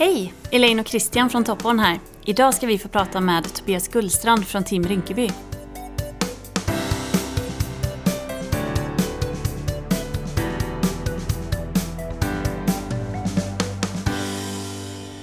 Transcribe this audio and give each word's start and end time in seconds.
Hej! 0.00 0.34
Elaine 0.50 0.80
och 0.80 0.88
Christian 0.88 1.30
från 1.30 1.44
Top 1.44 1.64
On 1.64 1.78
här. 1.78 2.00
Idag 2.24 2.54
ska 2.54 2.66
vi 2.66 2.78
få 2.78 2.88
prata 2.88 3.20
med 3.20 3.54
Tobias 3.54 3.88
Gullstrand 3.88 4.46
från 4.46 4.64
Team 4.64 4.84
Rinkeby. 4.84 5.30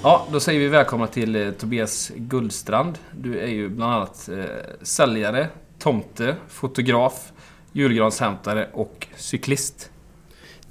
Ja, 0.04 0.28
då 0.32 0.40
säger 0.40 0.60
vi 0.60 0.68
välkomna 0.68 1.08
till 1.08 1.36
eh, 1.36 1.52
Tobias 1.52 2.12
Gullstrand. 2.16 2.98
Du 3.12 3.40
är 3.40 3.48
ju 3.48 3.70
bland 3.70 3.94
annat 3.94 4.30
eh, 4.30 4.46
säljare, 4.82 5.48
tomte, 5.80 6.36
fotograf, 6.48 7.32
julgranshämtare 7.72 8.70
och 8.74 9.08
cyklist. 9.16 9.92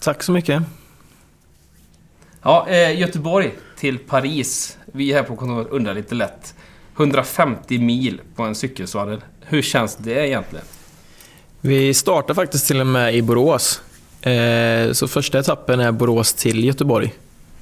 Tack 0.00 0.22
så 0.22 0.32
mycket. 0.32 0.62
Ja, 2.42 2.68
eh, 2.68 3.00
Göteborg 3.00 3.52
till 3.76 3.98
Paris. 3.98 4.78
Vi 4.92 5.12
här 5.12 5.22
på 5.22 5.36
kontoret 5.36 5.68
undrar 5.70 5.94
lite 5.94 6.14
lätt. 6.14 6.54
150 6.96 7.78
mil 7.78 8.20
på 8.34 8.42
en 8.42 8.54
cykelsadel. 8.54 9.20
Hur 9.40 9.62
känns 9.62 9.96
det 9.96 10.28
egentligen? 10.28 10.64
Vi 11.60 11.94
startar 11.94 12.34
faktiskt 12.34 12.66
till 12.66 12.80
och 12.80 12.86
med 12.86 13.14
i 13.14 13.22
Borås. 13.22 13.82
Eh, 14.26 14.92
så 14.92 15.08
första 15.08 15.38
etappen 15.38 15.80
är 15.80 15.92
Borås 15.92 16.34
till 16.34 16.64
Göteborg. 16.64 17.14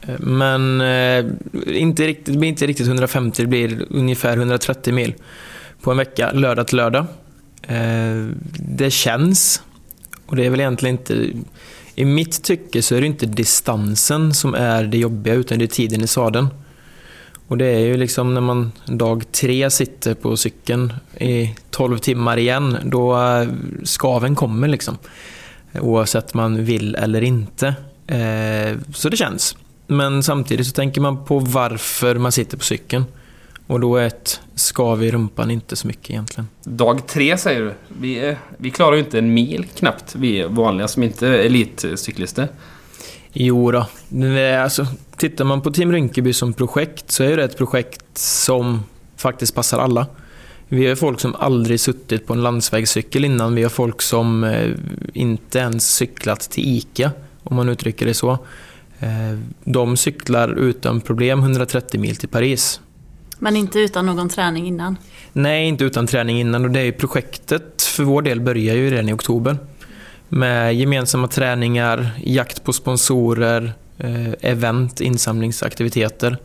Eh, 0.02 0.18
men 0.18 0.80
eh, 0.80 1.24
inte 1.66 2.06
riktigt, 2.06 2.26
det 2.26 2.38
blir 2.38 2.48
inte 2.48 2.66
riktigt 2.66 2.86
150, 2.86 3.42
det 3.42 3.48
blir 3.48 3.86
ungefär 3.90 4.36
130 4.36 4.94
mil 4.94 5.14
på 5.80 5.90
en 5.90 5.96
vecka, 5.96 6.32
lördag 6.32 6.66
till 6.66 6.76
lördag. 6.76 7.06
Det 8.58 8.90
känns, 8.90 9.62
och 10.26 10.36
det 10.36 10.46
är 10.46 10.50
väl 10.50 10.60
egentligen 10.60 10.98
inte... 10.98 11.28
I 11.94 12.04
mitt 12.04 12.42
tycke 12.42 12.82
så 12.82 12.94
är 12.94 13.00
det 13.00 13.06
inte 13.06 13.26
distansen 13.26 14.34
som 14.34 14.54
är 14.54 14.84
det 14.84 14.98
jobbiga, 14.98 15.34
utan 15.34 15.58
det 15.58 15.64
är 15.64 15.66
tiden 15.66 16.00
i 16.04 16.06
sadeln. 16.06 16.48
Och 17.48 17.58
det 17.58 17.66
är 17.66 17.78
ju 17.78 17.96
liksom 17.96 18.34
när 18.34 18.40
man 18.40 18.72
dag 18.86 19.32
tre 19.32 19.70
sitter 19.70 20.14
på 20.14 20.36
cykeln 20.36 20.92
i 21.18 21.54
12 21.70 21.98
timmar 21.98 22.36
igen, 22.36 22.76
då 22.84 23.16
eh, 23.16 23.48
skaven 23.84 24.34
kommer 24.34 24.68
liksom. 24.68 24.98
Oavsett 25.80 26.34
man 26.34 26.64
vill 26.64 26.94
eller 26.94 27.22
inte. 27.22 27.74
Eh, 28.06 28.78
så 28.94 29.08
det 29.08 29.16
känns. 29.16 29.56
Men 29.86 30.22
samtidigt 30.22 30.66
så 30.66 30.72
tänker 30.72 31.00
man 31.00 31.24
på 31.24 31.38
varför 31.38 32.14
man 32.14 32.32
sitter 32.32 32.56
på 32.56 32.64
cykeln. 32.64 33.04
Och 33.66 33.80
då 33.80 33.96
är 33.96 34.06
ett 34.06 34.40
skav 34.54 35.04
i 35.04 35.10
rumpan 35.10 35.50
inte 35.50 35.76
så 35.76 35.86
mycket 35.86 36.10
egentligen. 36.10 36.48
Dag 36.64 37.06
tre 37.06 37.38
säger 37.38 37.60
du. 37.60 37.74
Vi, 37.88 38.36
vi 38.56 38.70
klarar 38.70 38.92
ju 38.92 38.98
inte 38.98 39.18
en 39.18 39.34
mil 39.34 39.66
knappt, 39.74 40.14
vi 40.14 40.42
vanliga 40.42 40.88
som 40.88 41.02
inte 41.02 41.28
är 41.28 41.32
elitcyklister. 41.32 42.48
Jo 43.32 43.70
då. 43.70 43.86
Alltså, 44.62 44.86
tittar 45.16 45.44
man 45.44 45.60
på 45.60 45.70
Team 45.70 45.92
Rinkeby 45.92 46.32
som 46.32 46.52
projekt 46.52 47.10
så 47.10 47.24
är 47.24 47.36
det 47.36 47.44
ett 47.44 47.58
projekt 47.58 48.18
som 48.18 48.82
faktiskt 49.16 49.54
passar 49.54 49.78
alla. 49.78 50.06
Vi 50.68 50.86
har 50.86 50.94
folk 50.94 51.20
som 51.20 51.34
aldrig 51.34 51.80
suttit 51.80 52.26
på 52.26 52.32
en 52.32 52.42
landsvägscykel 52.42 53.24
innan. 53.24 53.54
Vi 53.54 53.62
har 53.62 53.70
folk 53.70 54.02
som 54.02 54.44
eh, 54.44 54.70
inte 55.12 55.58
ens 55.58 55.94
cyklat 55.94 56.40
till 56.40 56.64
ICA, 56.76 57.10
om 57.42 57.56
man 57.56 57.68
uttrycker 57.68 58.06
det 58.06 58.14
så. 58.14 58.30
Eh, 58.98 59.38
de 59.64 59.96
cyklar 59.96 60.58
utan 60.58 61.00
problem 61.00 61.40
130 61.40 62.00
mil 62.00 62.16
till 62.16 62.28
Paris. 62.28 62.80
Men 63.38 63.56
inte 63.56 63.78
utan 63.78 64.06
någon 64.06 64.28
träning 64.28 64.66
innan? 64.66 64.96
Nej, 65.32 65.68
inte 65.68 65.84
utan 65.84 66.06
träning 66.06 66.40
innan. 66.40 66.64
Och 66.64 66.70
det 66.70 66.80
är 66.80 66.92
projektet 66.92 67.82
för 67.82 68.04
vår 68.04 68.22
del 68.22 68.40
börjar 68.40 68.74
ju 68.74 68.90
redan 68.90 69.08
i 69.08 69.12
oktober. 69.12 69.58
Med 70.28 70.74
gemensamma 70.74 71.28
träningar, 71.28 72.10
jakt 72.24 72.64
på 72.64 72.72
sponsorer, 72.72 73.72
eh, 73.98 74.32
event, 74.40 75.00
insamlingsaktiviteter. 75.00 76.38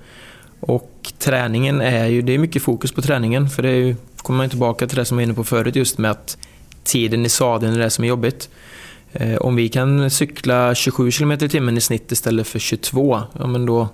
Och 0.60 1.14
träningen 1.20 1.82
är 1.82 2.08
ju, 2.08 2.22
det 2.22 2.34
är 2.34 2.38
mycket 2.38 2.62
fokus 2.62 2.92
på 2.92 3.02
träningen. 3.02 3.50
För 3.50 3.64
det 3.64 3.70
är 3.70 3.74
ju, 3.74 3.96
kommer 4.18 4.38
man 4.38 4.50
tillbaka 4.50 4.88
till 4.88 4.98
det 4.98 5.06
som 5.06 5.20
jag 5.20 5.26
var 5.26 5.30
inne 5.30 5.34
på 5.34 5.44
förut, 5.44 5.76
just 5.76 5.98
med 5.98 6.12
att 6.12 6.38
tiden 6.84 7.26
i 7.26 7.30
sadeln 7.30 7.74
är 7.74 7.80
det 7.80 7.90
som 7.90 8.04
är 8.04 8.08
jobbigt. 8.08 8.50
Eh, 9.12 9.36
om 9.36 9.56
vi 9.56 9.70
kan 9.70 10.10
cykla 10.10 10.76
27 10.76 11.12
km 11.12 11.32
i 11.32 11.38
timmen 11.38 11.78
i 11.78 11.82
snitt 11.82 12.12
istället 12.12 12.48
för 12.48 12.60
22, 12.60 13.22
ja 13.40 13.48
men 13.48 13.66
då 13.66 13.88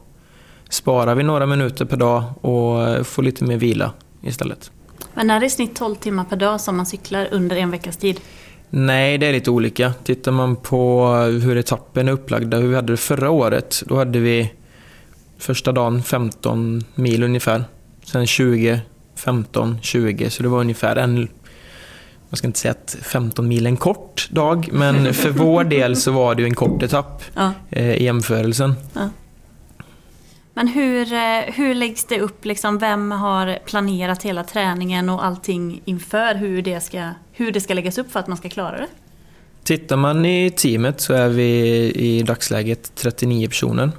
sparar 0.69 1.15
vi 1.15 1.23
några 1.23 1.45
minuter 1.45 1.85
per 1.85 1.97
dag 1.97 2.23
och 2.41 3.07
får 3.07 3.23
lite 3.23 3.43
mer 3.43 3.57
vila 3.57 3.91
istället. 4.23 4.71
Men 5.13 5.29
är 5.29 5.39
det 5.39 5.45
i 5.45 5.49
snitt 5.49 5.75
12 5.75 5.95
timmar 5.95 6.23
per 6.23 6.35
dag 6.35 6.61
som 6.61 6.77
man 6.77 6.85
cyklar 6.85 7.27
under 7.31 7.55
en 7.55 7.71
veckas 7.71 7.97
tid? 7.97 8.19
Nej, 8.69 9.17
det 9.17 9.27
är 9.27 9.33
lite 9.33 9.51
olika. 9.51 9.93
Tittar 10.03 10.31
man 10.31 10.55
på 10.55 11.07
hur 11.43 11.57
etappen 11.57 12.07
är 12.07 12.11
upplagda, 12.11 12.57
hur 12.57 12.67
vi 12.67 12.75
hade 12.75 12.93
det 12.93 12.97
förra 12.97 13.29
året, 13.29 13.83
då 13.85 13.97
hade 13.97 14.19
vi 14.19 14.53
första 15.37 15.71
dagen 15.71 16.03
15 16.03 16.83
mil 16.95 17.23
ungefär. 17.23 17.63
Sen 18.03 18.27
20, 18.27 18.79
15, 19.15 19.77
20, 19.81 20.29
så 20.29 20.43
det 20.43 20.49
var 20.49 20.59
ungefär 20.59 20.95
en 20.95 21.27
jag 22.29 22.37
ska 22.37 22.47
inte 22.47 22.59
säga 22.59 22.71
att 22.71 22.97
15 23.01 23.47
mil 23.47 23.65
är 23.65 23.69
en 23.69 23.77
kort 23.77 24.27
dag, 24.31 24.69
men 24.71 25.13
för 25.13 25.29
vår 25.29 25.63
del 25.75 25.95
så 25.95 26.11
var 26.11 26.35
det 26.35 26.41
ju 26.41 26.47
en 26.47 26.55
kort 26.55 26.83
etapp 26.83 27.23
ja. 27.33 27.51
eh, 27.69 27.93
i 27.93 28.03
jämförelsen. 28.03 28.73
Ja. 28.93 29.09
Men 30.57 30.67
hur, 30.67 31.13
eh, 31.13 31.53
hur 31.53 31.73
läggs 31.73 32.05
det 32.05 32.19
upp? 32.19 32.45
Liksom, 32.45 32.77
vem 32.77 33.11
har 33.11 33.59
planerat 33.65 34.23
hela 34.23 34.43
träningen 34.43 35.09
och 35.09 35.25
allting 35.25 35.81
inför 35.85 36.35
hur 36.35 36.61
det, 36.61 36.79
ska, 36.79 37.09
hur 37.31 37.51
det 37.51 37.61
ska 37.61 37.73
läggas 37.73 37.97
upp 37.97 38.11
för 38.11 38.19
att 38.19 38.27
man 38.27 38.37
ska 38.37 38.49
klara 38.49 38.77
det? 38.77 38.87
Tittar 39.63 39.97
man 39.97 40.25
i 40.25 40.51
teamet 40.51 41.01
så 41.01 41.13
är 41.13 41.29
vi 41.29 41.51
i 41.95 42.23
dagsläget 42.23 42.91
39 42.95 43.47
personer. 43.47 43.91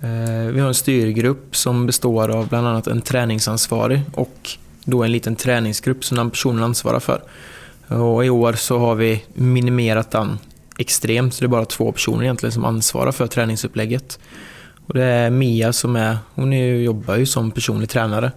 Eh, 0.00 0.52
vi 0.52 0.60
har 0.60 0.68
en 0.68 0.74
styrgrupp 0.74 1.56
som 1.56 1.86
består 1.86 2.28
av 2.28 2.48
bland 2.48 2.66
annat 2.66 2.86
en 2.86 3.00
träningsansvarig 3.00 4.00
och 4.14 4.50
då 4.84 5.02
en 5.02 5.12
liten 5.12 5.36
träningsgrupp 5.36 6.04
som 6.04 6.16
den 6.16 6.30
personen 6.30 6.64
ansvarar 6.64 7.00
för. 7.00 7.22
Och 7.88 8.24
I 8.24 8.30
år 8.30 8.52
så 8.52 8.78
har 8.78 8.94
vi 8.94 9.24
minimerat 9.34 10.10
den 10.10 10.38
extremt, 10.78 11.34
så 11.34 11.40
det 11.40 11.46
är 11.46 11.48
bara 11.48 11.64
två 11.64 11.92
personer 11.92 12.22
egentligen 12.22 12.52
som 12.52 12.64
ansvarar 12.64 13.12
för 13.12 13.26
träningsupplägget. 13.26 14.18
Och 14.88 14.94
det 14.94 15.04
är 15.04 15.30
Mia 15.30 15.72
som 15.72 15.96
är, 15.96 16.18
hon 16.34 16.52
är, 16.52 16.74
jobbar 16.74 17.16
ju 17.16 17.26
som 17.26 17.50
personlig 17.50 17.88
tränare. 17.88 18.32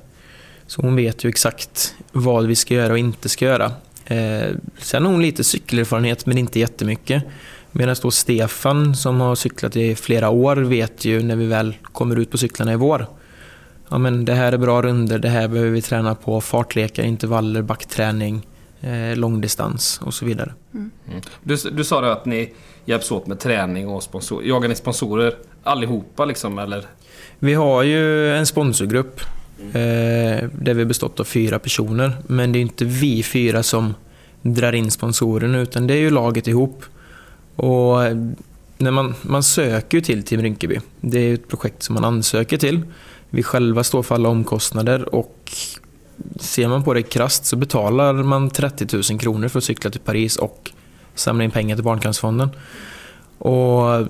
Så 0.68 0.82
hon 0.82 0.96
vet 0.96 1.24
ju 1.24 1.30
exakt 1.30 1.96
vad 2.12 2.46
vi 2.46 2.56
ska 2.56 2.74
göra 2.74 2.92
och 2.92 3.00
inte 3.00 3.30
ska 3.30 3.46
göra. 3.46 3.72
Eh, 4.06 4.56
sen 4.78 5.06
har 5.06 5.12
hon 5.12 5.22
lite 5.22 5.44
cykelerfarenhet, 5.44 6.26
men 6.26 6.38
inte 6.38 6.60
jättemycket. 6.60 7.24
Medan 7.72 7.96
då 8.02 8.12
Stefan, 8.12 8.96
som 8.96 9.22
har 9.22 9.36
cyklat 9.36 9.76
i 9.76 9.96
flera 9.96 10.30
år, 10.30 10.56
vet 10.56 11.06
ju 11.06 11.24
när 11.24 11.36
vi 11.36 11.46
väl 11.46 11.76
kommer 11.84 12.16
ut 12.16 12.32
på 12.32 12.38
cyklarna 12.38 12.74
i 12.74 12.76
vår. 12.76 13.06
Ja, 13.90 13.98
men 13.98 14.26
det 14.26 14.34
här 14.34 14.52
är 14.52 14.58
bra 14.58 14.82
runder, 14.82 15.20
det 15.20 15.30
här 15.30 15.48
behöver 15.48 15.72
vi 15.72 15.82
träna 15.82 16.16
på, 16.16 16.42
fartlekar, 16.42 17.04
intervaller, 17.04 17.62
backträning 17.62 18.48
eh, 18.82 19.16
långdistans 19.16 20.00
och 20.04 20.14
så 20.14 20.26
vidare. 20.26 20.54
Mm. 20.74 20.92
Mm. 21.10 21.22
Du, 21.44 21.56
du 21.56 21.84
sa 21.84 22.12
att 22.12 22.26
ni 22.26 22.54
hjälps 22.86 23.12
åt 23.12 23.28
med 23.28 23.40
träning 23.40 23.88
och 23.88 24.04
sponsor. 24.04 24.44
Jagar 24.44 24.70
ni 24.70 24.76
sponsorer 24.76 25.36
allihopa 25.64 26.26
liksom 26.26 26.60
eller? 26.60 26.86
Vi 27.40 27.54
har 27.54 27.84
ju 27.84 28.36
en 28.36 28.46
sponsorgrupp 28.46 29.22
eh, 29.74 30.50
där 30.54 30.74
vi 30.74 30.86
bestått 30.86 31.20
av 31.20 31.24
fyra 31.24 31.60
personer. 31.60 32.18
Men 32.28 32.52
det 32.52 32.60
är 32.60 32.62
inte 32.62 32.86
vi 32.86 33.24
fyra 33.24 33.64
som 33.64 33.94
drar 34.42 34.74
in 34.74 34.92
sponsorerna 34.92 35.60
utan 35.60 35.88
det 35.88 35.94
är 35.94 35.98
ju 35.98 36.10
laget 36.10 36.48
ihop. 36.48 36.84
Och 37.56 38.06
eh, 38.06 38.18
när 38.78 38.92
man, 38.92 39.16
man 39.22 39.44
söker 39.44 39.98
ju 39.98 40.02
till 40.02 40.24
Team 40.24 40.42
Rinkeby. 40.42 40.80
Det 41.02 41.20
är 41.20 41.34
ett 41.34 41.48
projekt 41.48 41.84
som 41.84 41.96
man 41.96 42.06
ansöker 42.06 42.58
till. 42.58 42.82
Vi 43.30 43.44
själva 43.44 43.84
står 43.84 44.04
för 44.04 44.16
alla 44.16 44.30
omkostnader 44.30 45.16
och 45.16 45.52
ser 46.40 46.68
man 46.68 46.84
på 46.84 46.94
det 46.94 47.04
krasst 47.04 47.46
så 47.46 47.56
betalar 47.56 48.14
man 48.14 48.50
30 48.50 48.88
000 49.12 49.20
kronor 49.20 49.48
för 49.48 49.58
att 49.58 49.64
cykla 49.64 49.92
till 49.92 50.02
Paris 50.02 50.36
och 50.36 50.72
samla 51.16 51.44
in 51.44 51.52
pengar 51.52 51.76
till 51.76 51.84
Barncancerfonden. 51.84 52.50
Och 53.38 54.08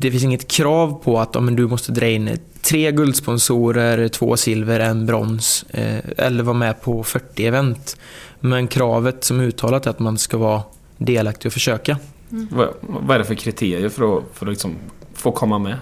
det 0.00 0.10
finns 0.10 0.24
inget 0.24 0.48
krav 0.48 1.00
på 1.04 1.20
att 1.20 1.36
om 1.36 1.56
du 1.56 1.66
måste 1.66 1.92
dra 1.92 2.08
in 2.08 2.38
tre 2.62 2.92
guldsponsorer, 2.92 4.08
två 4.08 4.36
silver, 4.36 4.80
en 4.80 5.06
brons 5.06 5.64
eh, 5.70 5.98
eller 6.16 6.42
vara 6.44 6.56
med 6.56 6.82
på 6.82 7.04
40 7.04 7.46
event. 7.46 7.96
Men 8.40 8.68
kravet 8.68 9.24
som 9.24 9.40
uttalat 9.40 9.86
är 9.86 9.90
att 9.90 9.98
man 9.98 10.18
ska 10.18 10.36
vara 10.36 10.62
delaktig 10.98 11.46
och 11.46 11.52
försöka. 11.52 11.98
Mm. 12.30 12.48
Vad, 12.50 12.68
vad, 12.80 13.14
är 13.14 13.18
det 13.18 13.24
för 13.24 13.34
kriterier 13.34 13.88
för 13.88 14.18
att, 14.18 14.24
för 14.32 14.46
att 14.46 14.52
liksom 14.52 14.74
få 15.14 15.32
komma 15.32 15.58
med? 15.58 15.76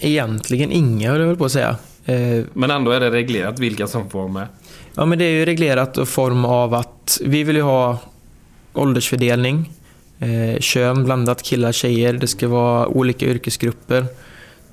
Egentligen 0.00 0.72
inga, 0.72 1.10
höll 1.10 1.20
jag 1.20 1.28
väl 1.28 1.36
på 1.36 1.44
att 1.44 1.52
säga. 1.52 1.76
Eh, 2.04 2.44
men 2.52 2.70
ändå 2.70 2.90
är 2.90 3.00
det 3.00 3.10
reglerat 3.10 3.58
vilka 3.58 3.86
som 3.86 4.10
får 4.10 4.18
vara 4.18 4.32
med? 4.32 4.46
Ja, 4.94 5.04
men 5.06 5.18
det 5.18 5.24
är 5.24 5.32
ju 5.32 5.44
reglerat 5.44 5.98
i 5.98 6.06
form 6.06 6.44
av 6.44 6.74
att 6.74 7.20
vi 7.24 7.44
vill 7.44 7.56
ju 7.56 7.62
ha 7.62 7.98
åldersfördelning, 8.72 9.72
eh, 10.18 10.60
kön 10.60 11.04
blandat 11.04 11.42
killar 11.42 11.72
tjejer. 11.72 12.12
Det 12.12 12.26
ska 12.26 12.48
vara 12.48 12.88
olika 12.88 13.26
yrkesgrupper. 13.26 14.06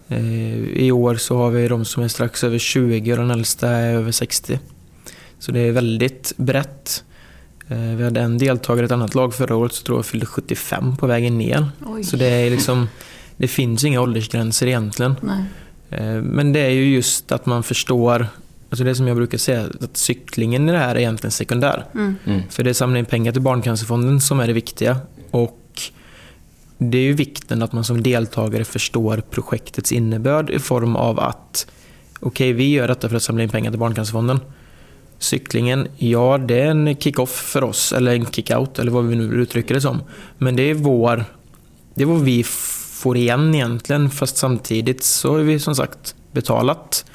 Eh, 0.07 0.59
I 0.59 0.91
år 0.91 1.15
så 1.15 1.37
har 1.37 1.49
vi 1.49 1.67
de 1.67 1.85
som 1.85 2.03
är 2.03 2.07
strax 2.07 2.43
över 2.43 2.57
20 2.57 3.11
och 3.11 3.17
den 3.17 3.31
äldsta 3.31 3.69
är 3.69 3.93
över 3.93 4.11
60. 4.11 4.59
Så 5.39 5.51
det 5.51 5.59
är 5.59 5.71
väldigt 5.71 6.33
brett. 6.37 7.03
Eh, 7.67 7.77
vi 7.77 8.03
hade 8.03 8.21
en 8.21 8.37
deltagare 8.37 8.83
i 8.83 8.85
ett 8.85 8.91
annat 8.91 9.15
lag 9.15 9.33
förra 9.33 9.55
året 9.55 9.73
som 9.73 9.85
tror 9.85 9.97
jag 9.97 10.05
fyllde 10.05 10.25
75 10.25 10.97
på 10.97 11.07
vägen 11.07 11.37
ner. 11.37 11.67
Oj. 11.85 12.03
Så 12.03 12.17
det 12.17 12.25
är 12.25 12.49
liksom... 12.49 12.87
Det 13.37 13.47
finns 13.47 13.83
inga 13.83 14.01
åldersgränser 14.01 14.67
egentligen. 14.67 15.15
Nej. 15.21 15.43
Eh, 15.89 16.21
Men 16.21 16.53
det 16.53 16.59
är 16.59 16.69
ju 16.69 16.95
just 16.95 17.31
att 17.31 17.45
man 17.45 17.63
förstår, 17.63 18.27
alltså 18.69 18.83
det 18.83 18.95
som 18.95 19.07
jag 19.07 19.17
brukar 19.17 19.37
säga, 19.37 19.65
att 19.81 19.97
cyklingen 19.97 20.69
i 20.69 20.71
det 20.71 20.77
här 20.77 20.95
är 20.95 20.99
egentligen 20.99 21.31
sekundär. 21.31 21.85
Mm. 21.95 22.15
Mm. 22.25 22.41
För 22.49 22.63
det 22.63 22.69
är 22.69 22.73
samla 22.73 22.99
in 22.99 23.05
pengar 23.05 23.31
till 23.31 23.41
Barncancerfonden 23.41 24.21
som 24.21 24.39
är 24.39 24.47
det 24.47 24.53
viktiga. 24.53 24.97
Och 25.35 25.81
det 26.77 26.97
är 26.97 27.01
ju 27.01 27.13
vikten 27.13 27.61
att 27.61 27.73
man 27.73 27.83
som 27.83 28.03
deltagare 28.03 28.65
förstår 28.65 29.23
projektets 29.29 29.91
innebörd 29.91 30.49
i 30.49 30.59
form 30.59 30.95
av 30.95 31.19
att 31.19 31.67
okej, 32.19 32.53
vi 32.53 32.69
gör 32.69 32.87
detta 32.87 33.09
för 33.09 33.15
att 33.15 33.23
samla 33.23 33.43
in 33.43 33.49
pengar 33.49 33.71
till 33.71 33.79
Barncancerfonden. 33.79 34.39
Cyklingen, 35.19 35.87
ja 35.97 36.37
det 36.37 36.61
är 36.61 36.67
en 36.67 36.95
kick-off 36.95 37.29
för 37.31 37.63
oss, 37.63 37.93
eller 37.93 38.15
en 38.15 38.25
kick-out, 38.25 38.79
eller 38.79 38.91
vad 38.91 39.05
vi 39.05 39.15
nu 39.15 39.23
uttrycker 39.23 39.73
det 39.73 39.81
som. 39.81 40.01
Men 40.37 40.55
det 40.55 40.63
är 40.63 40.73
vår, 40.73 41.25
det 41.93 42.01
är 42.03 42.07
vad 42.07 42.21
vi 42.21 42.43
får 42.43 43.17
igen 43.17 43.55
egentligen, 43.55 44.09
fast 44.09 44.37
samtidigt 44.37 45.03
så 45.03 45.31
har 45.31 45.39
vi 45.39 45.59
som 45.59 45.75
sagt 45.75 46.15
betalat 46.31 47.05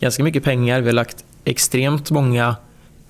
ganska 0.00 0.24
mycket 0.24 0.44
pengar. 0.44 0.80
Vi 0.80 0.86
har 0.86 0.94
lagt 0.94 1.24
extremt 1.44 2.10
många 2.10 2.56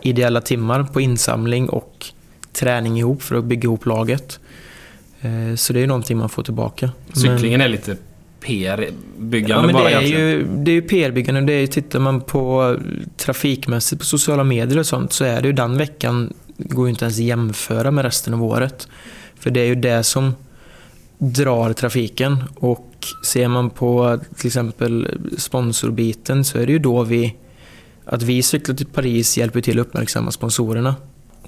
ideella 0.02 0.40
timmar 0.40 0.84
på 0.84 1.00
insamling 1.00 1.68
och 1.68 2.12
träning 2.58 2.98
ihop 2.98 3.22
för 3.22 3.36
att 3.36 3.44
bygga 3.44 3.62
ihop 3.66 3.86
laget. 3.86 4.40
Eh, 5.20 5.54
Så 5.56 5.72
det 5.72 5.82
är 5.82 5.86
någonting 5.86 6.18
man 6.18 6.28
får 6.28 6.42
tillbaka. 6.42 6.90
Cyklingen 7.14 7.60
är 7.60 7.68
lite 7.68 7.96
PR-byggande 8.40 9.54
Ja, 9.54 9.62
men 9.62 9.72
bara 9.72 9.84
det 9.84 9.90
är 9.94 10.00
egentligen. 10.02 10.28
ju, 10.28 10.46
det 10.64 10.70
är 10.70 10.74
ju 10.74 10.82
PR-byggande. 10.82 11.40
Det 11.40 11.52
är, 11.52 11.60
ju- 11.60 11.66
tittar 11.66 11.98
man 11.98 12.20
på 12.20 12.76
trafikmässigt 13.16 13.98
på 14.00 14.04
sociala 14.06 14.44
medier 14.44 14.78
och 14.78 14.86
sånt 14.86 15.12
så 15.12 15.24
är 15.24 15.40
det 15.42 15.46
ju 15.48 15.52
den 15.52 15.78
veckan 15.78 16.32
går 16.56 16.86
ju 16.86 16.90
inte 16.90 17.04
ens 17.04 17.16
att 17.18 17.24
jämföra 17.24 17.90
med 17.90 18.04
resten 18.04 18.34
av 18.34 18.42
året. 18.44 18.88
För 19.40 19.50
det 19.50 19.60
är 19.60 19.66
ju 19.66 19.74
det 19.74 20.02
som 20.02 20.34
drar 21.18 21.72
trafiken. 21.72 22.44
Och 22.54 22.94
ser 23.24 23.48
man 23.48 23.70
på 23.70 24.18
till 24.36 24.46
exempel 24.46 25.18
sponsorbiten 25.38 26.44
så 26.44 26.58
är 26.58 26.66
det 26.66 26.72
ju 26.72 26.78
då 26.78 27.02
vi 27.02 27.34
att 28.04 28.22
vi 28.22 28.42
cyklar 28.42 28.74
till 28.76 28.86
Paris 28.86 29.38
hjälper 29.38 29.60
till 29.60 29.80
att 29.80 29.86
uppmärksamma 29.86 30.30
sponsorerna. 30.30 30.94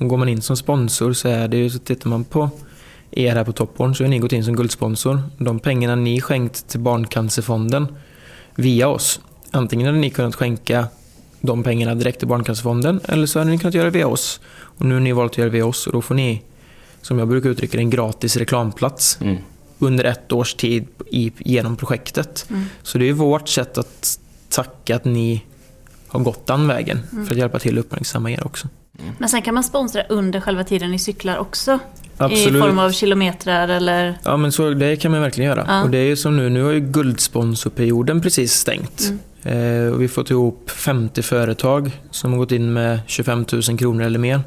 Och 0.00 0.08
går 0.08 0.16
man 0.16 0.28
in 0.28 0.42
som 0.42 0.56
sponsor 0.56 1.12
så 1.12 1.28
är 1.28 1.48
det 1.48 1.56
ju, 1.56 1.70
så 1.70 1.78
tittar 1.78 2.10
man 2.10 2.24
på 2.24 2.50
er 3.10 3.34
här 3.34 3.44
på 3.44 3.52
Topporn 3.52 3.94
så 3.94 4.04
har 4.04 4.08
ni 4.08 4.18
gått 4.18 4.32
in 4.32 4.44
som 4.44 4.56
guldsponsor. 4.56 5.22
De 5.38 5.58
pengarna 5.58 5.94
ni 5.94 6.20
skänkt 6.20 6.68
till 6.68 6.80
Barncancerfonden 6.80 7.86
via 8.54 8.88
oss. 8.88 9.20
Antingen 9.50 9.86
hade 9.86 9.98
ni 9.98 10.10
kunnat 10.10 10.34
skänka 10.34 10.88
de 11.40 11.62
pengarna 11.62 11.94
direkt 11.94 12.18
till 12.18 12.28
Barncancerfonden 12.28 13.00
eller 13.04 13.26
så 13.26 13.38
hade 13.38 13.50
ni 13.50 13.58
kunnat 13.58 13.74
göra 13.74 13.84
det 13.84 13.90
via 13.90 14.06
oss. 14.08 14.40
Och 14.58 14.84
nu 14.84 14.94
har 14.94 15.00
ni 15.00 15.12
valt 15.12 15.32
att 15.32 15.38
göra 15.38 15.48
det 15.48 15.52
via 15.52 15.66
oss 15.66 15.86
och 15.86 15.92
då 15.92 16.02
får 16.02 16.14
ni, 16.14 16.42
som 17.02 17.18
jag 17.18 17.28
brukar 17.28 17.50
uttrycka 17.50 17.78
en 17.78 17.90
gratis 17.90 18.36
reklamplats 18.36 19.18
Mm. 19.20 19.36
under 19.78 20.04
ett 20.04 20.32
års 20.32 20.54
tid 20.54 20.86
i, 21.10 21.32
genom 21.38 21.76
projektet. 21.76 22.46
Mm. 22.50 22.64
Så 22.82 22.98
det 22.98 23.08
är 23.08 23.12
vårt 23.12 23.48
sätt 23.48 23.78
att 23.78 24.18
tacka 24.48 24.96
att 24.96 25.04
ni 25.04 25.42
har 26.10 26.20
gått 26.20 26.46
den 26.46 26.68
vägen 26.68 26.98
för 27.26 27.34
att 27.34 27.38
hjälpa 27.38 27.58
till 27.58 27.78
att 27.78 27.84
uppmärksamma 27.84 28.30
er 28.30 28.46
också. 28.46 28.68
Men 29.18 29.28
sen 29.28 29.42
kan 29.42 29.54
man 29.54 29.64
sponsra 29.64 30.02
under 30.02 30.40
själva 30.40 30.64
tiden 30.64 30.90
ni 30.90 30.98
cyklar 30.98 31.38
också. 31.38 31.72
I 31.72 32.22
Absolut. 32.22 32.62
form 32.62 32.78
av 32.78 32.90
kilometrar 32.90 33.68
eller... 33.68 34.18
Ja 34.24 34.36
men 34.36 34.52
så, 34.52 34.70
det 34.70 34.96
kan 34.96 35.10
man 35.10 35.20
verkligen 35.20 35.50
göra. 35.50 35.64
Ja. 35.68 35.82
Och 35.82 35.90
det 35.90 35.98
är 35.98 36.04
ju 36.04 36.16
som 36.16 36.36
nu, 36.36 36.48
nu 36.50 36.62
har 36.62 36.70
ju 36.70 36.80
guldsponsorperioden 36.80 38.20
precis 38.20 38.52
stängt. 38.52 39.12
Mm. 39.42 39.86
Eh, 39.86 39.92
och 39.92 40.00
vi 40.00 40.04
har 40.04 40.08
fått 40.08 40.30
ihop 40.30 40.70
50 40.70 41.22
företag 41.22 42.00
som 42.10 42.32
har 42.32 42.38
gått 42.38 42.52
in 42.52 42.72
med 42.72 43.00
25 43.06 43.44
000 43.52 43.78
kronor 43.78 44.04
eller 44.04 44.18
mer. 44.18 44.40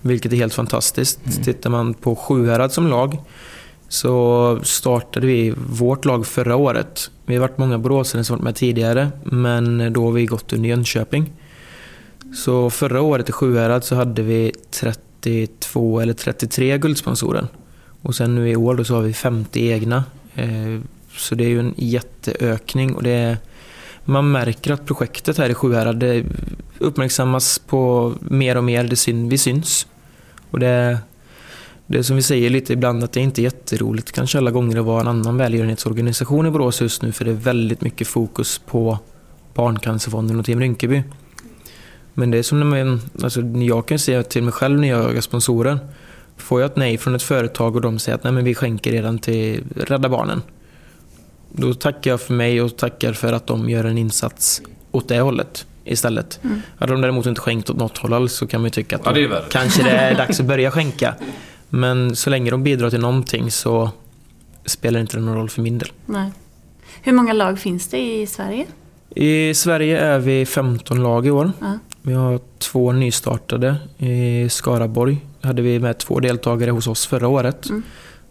Vilket 0.00 0.32
är 0.32 0.36
helt 0.36 0.54
fantastiskt. 0.54 1.26
Mm. 1.26 1.42
Tittar 1.42 1.70
man 1.70 1.94
på 1.94 2.16
Sjuhärad 2.16 2.72
som 2.72 2.86
lag 2.86 3.18
så 3.88 4.58
startade 4.62 5.26
vi 5.26 5.54
vårt 5.56 6.04
lag 6.04 6.26
förra 6.26 6.56
året. 6.56 7.10
Vi 7.26 7.34
har 7.34 7.40
varit 7.40 7.58
många 7.58 7.78
boråsare 7.78 8.24
som 8.24 8.34
varit 8.34 8.44
med 8.44 8.54
tidigare 8.54 9.10
men 9.24 9.92
då 9.92 10.04
har 10.04 10.12
vi 10.12 10.26
gått 10.26 10.52
under 10.52 10.68
Jönköping. 10.68 11.32
Så 12.34 12.70
förra 12.70 13.00
året 13.00 13.28
i 13.28 13.32
Sjuhärad 13.32 13.84
så 13.84 13.94
hade 13.94 14.22
vi 14.22 14.52
32 14.70 16.00
eller 16.00 16.12
33 16.12 16.78
guldsponsorer. 16.78 17.46
Och 18.02 18.14
sen 18.14 18.34
nu 18.34 18.50
i 18.50 18.56
år 18.56 18.74
då 18.74 18.84
så 18.84 18.94
har 18.94 19.02
vi 19.02 19.12
50 19.12 19.68
egna. 19.68 20.04
Eh, 20.34 20.80
så 21.16 21.34
det 21.34 21.44
är 21.44 21.48
ju 21.48 21.60
en 21.60 21.74
jätteökning 21.76 22.94
och 22.94 23.02
det 23.02 23.10
är, 23.10 23.36
man 24.04 24.30
märker 24.30 24.72
att 24.72 24.86
projektet 24.86 25.38
här 25.38 25.50
i 25.50 25.54
Sjuhärad 25.54 25.96
det 25.96 26.24
uppmärksammas 26.78 27.58
på 27.58 28.12
mer 28.20 28.56
och 28.56 28.64
mer. 28.64 28.84
Det 28.84 28.96
syn, 28.96 29.28
vi 29.28 29.38
syns. 29.38 29.86
Och 30.50 30.58
det, 30.58 30.98
det 31.86 31.98
är 31.98 32.02
som 32.02 32.16
vi 32.16 32.22
säger 32.22 32.50
lite 32.50 32.72
ibland 32.72 33.04
att 33.04 33.12
det 33.12 33.20
är 33.20 33.24
inte 33.24 33.42
jätteroligt 33.42 34.12
kanske 34.12 34.38
alla 34.38 34.50
gånger 34.50 34.78
att 34.78 34.84
vara 34.84 35.00
en 35.00 35.08
annan 35.08 35.36
välgörenhetsorganisation 35.36 36.46
i 36.46 36.50
Borås 36.50 36.80
just 36.80 37.02
nu 37.02 37.12
för 37.12 37.24
det 37.24 37.30
är 37.30 37.34
väldigt 37.34 37.80
mycket 37.80 38.08
fokus 38.08 38.60
på 38.66 38.98
Barncancerfonden 39.54 40.38
och 40.38 40.46
Team 40.46 40.60
Rinkeby. 40.60 41.02
Men 42.14 42.30
det 42.30 42.38
är 42.38 42.42
som 42.42 42.60
när 42.60 42.84
man, 42.84 43.00
alltså 43.22 43.40
jag 43.40 43.88
kan 43.88 43.98
säga 43.98 44.22
till 44.22 44.42
mig 44.42 44.52
själv 44.52 44.80
när 44.80 44.88
jag 44.88 45.04
jagar 45.04 45.20
sponsorer. 45.20 45.78
Får 46.36 46.60
jag 46.60 46.70
ett 46.70 46.76
nej 46.76 46.98
från 46.98 47.14
ett 47.14 47.22
företag 47.22 47.76
och 47.76 47.82
de 47.82 47.98
säger 47.98 48.16
att 48.16 48.24
nej 48.24 48.32
men 48.32 48.44
vi 48.44 48.54
skänker 48.54 48.92
redan 48.92 49.18
till 49.18 49.64
Rädda 49.76 50.08
Barnen. 50.08 50.42
Då 51.52 51.74
tackar 51.74 52.10
jag 52.10 52.20
för 52.20 52.34
mig 52.34 52.62
och 52.62 52.76
tackar 52.76 53.12
för 53.12 53.32
att 53.32 53.46
de 53.46 53.70
gör 53.70 53.84
en 53.84 53.98
insats 53.98 54.62
åt 54.92 55.08
det 55.08 55.20
hållet 55.20 55.66
istället. 55.84 56.40
Mm. 56.44 56.62
Hade 56.78 56.92
de 56.92 57.00
däremot 57.00 57.26
inte 57.26 57.40
skänkt 57.40 57.70
åt 57.70 57.76
något 57.76 57.98
håll 57.98 58.12
alls 58.12 58.32
så 58.32 58.46
kan 58.46 58.60
man 58.60 58.66
ju 58.66 58.70
tycka 58.70 58.96
att 58.96 59.02
Ja, 59.04 59.12
det 59.12 59.24
är 59.24 59.44
kanske 59.50 59.82
det 59.82 59.90
är 59.90 60.14
dags 60.14 60.40
att 60.40 60.46
börja 60.46 60.70
skänka. 60.70 61.14
Men 61.68 62.16
så 62.16 62.30
länge 62.30 62.50
de 62.50 62.62
bidrar 62.62 62.90
till 62.90 63.00
någonting 63.00 63.50
så 63.50 63.90
spelar 64.64 65.00
inte 65.00 65.16
det 65.16 65.22
någon 65.22 65.36
roll 65.36 65.50
för 65.50 65.62
min 65.62 65.78
del. 65.78 65.88
Nej. 66.06 66.32
Hur 67.02 67.12
många 67.12 67.32
lag 67.32 67.58
finns 67.58 67.88
det 67.88 67.98
i 67.98 68.26
Sverige? 68.26 68.66
I 69.10 69.54
Sverige 69.54 69.98
är 69.98 70.18
vi 70.18 70.46
15 70.46 71.02
lag 71.02 71.26
i 71.26 71.30
år. 71.30 71.52
Ja. 71.60 71.78
Vi 72.02 72.12
har 72.12 72.40
två 72.58 72.92
nystartade. 72.92 73.76
I 73.98 74.48
Skaraborg 74.48 75.18
hade 75.40 75.62
vi 75.62 75.78
med 75.78 75.98
två 75.98 76.20
deltagare 76.20 76.70
hos 76.70 76.86
oss 76.86 77.06
förra 77.06 77.28
året. 77.28 77.68
Mm. 77.68 77.82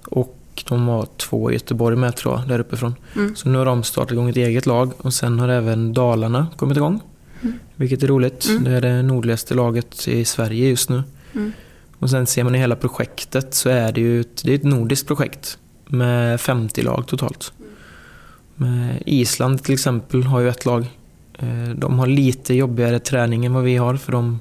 Och 0.05 0.63
de 0.69 0.85
var 0.85 1.07
två 1.17 1.51
i 1.51 1.53
Göteborg 1.53 1.95
med 1.95 2.15
tror 2.15 2.33
jag, 2.33 2.47
där 2.47 2.59
uppifrån. 2.59 2.95
Mm. 3.15 3.35
Så 3.35 3.49
nu 3.49 3.57
har 3.57 3.65
de 3.65 3.83
startat 3.83 4.11
igång 4.11 4.29
ett 4.29 4.37
eget 4.37 4.65
lag 4.65 4.91
och 4.97 5.13
sen 5.13 5.39
har 5.39 5.49
även 5.49 5.93
Dalarna 5.93 6.47
kommit 6.55 6.77
igång. 6.77 7.01
Mm. 7.41 7.59
Vilket 7.75 8.03
är 8.03 8.07
roligt. 8.07 8.47
Mm. 8.49 8.63
Det 8.63 8.71
är 8.71 8.81
det 8.81 9.01
nordligaste 9.01 9.53
laget 9.53 10.07
i 10.07 10.25
Sverige 10.25 10.69
just 10.69 10.89
nu. 10.89 11.03
Mm. 11.33 11.53
Och 12.05 12.11
sen 12.11 12.27
ser 12.27 12.43
man 12.43 12.55
i 12.55 12.57
hela 12.57 12.75
projektet 12.75 13.53
så 13.53 13.69
är 13.69 13.91
det 13.91 14.01
ju 14.01 14.21
ett, 14.21 14.43
det 14.43 14.51
är 14.51 14.55
ett 14.55 14.63
nordiskt 14.63 15.07
projekt. 15.07 15.57
Med 15.85 16.41
50 16.41 16.81
lag 16.81 17.07
totalt. 17.07 17.53
Med 18.55 19.03
Island 19.05 19.63
till 19.63 19.73
exempel 19.73 20.23
har 20.23 20.39
ju 20.39 20.49
ett 20.49 20.65
lag. 20.65 20.85
Eh, 21.39 21.69
De 21.75 21.99
har 21.99 22.07
lite 22.07 22.53
jobbigare 22.53 22.99
träning 22.99 23.45
än 23.45 23.53
vad 23.53 23.63
vi 23.63 23.75
har 23.75 23.95
för 23.95 24.11
de 24.11 24.39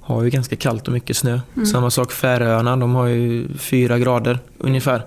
har 0.00 0.22
ju 0.22 0.30
ganska 0.30 0.56
kallt 0.56 0.86
och 0.86 0.92
mycket 0.92 1.16
snö. 1.16 1.40
Mm. 1.54 1.66
Samma 1.66 1.90
sak 1.90 2.12
Färöarna, 2.12 2.76
de 2.76 2.94
har 2.94 3.06
ju 3.06 3.48
fyra 3.58 3.98
grader 3.98 4.38
ungefär. 4.58 5.06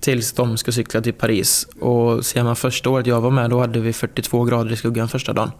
Tills 0.00 0.32
de 0.32 0.56
ska 0.56 0.72
cykla 0.72 1.00
till 1.00 1.14
Paris. 1.14 1.66
Och 1.80 2.26
ser 2.26 2.42
man 2.42 2.56
första 2.56 2.90
året 2.90 3.06
jag 3.06 3.20
var 3.20 3.30
med 3.30 3.50
då 3.50 3.60
hade 3.60 3.80
vi 3.80 3.92
42 3.92 4.44
grader 4.44 4.72
i 4.72 4.76
skuggan 4.76 5.08
första 5.08 5.32
dagen. 5.32 5.50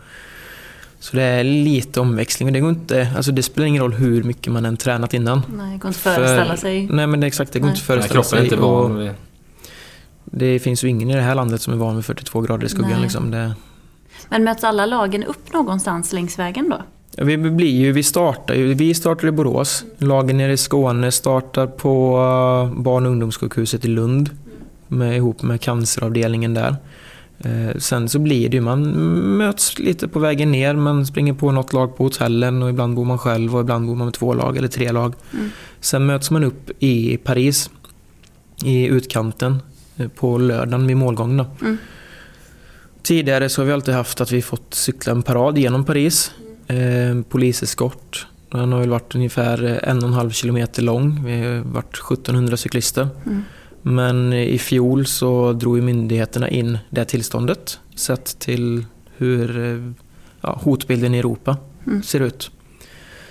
Så 1.02 1.16
det 1.16 1.22
är 1.22 1.44
lite 1.44 2.00
omväxling 2.00 2.48
och 2.48 2.52
det 2.52 2.60
går 2.60 2.70
inte, 2.70 3.08
alltså 3.16 3.32
det 3.32 3.42
spelar 3.42 3.66
ingen 3.66 3.82
roll 3.82 3.92
hur 3.92 4.22
mycket 4.22 4.52
man 4.52 4.64
än 4.64 4.76
tränat 4.76 5.14
innan. 5.14 5.42
Nej, 5.48 5.72
det 5.72 5.78
går 5.78 5.88
inte 5.88 5.88
att 5.88 5.96
föreställa 5.96 6.56
sig. 6.56 6.86
Nej 6.90 7.06
men 7.06 7.20
det 7.20 7.24
är 7.24 7.28
exakt, 7.28 7.52
det 7.52 7.58
går 7.58 7.66
Nej. 7.66 7.76
inte 7.76 7.82
att 7.82 7.88
Nej, 7.88 8.08
föreställa 8.08 8.22
kroppen 8.22 8.38
är 8.38 8.42
sig. 8.42 8.54
inte 8.54 8.66
och 8.66 8.82
van 8.82 8.98
vid... 8.98 9.10
det 10.24 10.58
finns 10.58 10.84
ju 10.84 10.88
ingen 10.88 11.10
i 11.10 11.14
det 11.14 11.20
här 11.20 11.34
landet 11.34 11.62
som 11.62 11.72
är 11.72 11.76
van 11.76 11.96
vid 11.96 12.04
42 12.04 12.40
grader 12.40 12.66
i 12.66 12.68
skuggan. 12.68 13.02
Liksom. 13.02 13.30
Det, 13.30 13.54
Men 14.28 14.44
möts 14.44 14.64
alla 14.64 14.86
lagen 14.86 15.24
upp 15.24 15.52
någonstans 15.52 16.12
längs 16.12 16.38
vägen 16.38 16.68
då? 16.70 16.82
Ja, 17.16 17.24
Vi 17.24 17.36
blir 17.36 17.80
ju, 17.80 17.92
vi 17.92 18.02
startar 18.02 18.54
ju, 18.54 18.74
vi 18.74 18.94
startar 18.94 19.28
i 19.28 19.30
Borås. 19.30 19.84
Lagen 19.98 20.36
nere 20.36 20.52
i 20.52 20.56
Skåne 20.56 21.12
startar 21.12 21.66
på 21.66 22.16
eh, 22.74 22.82
barn 22.82 23.06
och 23.06 23.12
ungdomssjukhuset 23.12 23.84
i 23.84 23.88
Lund. 23.88 24.30
Med, 24.88 25.16
ihop 25.16 25.42
med 25.42 25.60
canceravdelningen 25.60 26.54
där. 26.54 26.76
Eh, 27.44 27.78
sen 27.78 28.08
så 28.08 28.18
blir 28.18 28.48
det 28.48 28.56
ju, 28.56 28.60
man 28.60 28.82
möts 29.36 29.78
lite 29.78 30.08
på 30.08 30.18
vägen 30.18 30.52
ner. 30.52 30.74
Man 30.74 31.06
springer 31.06 31.32
på 31.34 31.52
något 31.52 31.72
lag 31.72 31.96
på 31.96 32.04
hotellen 32.04 32.62
och 32.62 32.70
ibland 32.70 32.94
bor 32.94 33.04
man 33.04 33.18
själv 33.18 33.54
och 33.54 33.60
ibland 33.60 33.86
bor 33.86 33.94
man 33.94 34.06
med 34.06 34.14
två 34.14 34.34
lag 34.34 34.56
eller 34.56 34.68
tre 34.68 34.92
lag. 34.92 35.14
Mm. 35.32 35.50
Sen 35.80 36.06
möts 36.06 36.30
man 36.30 36.44
upp 36.44 36.70
i 36.78 37.16
Paris. 37.16 37.70
I 38.64 38.86
utkanten. 38.86 39.58
eh, 39.96 40.08
På 40.08 40.38
lördagen 40.38 40.86
vid 40.86 40.96
målgång 40.96 41.36
då. 41.36 41.46
Mm. 41.60 41.76
Tidigare 43.02 43.48
så 43.48 43.60
har 43.60 43.66
vi 43.66 43.72
alltid 43.72 43.94
haft 43.94 44.20
att 44.20 44.32
vi 44.32 44.42
fått 44.42 44.74
cykla 44.74 45.12
en 45.12 45.22
parad 45.22 45.58
genom 45.58 45.84
Paris. 45.84 46.32
Eh, 46.66 47.22
poliseskort. 47.28 48.26
Den 48.50 48.72
har 48.72 48.80
väl 48.80 48.90
varit 48.90 49.14
ungefär 49.14 49.80
en 49.82 49.98
och 49.98 50.08
en 50.08 50.12
halv 50.12 50.30
kilometer 50.30 50.82
lång. 50.82 51.24
Vi 51.24 51.42
har 51.42 51.60
varit 51.60 51.96
1700 52.12 52.56
cyklister. 52.56 53.08
Mm. 53.26 53.42
Men 53.82 54.32
i 54.32 54.58
fjol 54.58 55.06
så 55.06 55.52
drog 55.52 55.76
ju 55.76 55.82
myndigheterna 55.82 56.48
in 56.48 56.78
det 56.90 57.04
tillståndet. 57.04 57.78
Sett 57.94 58.38
till 58.38 58.84
hur 59.16 59.94
ja, 60.40 60.60
hotbilden 60.62 61.14
i 61.14 61.18
Europa 61.18 61.56
Mm. 61.86 62.02
ser 62.02 62.20
ut. 62.20 62.50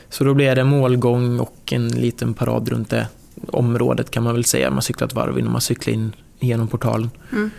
Så 0.09 0.23
då 0.23 0.33
blir 0.33 0.55
det 0.55 0.63
målgång 0.63 1.39
och 1.39 1.73
en 1.73 1.87
liten 1.87 2.33
parad 2.33 2.69
runt 2.69 2.89
det 2.89 3.07
området 3.47 4.11
kan 4.11 4.23
man 4.23 4.33
väl 4.33 4.45
säga. 4.45 4.69
Man 4.71 4.81
cyklar 4.81 5.07
ett 5.07 5.13
varv 5.13 5.39
innan 5.39 5.51
man 5.51 5.61
cyklar 5.61 5.93
in 5.93 6.15
genom 6.39 6.67
portalen. 6.67 7.09
Mm. 7.31 7.51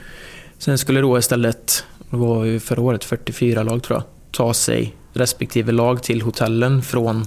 Sen 0.59 0.79
skulle 0.79 1.01
då 1.01 1.19
istället, 1.19 1.85
det 2.11 2.17
var 2.17 2.45
ju 2.45 2.61
förra 2.61 2.81
året 2.83 3.05
44 3.05 3.63
lag 3.63 3.83
tror 3.83 3.97
jag, 3.99 4.05
ta 4.31 4.55
sig 4.55 4.97
respektive 5.13 5.73
lag 5.73 6.03
till 6.03 6.23
hotellen 6.23 6.83
från 6.83 7.25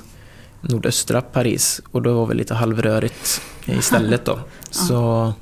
nordöstra 0.61 1.21
Paris. 1.21 1.81
Och 1.91 2.01
då 2.01 2.13
var 2.13 2.25
vi 2.25 2.35
lite 2.35 2.53
halvrörigt 2.53 3.41
istället 3.65 4.25
då. 4.25 4.39
Så 4.69 5.33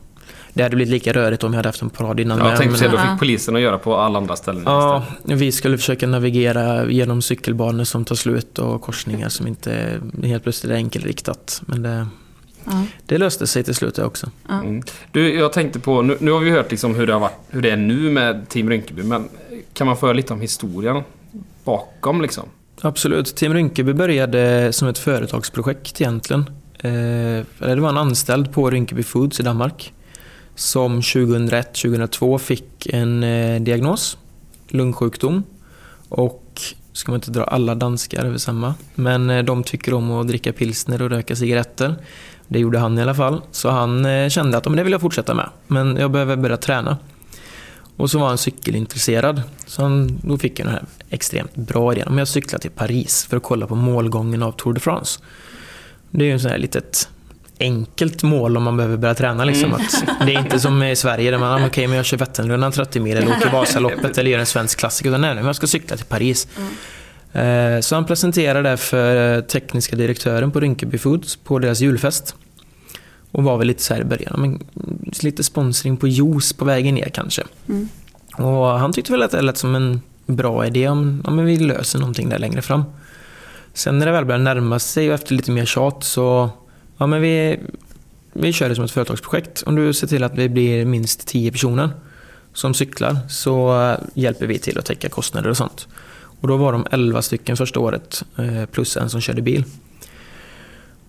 det 0.53 0.63
hade 0.63 0.75
blivit 0.75 0.91
lika 0.91 1.13
rörigt 1.13 1.43
om 1.43 1.51
vi 1.51 1.57
hade 1.57 1.69
haft 1.69 1.81
en 1.81 1.89
parad 1.89 2.19
innan. 2.19 2.37
Ja, 2.39 2.49
jag 2.49 2.59
tänkte 2.59 2.79
säga, 2.79 2.91
då 2.91 2.97
Ja. 2.97 3.01
fick 3.01 3.19
polisen 3.19 3.55
att 3.55 3.61
göra 3.61 3.77
på 3.77 3.95
alla 3.95 4.17
andra 4.19 4.35
ställen 4.35 4.63
Ja, 4.65 5.03
istället. 5.19 5.39
vi 5.41 5.51
skulle 5.51 5.77
försöka 5.77 6.07
navigera 6.07 6.91
genom 6.91 7.21
cykelbanor 7.21 7.83
som 7.83 8.05
tar 8.05 8.15
slut 8.15 8.59
och 8.59 8.81
korsningar 8.81 9.29
som 9.29 9.47
inte 9.47 9.99
helt 10.23 10.43
plötsligt 10.43 10.71
är 10.71 10.75
enkelriktat. 10.75 11.61
Men 11.65 11.81
det, 11.83 12.07
Ja. 12.65 12.85
det 13.05 13.17
löste 13.17 13.47
sig 13.47 13.63
till 13.63 13.75
slut 13.75 13.99
också. 13.99 14.29
Mm. 14.49 14.83
Du, 15.11 15.33
jag 15.35 15.53
tänkte 15.53 15.79
på, 15.79 16.01
nu, 16.01 16.17
nu 16.19 16.31
har 16.31 16.39
vi 16.39 16.51
hört 16.51 16.71
liksom 16.71 16.95
hur, 16.95 17.07
det 17.07 17.13
har 17.13 17.19
varit, 17.19 17.37
hur 17.49 17.61
det 17.61 17.69
är 17.69 17.77
nu 17.77 17.95
med 18.11 18.49
Team 18.49 18.69
Rinkeby, 18.69 19.03
men 19.03 19.29
kan 19.73 19.87
man 19.87 19.97
få 19.97 20.05
höra 20.05 20.13
lite 20.13 20.33
om 20.33 20.41
historien 20.41 21.03
bakom 21.63 22.21
liksom? 22.21 22.43
Absolut. 22.81 23.35
Team 23.35 23.53
Rinkeby 23.53 23.93
började 23.93 24.73
som 24.73 24.87
ett 24.87 24.97
företagsprojekt 24.97 26.01
egentligen. 26.01 26.45
Eh, 26.79 26.91
eller 26.91 27.75
det 27.75 27.81
var 27.81 27.89
en 27.89 27.97
anställd 27.97 28.51
på 28.53 28.69
Rinkeby 28.69 29.03
Foods 29.03 29.39
i 29.39 29.43
Danmark 29.43 29.93
som 30.55 31.01
2001-2002 31.01 32.37
fick 32.37 32.85
en 32.85 33.23
eh, 33.23 33.61
diagnos, 33.61 34.17
lungsjukdom. 34.67 35.43
Och 36.09 36.61
ska 36.93 37.11
man 37.11 37.17
inte 37.17 37.31
dra 37.31 37.43
alla 37.43 37.75
danskar 37.75 38.25
över 38.25 38.37
samma, 38.37 38.75
men 38.95 39.29
eh, 39.29 39.43
de 39.43 39.63
tycker 39.63 39.93
om 39.93 40.11
att 40.11 40.27
dricka 40.27 40.53
pilsner 40.53 41.01
och 41.01 41.09
röka 41.09 41.35
cigaretter. 41.35 41.95
Det 42.47 42.59
gjorde 42.59 42.79
han 42.79 42.97
i 42.97 43.01
alla 43.01 43.15
fall. 43.15 43.41
Så 43.51 43.69
han 43.69 44.05
eh, 44.05 44.29
kände 44.29 44.57
att 44.57 44.63
det 44.63 44.83
vill 44.83 44.91
jag 44.91 45.01
fortsätta 45.01 45.33
med, 45.33 45.49
men 45.67 45.97
jag 45.97 46.11
behöver 46.11 46.35
börja 46.35 46.57
träna. 46.57 46.97
Och 47.97 48.09
så 48.09 48.19
var 48.19 48.27
han 48.27 48.37
cykelintresserad. 48.37 49.41
Så 49.65 49.81
han, 49.81 50.19
då 50.23 50.37
fick 50.37 50.59
jag 50.59 50.67
den 50.67 50.73
här 50.73 50.85
extremt 51.09 51.55
bra 51.55 51.93
idén. 51.93 52.07
Om 52.07 52.17
jag 52.17 52.27
cyklar 52.27 52.59
till 52.59 52.71
Paris 52.71 53.25
för 53.29 53.37
att 53.37 53.43
kolla 53.43 53.67
på 53.67 53.75
målgången 53.75 54.43
av 54.43 54.51
Tour 54.51 54.73
de 54.73 54.79
France. 54.79 55.19
Det 56.11 56.23
är 56.23 56.27
ju 56.27 56.33
en 56.33 56.39
sån 56.39 56.51
här 56.51 56.57
litet 56.57 57.09
enkelt 57.63 58.23
mål 58.23 58.57
om 58.57 58.63
man 58.63 58.77
behöver 58.77 58.97
börja 58.97 59.15
träna. 59.15 59.45
Liksom. 59.45 59.73
Att 59.73 60.03
det 60.25 60.35
är 60.35 60.39
inte 60.39 60.59
som 60.59 60.83
i 60.83 60.95
Sverige 60.95 61.31
där 61.31 61.37
man, 61.37 61.63
ah, 61.63 61.67
okej 61.67 61.87
men 61.87 61.97
jag 61.97 62.05
kör 62.05 62.17
Vätternrundan 62.17 62.71
30 62.71 62.99
mil 62.99 63.17
eller 63.17 63.37
åker 63.37 63.51
Vasaloppet 63.51 64.17
eller 64.17 64.31
gör 64.31 64.39
en 64.39 64.45
svensk 64.45 64.79
klassiker. 64.79 65.09
Utan 65.09 65.21
nej, 65.21 65.35
men 65.35 65.45
jag 65.45 65.55
ska 65.55 65.67
cykla 65.67 65.97
till 65.97 66.05
Paris. 66.05 66.47
Eh, 67.33 67.79
Så 67.81 67.95
han 67.95 68.05
presenterade 68.05 68.69
det 68.69 68.77
för 68.77 69.35
eh, 69.37 69.41
tekniska 69.41 69.95
direktören 69.95 70.51
på 70.51 70.59
Rinkeby 70.59 70.97
Foods 70.97 71.35
på 71.35 71.59
deras 71.59 71.79
julfest. 71.81 72.35
Och 73.31 73.43
var 73.43 73.57
väl 73.57 73.67
lite 73.67 73.83
så 73.83 73.93
här 73.93 74.01
i 74.01 74.05
början, 74.05 74.35
men 74.37 74.59
lite 75.21 75.43
sponsring 75.43 75.97
på 75.97 76.07
juice 76.07 76.53
på 76.53 76.65
vägen 76.65 76.95
ner 76.95 77.09
kanske. 77.09 77.43
Mm. 77.69 77.89
Och 78.37 78.65
han 78.79 78.93
tyckte 78.93 79.11
väl 79.11 79.23
att 79.23 79.31
det 79.31 79.41
lät 79.41 79.57
som 79.57 79.75
en 79.75 80.01
bra 80.25 80.65
idé 80.67 80.87
om, 80.87 81.23
om 81.25 81.45
vi 81.45 81.57
löser 81.57 81.99
någonting 81.99 82.29
där 82.29 82.39
längre 82.39 82.61
fram. 82.61 82.83
Sen 83.73 83.99
när 83.99 84.05
det 84.05 84.11
väl 84.11 84.25
började 84.25 84.43
närma 84.43 84.79
sig 84.79 85.09
och 85.09 85.15
efter 85.15 85.35
lite 85.35 85.51
mer 85.51 85.65
tjat 85.65 86.03
så, 86.03 86.49
ja 86.97 87.07
men 87.07 87.21
vi, 87.21 87.59
vi 88.33 88.53
kör 88.53 88.69
det 88.69 88.75
som 88.75 88.85
ett 88.85 88.91
företagsprojekt. 88.91 89.63
Om 89.65 89.75
du 89.75 89.93
ser 89.93 90.07
till 90.07 90.23
att 90.23 90.35
vi 90.35 90.49
blir 90.49 90.85
minst 90.85 91.27
10 91.27 91.51
personer 91.51 91.89
som 92.53 92.73
cyklar 92.73 93.17
så 93.29 93.95
hjälper 94.13 94.47
vi 94.47 94.59
till 94.59 94.79
att 94.79 94.85
täcka 94.85 95.09
kostnader 95.09 95.49
och 95.49 95.57
sånt. 95.57 95.87
Och 96.41 96.47
då 96.47 96.57
var 96.57 96.71
de 96.71 96.87
11 96.91 97.21
stycken 97.21 97.57
första 97.57 97.79
året 97.79 98.23
eh, 98.37 98.65
plus 98.65 98.97
en 98.97 99.09
som 99.09 99.21
körde 99.21 99.41
bil. 99.41 99.63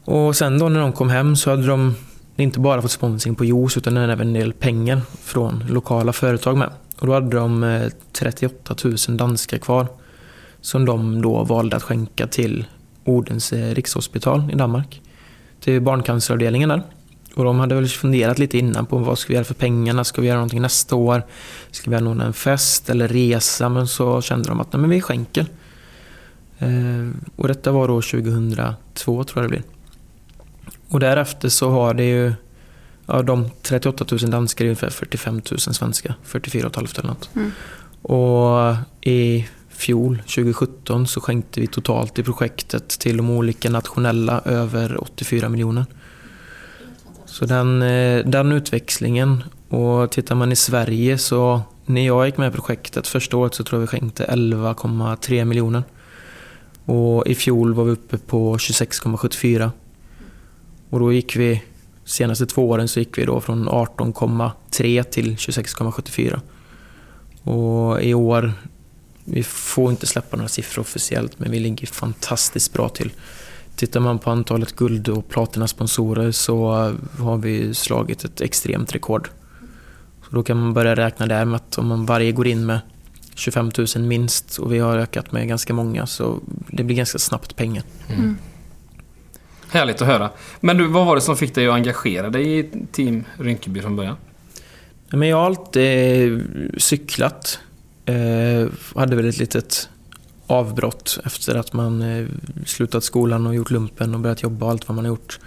Och 0.05 0.37
sen 0.37 0.59
då 0.59 0.69
när 0.69 0.81
de 0.81 0.93
kom 0.93 1.11
hem 1.11 1.37
så 1.37 1.51
hade 1.51 1.67
de 1.67 1.95
inte 2.37 2.61
bara 2.61 2.83
fått 2.83 2.91
sponsring 2.91 3.35
på 3.35 3.45
juice 3.45 3.77
utan 3.77 3.97
även 3.97 4.29
en 4.29 4.33
del 4.33 4.53
pengar 4.53 5.01
från 5.23 5.65
lokala 5.69 6.13
företag 6.13 6.57
med. 6.57 6.71
Och 6.99 7.07
då 7.07 7.13
hade 7.13 7.37
de 7.37 7.65
eh, 7.65 7.91
38 8.13 8.77
000 8.85 8.97
danskar 9.17 9.59
kvar 9.59 9.87
som 10.61 10.85
de 10.85 11.23
då 11.23 11.45
valde 11.45 11.77
att 11.77 11.83
skänka 11.83 12.27
till 12.27 12.67
Odense 13.05 13.75
rikshospital 13.75 14.51
i 14.53 14.55
Danmark. 14.55 15.01
Till 15.65 15.81
barncanceravdelningen 15.81 16.69
där. 16.69 16.83
Och 17.35 17.45
de 17.45 17.59
hade 17.59 17.75
väl 17.75 17.89
funderat 17.89 18.39
lite 18.39 18.59
innan 18.59 18.87
på 18.87 18.99
vad 18.99 19.19
ska 19.19 19.29
vi 19.29 19.35
göra 19.35 19.45
för 19.45 19.55
pengarna? 19.55 20.05
Ska 20.05 20.21
vi 20.21 20.27
göra 20.27 20.37
någonting 20.37 20.63
nästa 20.63 20.97
år? 20.97 21.23
Ska 21.71 21.91
vi 21.91 21.97
anordna 21.97 22.25
en 22.25 22.33
fest 22.33 22.91
eller 22.91 23.09
resa? 23.09 23.69
Men 23.69 23.87
så 23.87 24.23
kände 24.23 24.49
de 24.49 24.61
att 24.61 24.73
nej, 24.73 24.81
men 24.81 24.91
vi 24.91 25.01
skänker. 25.01 25.47
Eh, 26.59 27.11
och 27.37 27.49
detta 27.49 27.73
var 27.73 27.89
då 27.89 28.03
2002 28.03 29.25
tror 29.25 29.43
jag 29.43 29.45
det 29.45 29.49
blir. 29.49 29.63
Och 30.89 31.01
därefter 31.01 31.49
så 31.49 31.71
har 31.71 31.95
det 31.95 32.05
ju 32.05 32.33
av 33.07 33.25
de 33.25 33.51
38 33.63 34.05
000 34.11 34.31
danskar 34.31 34.65
är 34.65 34.69
ungefär 34.69 34.91
45 34.91 35.35
000 35.51 35.61
svenskar. 35.61 36.15
44 36.25 36.71
500 36.71 36.93
eller 36.99 37.09
något. 37.09 37.31
Mm. 37.35 37.53
Och 38.03 38.75
i 39.01 39.47
fjol, 39.75 40.17
2017, 40.17 41.07
så 41.07 41.21
skänkte 41.21 41.61
vi 41.61 41.67
totalt 41.67 42.19
i 42.19 42.23
projektet 42.23 42.89
till 42.89 43.17
de 43.17 43.31
olika 43.31 43.71
nationella 43.71 44.41
över 44.45 45.03
84 45.03 45.49
miljoner. 45.49 45.87
Så 47.27 47.47
den, 47.47 47.83
eh, 47.83 48.27
den 48.27 48.53
utväxlingen. 48.53 49.45
Och 49.69 50.11
tittar 50.11 50.35
man 50.35 50.53
i 50.53 50.57
Sverige 50.57 51.19
så 51.19 51.61
när 51.87 52.07
jag 52.07 52.27
gick 52.27 52.37
med 52.37 52.49
i 52.49 52.55
projektet 52.55 53.07
första 53.07 53.37
året 53.37 53.55
så 53.55 53.65
tror 53.65 53.81
jag 53.81 53.81
vi 53.81 53.87
skänkte 53.87 54.25
11,3 54.25 55.45
miljoner. 55.45 55.83
Och 56.85 57.27
i 57.27 57.35
fjol 57.35 57.75
var 57.75 57.85
vi 57.85 57.91
uppe 57.91 58.19
på 58.19 58.57
26,74. 58.57 59.71
Och 60.91 61.01
då 61.01 61.13
gick 61.13 61.37
vi, 61.37 61.63
senaste 62.05 62.47
två 62.47 62.69
åren 62.69 62.89
så 62.89 62.99
gick 62.99 63.19
vi 63.19 63.25
då 63.25 63.41
från 63.41 63.69
18,3 63.69 65.03
till 65.03 65.37
26,74. 65.37 66.41
Och 67.43 68.03
i 68.03 68.15
år, 68.15 68.53
vi 69.25 69.43
får 69.43 69.91
inte 69.91 70.07
släppa 70.07 70.37
några 70.37 70.49
siffror 70.49 70.83
officiellt, 70.83 71.39
men 71.39 71.51
vi 71.51 71.61
ligger 71.61 71.87
fantastiskt 71.87 72.73
bra 72.73 72.89
till. 72.89 73.13
Tittar 73.77 74.01
man 74.01 74.19
på 74.19 74.31
antalet 74.31 74.77
guld 74.77 75.09
och 75.09 75.29
platina-sponsorer 75.29 76.33
så 76.33 76.69
har 77.19 77.37
vi 77.37 77.75
slagit 77.75 78.25
ett 78.25 78.41
extremt 78.41 78.95
rekord. 78.95 79.29
Så 80.29 80.35
då 80.35 80.43
kan 80.43 80.57
man 80.57 80.75
börja 80.75 80.95
räkna 80.95 81.27
där 81.27 81.45
med 81.45 81.57
att 81.57 81.79
om 81.79 81.87
man 81.87 82.07
varje 82.07 82.33
går 82.33 82.47
in 82.47 82.67
med 82.67 82.81
25 83.35 83.71
000 83.97 84.05
minst 84.05 84.59
och 84.59 84.73
vi 84.73 84.79
har 84.79 84.99
ökat 84.99 85.33
med 85.33 85.49
ganska 85.49 85.75
många 85.75 86.07
så 86.07 86.41
det 86.69 86.85
blir 86.85 86.97
ganska 86.97 87.19
snabbt 87.19 87.57
pengar. 87.57 87.83
Härligt 89.69 90.03
att 90.03 90.09
höra. 90.09 90.31
Men 90.61 90.77
du, 90.77 90.87
vad 90.87 91.07
var 91.07 91.15
det 91.15 91.21
som 91.21 91.37
fick 91.37 91.55
dig 91.55 91.69
att 91.69 91.75
engagera 91.75 92.31
dig 92.31 92.59
i 92.59 92.71
Team 92.93 93.25
Rinkeby 93.39 93.81
från 93.81 93.97
början? 93.97 94.17
Ja, 95.11 95.17
Men 95.17 95.29
jag 95.29 95.37
har 95.37 95.45
alltid 95.45 96.43
cyklat. 96.79 97.59
Eh, 98.07 98.69
hade 98.95 99.17
väl 99.17 99.29
ett 99.29 99.39
litet 99.39 99.89
avbrott 100.47 101.19
efter 101.25 101.55
att 101.55 101.73
man 101.73 102.03
eh, 102.03 102.27
slutat 102.67 103.05
skolan 103.05 103.47
och 103.47 103.55
gjort 103.55 103.71
lumpen 103.71 104.15
och 104.15 104.21
börjat 104.21 104.43
jobba 104.43 104.67
och 104.67 104.73
allt 104.73 104.89
vad 104.89 104.97
man 104.97 105.05
har 105.05 105.13
gjort. 105.13 105.39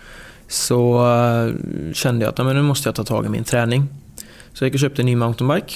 Så 0.48 1.08
eh, 1.16 1.54
kände 1.94 2.26
jag 2.26 2.32
att 2.32 2.38
ja, 2.38 2.44
men 2.44 2.56
nu 2.56 2.62
måste 2.62 2.88
jag 2.88 2.96
ta 2.96 3.04
tag 3.04 3.26
i 3.26 3.30
min 3.30 3.44
träning. 3.44 3.88
Så 4.54 4.64
jag 4.64 4.68
gick 4.68 4.74
och 4.74 4.80
köpte 4.80 5.02
en 5.02 5.06
ny 5.06 5.16
mountainbike. 5.16 5.74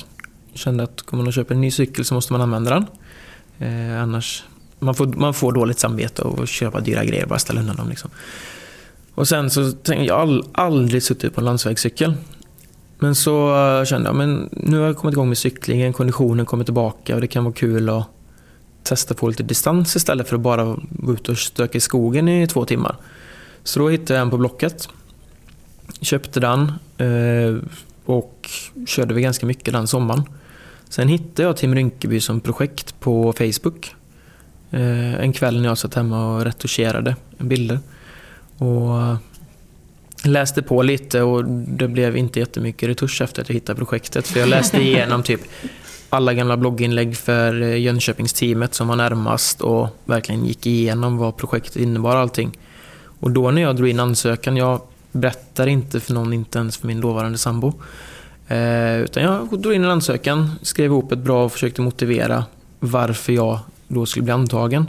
Kände 0.54 0.84
att 0.84 1.02
kommer 1.02 1.24
man 1.24 1.30
att 1.30 1.36
köpa 1.36 1.54
en 1.54 1.62
ny 1.62 1.72
cykel 1.72 2.06
så 2.06 2.14
måste 2.14 2.34
man 2.34 2.42
använda 2.42 2.72
den. 2.74 2.86
Eh, 3.60 4.02
annars 4.02 4.44
man 4.80 4.96
får, 4.96 5.06
man 5.06 5.34
får 5.34 5.52
dåligt 5.52 5.80
samvete 5.80 6.22
av 6.22 6.42
att 6.42 6.50
köpa 6.50 6.80
dyra 6.80 7.06
grejer 7.06 7.24
och 7.24 7.30
bara 7.30 7.40
ställa 7.40 7.60
undan 7.60 7.76
dem. 7.76 7.90
Liksom. 7.90 8.10
Och 9.16 9.28
sen 9.28 9.50
så 9.50 9.72
tänkte 9.72 9.94
jag, 9.94 10.06
jag 10.06 10.28
har 10.28 10.44
aldrig 10.52 11.04
suttit 11.04 11.34
på 11.34 11.42
en 11.42 11.46
landsvägscykel. 11.46 12.14
Men 13.03 13.15
så 13.15 13.55
eh, 13.55 13.86
kände 13.86 14.10
jag, 14.10 14.15
men 14.15 14.50
nu 14.51 14.79
har 14.79 14.86
jag 14.86 14.98
kommit 14.98 15.13
igång 15.13 15.27
med 15.27 15.38
cyklingen, 15.38 15.93
konditionen 15.93 16.46
kommer 16.46 16.63
tillbaka 16.63 17.15
och 17.15 17.22
det 17.22 17.27
kan 17.27 17.43
vara 17.43 17.53
kul 17.53 17.89
att 17.89 18.08
testa 18.84 19.13
på 19.13 19.27
lite 19.27 19.43
distans 19.43 19.96
istället 19.96 20.27
för 20.27 20.36
att 20.36 20.41
bara 20.41 20.65
vara 20.65 21.13
ute 21.13 21.31
och 21.31 21.38
stöka 21.38 21.77
i 21.77 21.81
skogen 21.81 22.29
i 22.29 22.48
två 22.48 22.65
timmar. 22.65 22.96
Så 23.63 23.79
då 23.79 23.89
hittade 23.89 24.13
jag 24.13 24.22
en 24.22 24.29
på 24.29 24.38
Blocket. 24.38 24.89
Köpte 26.01 26.39
den 26.39 26.72
eh, 26.98 27.63
och 28.05 28.50
körde 28.88 29.13
vi 29.13 29.22
ganska 29.22 29.46
mycket 29.46 29.74
den 29.74 29.88
sommaren. 29.88 30.24
Sen 30.89 31.08
hittade 31.08 31.43
jag 31.43 31.58
Tim 31.58 31.75
Rinkeby 31.75 32.20
som 32.20 32.41
projekt 32.41 33.00
på 33.00 33.34
Facebook. 33.34 33.96
Eh, 34.72 35.13
en 35.13 35.34
kväll 35.34 35.62
när 35.62 35.70
jag 35.70 35.77
satt 35.77 35.93
hemma 35.93 36.36
och 36.36 36.46
retuscherade 36.46 37.15
bilder. 37.38 37.79
Och 38.58 39.15
läste 40.24 40.62
på 40.62 40.82
lite 40.82 41.22
och 41.22 41.46
det 41.46 41.88
blev 41.88 42.18
inte 42.18 42.40
jättemycket 42.40 42.90
retusch 42.90 43.22
efter 43.22 43.42
att 43.42 43.50
jag 43.50 43.54
hittade 43.54 43.78
projektet. 43.78 44.28
För 44.28 44.40
jag 44.40 44.50
läste 44.50 44.78
igenom 44.82 45.24
typ 45.24 45.42
alla 46.10 46.34
gamla 46.34 46.58
blogginlägg 46.58 47.18
för 47.18 47.62
eh, 47.62 47.78
Jönköpingsteamet 47.78 48.74
som 48.74 48.88
var 48.88 48.96
närmast 48.96 49.62
och 49.62 49.88
verkligen 50.06 50.46
gick 50.46 50.68
igenom 50.68 51.18
vad 51.18 51.38
projektet 51.38 51.75
innebar 51.75 52.16
allting. 52.16 52.58
Och 53.04 53.32
då 53.32 53.51
när 53.51 53.62
jag 53.62 53.75
drog 53.75 53.90
in 53.90 54.00
ansökan, 54.00 54.58
jag 54.58 54.82
berättar 55.12 55.68
inte 55.68 56.00
för 56.00 56.13
någon, 56.13 56.34
inte 56.34 56.60
ens 56.60 56.78
för 56.78 56.88
min 56.88 57.01
dåvarande 57.01 57.38
sambo. 57.38 57.74
Eh, 58.48 59.00
utan 59.00 59.24
jag 59.24 59.62
drog 59.62 59.74
in 59.74 59.84
en 59.84 59.90
ansökan, 59.90 60.51
skrev 60.62 60.86
ihop 60.86 61.12
ett 61.12 61.20
bra 61.20 61.46
och 61.46 61.51
försökte 61.51 61.82
motivera 61.82 62.46
varför 62.80 63.34
jag 63.34 63.60
då 63.88 64.06
skulle 64.06 64.24
bli 64.24 64.34
antagen. 64.34 64.88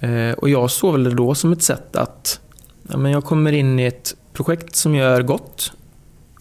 Eh, 0.00 0.32
och 0.32 0.48
jag 0.48 0.70
såg 0.70 0.92
väl 0.92 1.04
det 1.04 1.14
då 1.14 1.34
som 1.34 1.52
ett 1.52 1.62
sätt 1.62 1.96
att 1.96 2.40
ja, 2.88 2.96
men 2.96 3.12
jag 3.12 3.24
kommer 3.24 3.52
in 3.52 3.78
i 3.78 3.84
ett 3.84 4.14
projekt 4.32 4.76
som 4.76 4.94
gör 4.94 5.22
gott 5.22 5.72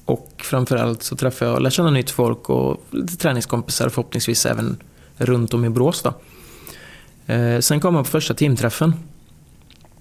Och 0.05 0.31
framförallt 0.38 1.03
så 1.03 1.15
träffar 1.15 1.45
jag 1.45 1.55
och 1.55 1.62
lär 1.62 1.69
känna 1.69 1.89
nytt 1.89 2.10
folk 2.10 2.50
och 2.50 2.83
lite 2.89 3.17
träningskompisar 3.17 3.89
förhoppningsvis 3.89 4.45
även 4.45 4.77
runt 5.17 5.53
om 5.53 5.65
i 5.65 5.69
Borås. 5.69 6.01
Då. 6.01 6.13
Eh, 7.33 7.60
sen 7.60 7.79
kom 7.79 7.95
jag 7.95 8.05
på 8.05 8.12
första 8.12 8.33
teamträffen. 8.33 8.93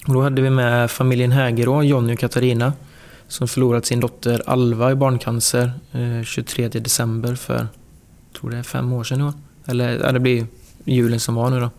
Och 0.07 0.15
då 0.15 0.23
hade 0.23 0.43
vi 0.43 0.51
med 0.51 0.91
familjen 0.91 1.33
Hägerå, 1.33 1.83
Jonny 1.83 2.15
och 2.15 2.19
Katarina 2.19 2.73
som 3.29 3.49
förlorat 3.49 3.87
sin 3.87 4.01
dotter 4.01 4.43
Alva 4.47 4.93
i 4.93 4.95
barncancer 4.95 5.73
eh, 5.93 6.25
23 6.25 6.69
december 6.69 7.35
för, 7.35 7.69
tror 8.39 8.51
det 8.51 8.57
är 8.57 8.63
fem 8.63 8.93
år 8.93 9.05
sedan 9.05 9.19
nu. 9.19 9.33
Eller 9.67 9.99
ja, 9.99 10.13
det 10.13 10.21
blir 10.21 10.47
julen 10.85 11.21
som 11.21 11.35
var 11.35 11.51
nu 11.51 11.61
då. 11.61 11.71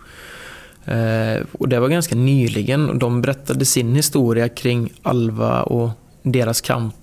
Eh, 0.92 1.44
och 1.60 1.70
det 1.70 1.80
var 1.80 1.90
ganska 1.90 2.16
nyligen 2.16 2.90
och 2.90 2.98
de 2.98 3.22
berättade 3.22 3.66
sin 3.66 3.96
historia 3.96 4.50
kring 4.50 4.94
Alva 5.02 5.62
och 5.62 5.90
deras 6.24 6.62
kamp. 6.62 6.96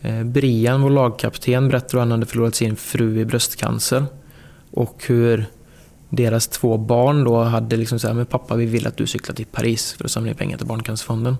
Eh, 0.00 0.24
Brian, 0.24 0.82
vår 0.82 0.90
lagkapten, 0.90 1.68
berättar 1.68 1.92
hur 1.92 1.98
han 1.98 2.10
hade 2.10 2.26
förlorat 2.26 2.54
sin 2.54 2.76
fru 2.76 3.20
i 3.20 3.24
bröstcancer. 3.24 4.04
Och 4.70 5.04
hur 5.06 5.46
deras 6.08 6.48
två 6.48 6.76
barn 6.76 7.24
då 7.24 7.42
hade 7.42 7.76
liksom 7.76 7.98
så 7.98 8.06
här, 8.08 8.14
men 8.14 8.26
pappa 8.26 8.56
vi 8.56 8.66
vill 8.66 8.86
att 8.86 8.96
du 8.96 9.06
cyklar 9.06 9.34
till 9.34 9.46
Paris 9.46 9.92
för 9.92 10.04
att 10.04 10.10
samla 10.10 10.30
in 10.30 10.36
pengar 10.36 10.58
till 10.58 10.66
Barncancerfonden. 10.66 11.36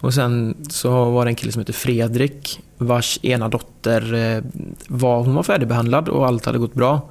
Och 0.00 0.14
sen 0.14 0.56
så 0.70 1.10
var 1.10 1.24
det 1.24 1.30
en 1.30 1.34
kille 1.34 1.52
som 1.52 1.60
heter 1.60 1.72
Fredrik 1.72 2.60
vars 2.78 3.18
ena 3.22 3.48
dotter 3.48 4.14
eh, 4.14 4.42
var, 4.88 5.22
hon 5.22 5.34
var 5.34 5.42
färdigbehandlad 5.42 6.08
och 6.08 6.26
allt 6.26 6.46
hade 6.46 6.58
gått 6.58 6.74
bra. 6.74 7.10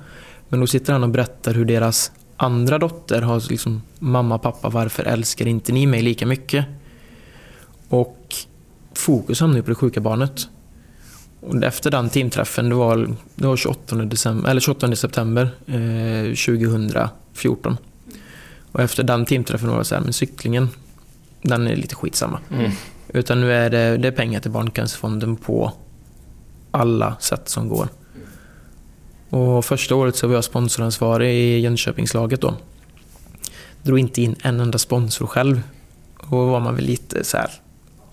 Men 0.49 0.59
då 0.59 0.67
sitter 0.67 0.93
han 0.93 1.03
och 1.03 1.09
berättar 1.09 1.53
hur 1.53 1.65
deras 1.65 2.11
andra 2.37 2.77
dotter 2.77 3.21
har 3.21 3.49
liksom 3.49 3.81
mamma, 3.99 4.37
pappa, 4.37 4.69
varför 4.69 5.03
älskar 5.03 5.47
inte 5.47 5.71
ni 5.71 5.85
mig 5.85 6.01
lika 6.01 6.25
mycket? 6.25 6.65
Och 7.89 8.18
fokus 8.99 9.39
hamnar 9.39 9.57
ju 9.57 9.63
på 9.63 9.69
det 9.69 9.75
sjuka 9.75 10.01
barnet. 10.01 10.47
Och 11.41 11.63
efter 11.63 11.91
den 11.91 12.09
teamträffen, 12.09 12.69
det 12.69 12.75
var, 12.75 13.15
det 13.35 13.47
var 13.47 13.57
28, 13.57 13.95
december, 13.95 14.49
eller 14.49 14.61
28 14.61 14.95
september 14.95 15.49
eh, 15.67 16.35
2014. 16.35 17.77
Och 18.71 18.81
efter 18.81 19.03
den 19.03 19.25
teamträffen 19.25 19.69
var 19.69 19.77
det 19.77 19.85
så 19.85 19.95
här, 19.95 20.01
men 20.01 20.13
cyklingen, 20.13 20.69
den 21.41 21.67
är 21.67 21.75
lite 21.75 21.95
skitsamma. 21.95 22.39
Mm. 22.51 22.71
Utan 23.07 23.41
nu 23.41 23.53
är 23.53 23.69
det, 23.69 23.97
det 23.97 24.07
är 24.07 24.11
pengar 24.11 24.39
till 24.39 24.51
Barncancerfonden 24.51 25.35
på 25.35 25.73
alla 26.71 27.15
sätt 27.19 27.49
som 27.49 27.69
går. 27.69 27.87
Och 29.29 29.65
första 29.65 29.95
året 29.95 30.15
så 30.15 30.27
var 30.27 30.35
jag 30.35 30.43
sponsoransvarig 30.43 31.33
i 31.33 31.59
Jönköpingslaget 31.59 32.41
då. 32.41 32.55
Drog 33.83 33.99
inte 33.99 34.21
in 34.21 34.35
en 34.41 34.59
enda 34.59 34.77
sponsor 34.77 35.27
själv. 35.27 35.61
Och 36.17 36.31
då 36.31 36.45
var 36.45 36.59
man 36.59 36.75
väl 36.75 36.85
lite 36.85 37.23
så 37.23 37.37
här 37.37 37.51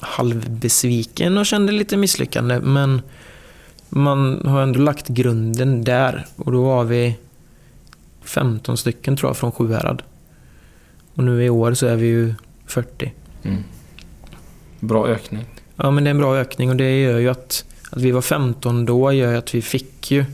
halvbesviken 0.01 1.39
och 1.39 1.47
kände 1.47 1.73
lite 1.73 1.97
misslyckande. 1.97 2.61
Men 2.61 3.03
man 3.89 4.47
har 4.47 4.63
ändå 4.63 4.81
lagt 4.81 5.09
grunden 5.09 5.85
där. 5.85 6.27
Och 6.37 6.53
då 6.53 6.65
var 6.65 6.85
vi 6.85 7.17
15 8.25 8.77
stycken 8.77 9.17
tror 9.17 9.31
jag 9.31 9.37
från 9.37 9.53
Sjuhärad. 9.53 10.03
Och 11.15 11.25
nu 11.25 11.45
i 11.45 11.51
år 11.51 11.75
så 11.75 11.87
är 11.87 11.97
vi 11.97 12.07
ju 12.07 12.35
40. 12.67 13.13
Mm. 13.43 13.65
Bra 14.81 15.09
ökning. 15.09 15.45
Ja 15.77 15.91
men 15.91 16.05
det 16.05 16.09
är 16.09 16.11
en 16.11 16.19
bra 16.19 16.37
ökning 16.37 16.71
och 16.71 16.77
det 16.77 17.01
gör 17.01 17.19
ju 17.19 17.29
att, 17.29 17.65
att 17.91 18.03
vi 18.03 18.11
var 18.11 18.23
15 18.23 18.87
då 18.87 19.13
gör 19.13 19.31
ju 19.31 19.39
att 19.39 19.55
vi 19.55 19.63
fick 19.63 20.11
ju 20.11 20.25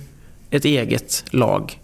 ett 0.51 0.65
eget 0.65 1.25
lag 1.31 1.79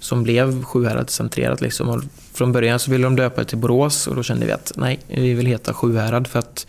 som 0.00 0.22
blev 0.22 0.64
Sjuhäradscentrerat. 0.64 1.60
Liksom. 1.60 1.88
Och 1.88 2.02
från 2.32 2.52
början 2.52 2.78
så 2.78 2.90
ville 2.90 3.04
de 3.04 3.16
döpa 3.16 3.40
det 3.40 3.48
till 3.48 3.58
Borås 3.58 4.06
och 4.06 4.16
då 4.16 4.22
kände 4.22 4.46
vi 4.46 4.52
att 4.52 4.72
nej, 4.76 4.98
vi 5.08 5.34
vill 5.34 5.46
heta 5.46 5.74
Sjuhärad 5.74 6.26
för 6.26 6.38
att 6.38 6.66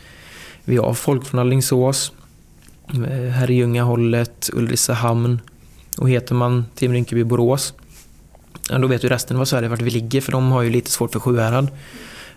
vi 0.65 0.77
har 0.77 0.93
folk 0.93 1.25
från 1.25 1.39
Alingsås, 1.39 2.12
eh, 2.93 3.32
Herrljunga-hållet, 3.32 4.50
Ulricehamn 4.53 5.41
och 5.98 6.10
heter 6.10 6.36
man 6.36 6.65
Team 6.75 6.91
Rinkeby 6.91 7.24
Borås 7.24 7.74
ja, 8.70 8.77
då 8.77 8.88
vet 8.88 9.03
ju 9.03 9.10
resten 9.10 9.38
av 9.38 9.46
Sverige 9.46 9.67
vart 9.67 9.82
vi 9.82 9.89
ligger 9.89 10.22
för 10.22 10.32
de 10.32 10.51
har 10.51 10.62
ju 10.62 10.70
lite 10.70 10.91
svårt 10.91 11.12
för 11.12 11.20
Sjuhärad. 11.20 11.67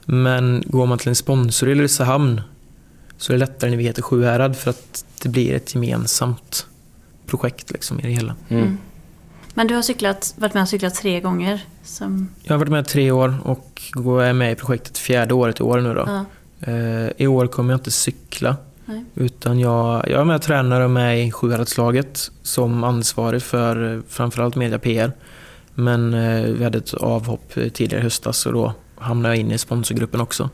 Men 0.04 0.62
går 0.66 0.87
man 0.87 0.99
till 0.99 1.09
en 1.09 1.14
sponsor 1.14 1.69
i 1.69 1.73
Ulricehamn 1.73 2.41
så 3.17 3.32
är 3.32 3.34
det 3.34 3.39
lättare 3.39 3.71
när 3.71 3.76
vi 3.76 3.84
heter 3.84 4.02
Sjuhärad 4.02 4.56
för 4.56 4.71
att 4.71 5.04
det 5.23 5.28
blir 5.28 5.54
ett 5.54 5.75
gemensamt 5.75 6.67
projekt 7.26 7.71
liksom 7.71 8.00
i 8.00 8.02
det 8.02 8.08
hela. 8.08 8.36
Mm. 8.49 8.62
mm. 8.62 8.78
Men 9.54 9.67
du 9.67 9.75
har 9.75 9.82
cyklat, 9.82 10.34
varit 10.36 10.54
med 10.54 10.62
och 10.62 10.69
cyklat 10.69 10.95
tre 10.95 11.21
gånger? 11.21 11.65
Som... 11.84 12.28
Jag 12.43 12.52
har 12.52 12.58
varit 12.58 12.71
med 12.71 12.86
tre 12.86 13.10
år 13.10 13.34
och 13.45 13.80
är 14.25 14.32
med 14.32 14.52
i 14.52 14.54
projektet 14.54 14.99
fjärde 14.99 15.34
året 15.34 15.60
i 15.60 15.62
år 15.62 15.80
nu 15.80 15.95
då. 15.95 16.04
Ja. 16.06 16.25
Eh, 16.60 17.08
I 17.16 17.26
år 17.26 17.47
kommer 17.47 17.73
jag 17.73 17.78
inte 17.78 17.90
cykla. 17.90 18.56
Nej. 18.84 19.04
Utan 19.14 19.58
jag, 19.58 20.08
jag 20.08 20.21
är 20.21 20.25
med 20.25 20.36
och 20.36 20.42
tränar 20.42 20.80
och 20.80 20.90
med 20.90 21.26
i 21.26 21.32
Sjuhäradslaget 21.32 22.30
som 22.42 22.84
ansvarig 22.84 23.42
för 23.42 23.95
eh, 23.95 24.00
framförallt 24.08 24.56
media 24.56 24.78
PR. 24.78 25.12
Men 25.75 26.14
eh, 26.14 26.42
vi 26.42 26.64
hade 26.64 26.78
ett 26.78 26.95
avhopp 26.95 27.52
tidigare 27.54 28.00
i 28.00 28.02
höstas 28.02 28.47
och 28.47 28.52
då 28.52 28.73
hamnade 28.97 29.34
jag 29.34 29.40
in 29.40 29.52
i 29.52 29.58
sponsorgruppen 29.58 30.21
också. 30.21 30.50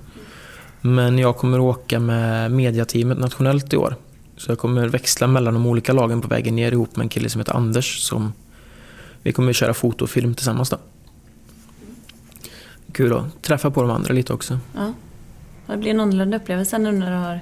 Men 0.81 1.19
jag 1.19 1.37
kommer 1.37 1.61
åka 1.61 1.99
med 1.99 2.51
mediateamet 2.51 3.19
nationellt 3.19 3.73
i 3.73 3.77
år. 3.77 3.97
Så 4.37 4.51
jag 4.51 4.59
kommer 4.59 4.89
växla 4.89 5.27
mellan 5.27 5.55
de 5.55 5.67
olika 5.67 5.93
lagen 5.93 6.21
på 6.21 6.29
vägen 6.29 6.57
ner 6.57 6.73
ihop 6.73 6.97
med 6.97 7.05
en 7.05 7.09
kille 7.09 7.29
som 7.29 7.41
heter 7.41 7.57
Anders 7.57 8.01
som 8.01 8.33
vi 9.23 9.33
kommer 9.33 9.53
köra 9.53 9.75
foto 9.75 10.05
och 10.05 10.11
film 10.11 10.35
tillsammans 10.35 10.71
då. 10.71 10.77
Kul 12.93 13.13
att 13.13 13.43
träffa 13.43 13.71
på 13.71 13.83
de 13.83 13.91
andra 13.91 14.15
lite 14.15 14.33
också. 14.33 14.59
Ja. 14.75 14.93
Det 15.67 15.77
blir 15.77 15.91
en 15.91 16.01
annorlunda 16.01 16.37
upplevelse 16.37 16.79
nu 16.79 16.93
när 16.93 17.11
du 17.11 17.17
har 17.17 17.41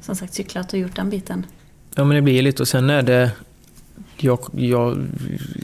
som 0.00 0.16
sagt 0.16 0.34
cyklat 0.34 0.72
och 0.72 0.78
gjort 0.78 0.96
den 0.96 1.10
biten. 1.10 1.46
Ja 1.94 2.04
men 2.04 2.14
det 2.14 2.22
blir 2.22 2.42
lite 2.42 2.62
och 2.62 2.68
sen 2.68 2.90
är 2.90 3.02
det 3.02 3.30
jag, 4.16 4.40
jag 4.52 5.06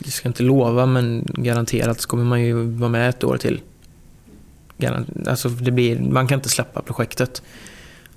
ska 0.06 0.28
inte 0.28 0.42
lova 0.42 0.86
men 0.86 1.26
garanterat 1.28 2.00
så 2.00 2.08
kommer 2.08 2.24
man 2.24 2.42
ju 2.42 2.54
vara 2.54 2.90
med 2.90 3.08
ett 3.08 3.24
år 3.24 3.36
till. 3.36 3.60
Alltså 5.26 5.48
det 5.48 5.70
blir, 5.70 6.00
man 6.00 6.26
kan 6.26 6.38
inte 6.38 6.48
släppa 6.48 6.82
projektet. 6.82 7.42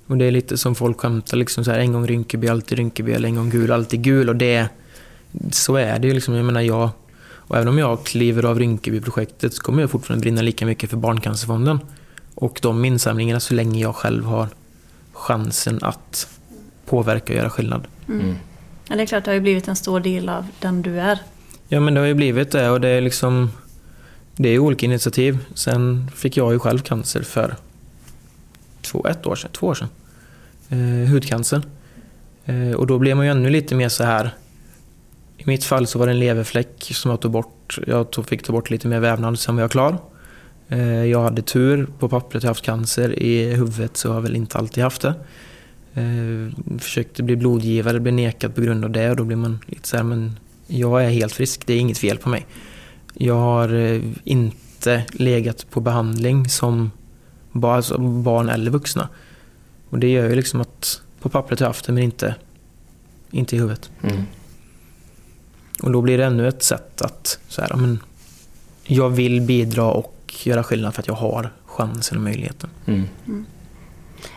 Och 0.06 0.16
det 0.16 0.24
är 0.24 0.30
lite 0.30 0.56
som 0.56 0.74
folk 0.74 1.00
skämtar 1.00 1.36
liksom 1.36 1.64
så 1.64 1.70
här, 1.70 1.78
en 1.78 1.92
gång 1.92 2.06
Rinkeby, 2.06 2.48
alltid 2.48 2.78
Rinkeby 2.78 3.12
eller 3.12 3.28
en 3.28 3.34
gång 3.34 3.50
gul, 3.50 3.72
alltid 3.72 4.02
gul. 4.02 4.28
Och 4.28 4.36
det, 4.36 4.68
så 5.50 5.76
är 5.76 5.98
det 5.98 6.08
ju 6.08 6.14
liksom. 6.14 6.34
Jag 6.34 6.44
menar 6.44 6.60
jag, 6.60 6.90
och 7.22 7.56
även 7.56 7.68
om 7.68 7.78
jag 7.78 8.04
kliver 8.04 8.44
av 8.44 8.58
Rinkeby-projektet 8.58 9.54
så 9.54 9.62
kommer 9.62 9.80
jag 9.80 9.90
fortfarande 9.90 10.22
brinna 10.22 10.42
lika 10.42 10.66
mycket 10.66 10.90
för 10.90 10.96
Barncancerfonden. 10.96 11.78
Och 12.36 12.58
de 12.62 12.84
insamlingarna 12.84 13.40
så 13.40 13.54
länge 13.54 13.80
jag 13.80 13.96
själv 13.96 14.24
har 14.24 14.48
chansen 15.12 15.78
att 15.82 16.28
påverka 16.86 17.32
och 17.32 17.36
göra 17.36 17.50
skillnad. 17.50 17.86
Mm. 18.08 18.20
Mm. 18.20 18.36
Ja, 18.88 18.96
det 18.96 19.02
är 19.02 19.06
klart, 19.06 19.24
det 19.24 19.30
har 19.30 19.34
ju 19.34 19.40
blivit 19.40 19.68
en 19.68 19.76
stor 19.76 20.00
del 20.00 20.28
av 20.28 20.46
den 20.60 20.82
du 20.82 21.00
är. 21.00 21.18
Ja, 21.68 21.80
men 21.80 21.94
det 21.94 22.00
har 22.00 22.06
ju 22.06 22.14
blivit 22.14 22.50
det 22.50 22.70
och 22.70 22.80
det 22.80 22.88
är 22.88 23.00
liksom... 23.00 23.50
Det 24.36 24.48
är 24.48 24.58
olika 24.58 24.86
initiativ. 24.86 25.38
Sen 25.54 26.10
fick 26.14 26.36
jag 26.36 26.52
ju 26.52 26.58
själv 26.58 26.78
cancer 26.78 27.22
för 27.22 27.56
två, 28.82 29.06
ett 29.06 29.26
år 29.26 29.36
sedan, 29.36 29.50
två 29.52 29.66
år 29.66 29.74
sedan. 29.74 29.88
Eh, 30.68 31.10
hudcancer. 31.10 31.62
Eh, 32.44 32.70
och 32.70 32.86
då 32.86 32.98
blev 32.98 33.16
man 33.16 33.26
ju 33.26 33.32
ännu 33.32 33.50
lite 33.50 33.74
mer 33.74 33.88
så 33.88 34.04
här... 34.04 34.34
I 35.38 35.42
mitt 35.46 35.64
fall 35.64 35.86
så 35.86 35.98
var 35.98 36.06
det 36.06 36.12
en 36.12 36.18
leverfläck 36.18 36.90
som 36.94 37.10
jag 37.10 37.20
tog 37.20 37.30
bort. 37.30 37.78
Jag 37.86 38.10
tog, 38.10 38.26
fick 38.26 38.42
ta 38.42 38.52
bort 38.52 38.70
lite 38.70 38.88
mer 38.88 39.00
vävnad, 39.00 39.38
sen 39.38 39.54
var 39.54 39.62
jag 39.62 39.70
klar. 39.70 39.98
Eh, 40.68 41.04
jag 41.04 41.22
hade 41.22 41.42
tur. 41.42 41.88
På 41.98 42.08
pappret 42.08 42.42
har 42.42 42.48
jag 42.48 42.50
haft 42.50 42.64
cancer. 42.64 43.22
I 43.22 43.54
huvudet 43.54 43.96
så 43.96 44.08
har 44.08 44.14
jag 44.14 44.22
väl 44.22 44.36
inte 44.36 44.58
alltid 44.58 44.84
haft 44.84 45.02
det. 45.02 45.14
Eh, 45.94 46.78
försökte 46.78 47.22
bli 47.22 47.36
blodgivare, 47.36 48.00
blev 48.00 48.14
nekad 48.14 48.54
på 48.54 48.60
grund 48.60 48.84
av 48.84 48.90
det 48.90 49.10
och 49.10 49.16
då 49.16 49.24
blir 49.24 49.36
man 49.36 49.58
lite 49.66 49.88
så 49.88 49.96
här, 49.96 50.04
men 50.04 50.38
jag 50.66 51.04
är 51.04 51.10
helt 51.10 51.32
frisk, 51.32 51.66
det 51.66 51.74
är 51.74 51.78
inget 51.78 51.98
fel 51.98 52.18
på 52.18 52.28
mig. 52.28 52.46
Jag 53.14 53.34
har 53.34 53.74
eh, 53.74 54.02
inte 54.24 55.04
legat 55.12 55.70
på 55.70 55.80
behandling 55.80 56.48
som 56.48 56.90
alltså 57.62 57.98
barn 57.98 58.48
eller 58.48 58.70
vuxna. 58.70 59.08
Och 59.90 59.98
det 59.98 60.08
gör 60.08 60.28
ju 60.28 60.34
liksom 60.34 60.60
att 60.60 61.02
på 61.20 61.28
pappret 61.28 61.60
har 61.60 61.64
jag 61.64 61.68
haft 61.68 61.86
det 61.86 61.92
men 61.92 62.02
inte, 62.02 62.34
inte 63.30 63.56
i 63.56 63.58
huvudet. 63.58 63.90
Mm. 64.02 64.22
Och 65.82 65.92
då 65.92 66.02
blir 66.02 66.18
det 66.18 66.24
ännu 66.24 66.48
ett 66.48 66.62
sätt 66.62 67.02
att 67.02 67.38
så 67.48 67.62
här, 67.62 67.76
men 67.76 67.98
jag 68.84 69.10
vill 69.10 69.40
bidra 69.40 69.84
och 69.84 70.15
göra 70.26 70.62
skillnad 70.62 70.94
för 70.94 71.02
att 71.02 71.08
jag 71.08 71.14
har 71.14 71.52
chansen 71.66 72.18
och 72.18 72.24
möjligheten. 72.24 72.70
Mm. 72.86 73.08
Mm. 73.26 73.46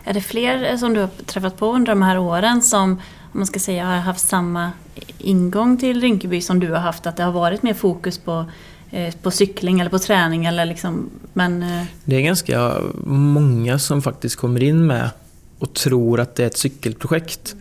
Är 0.04 0.14
det 0.14 0.20
fler 0.20 0.76
som 0.76 0.94
du 0.94 1.00
har 1.00 1.08
träffat 1.26 1.56
på 1.56 1.74
under 1.74 1.92
de 1.92 2.02
här 2.02 2.18
åren 2.18 2.62
som 2.62 2.90
om 3.32 3.38
man 3.38 3.46
ska 3.46 3.60
säga 3.60 3.84
har 3.84 3.96
haft 3.96 4.28
samma 4.28 4.72
ingång 5.18 5.76
till 5.76 6.00
Rinkeby 6.00 6.40
som 6.40 6.60
du 6.60 6.70
har 6.70 6.78
haft? 6.78 7.06
Att 7.06 7.16
det 7.16 7.22
har 7.22 7.32
varit 7.32 7.62
mer 7.62 7.74
fokus 7.74 8.18
på, 8.18 8.44
eh, 8.90 9.14
på 9.14 9.30
cykling 9.30 9.80
eller 9.80 9.90
på 9.90 9.98
träning? 9.98 10.44
Eller 10.44 10.64
liksom, 10.64 11.10
men, 11.32 11.62
eh... 11.62 11.84
Det 12.04 12.16
är 12.16 12.20
ganska 12.20 12.80
många 13.04 13.78
som 13.78 14.02
faktiskt 14.02 14.36
kommer 14.36 14.62
in 14.62 14.86
med 14.86 15.10
och 15.58 15.74
tror 15.74 16.20
att 16.20 16.34
det 16.34 16.42
är 16.42 16.46
ett 16.46 16.58
cykelprojekt. 16.58 17.54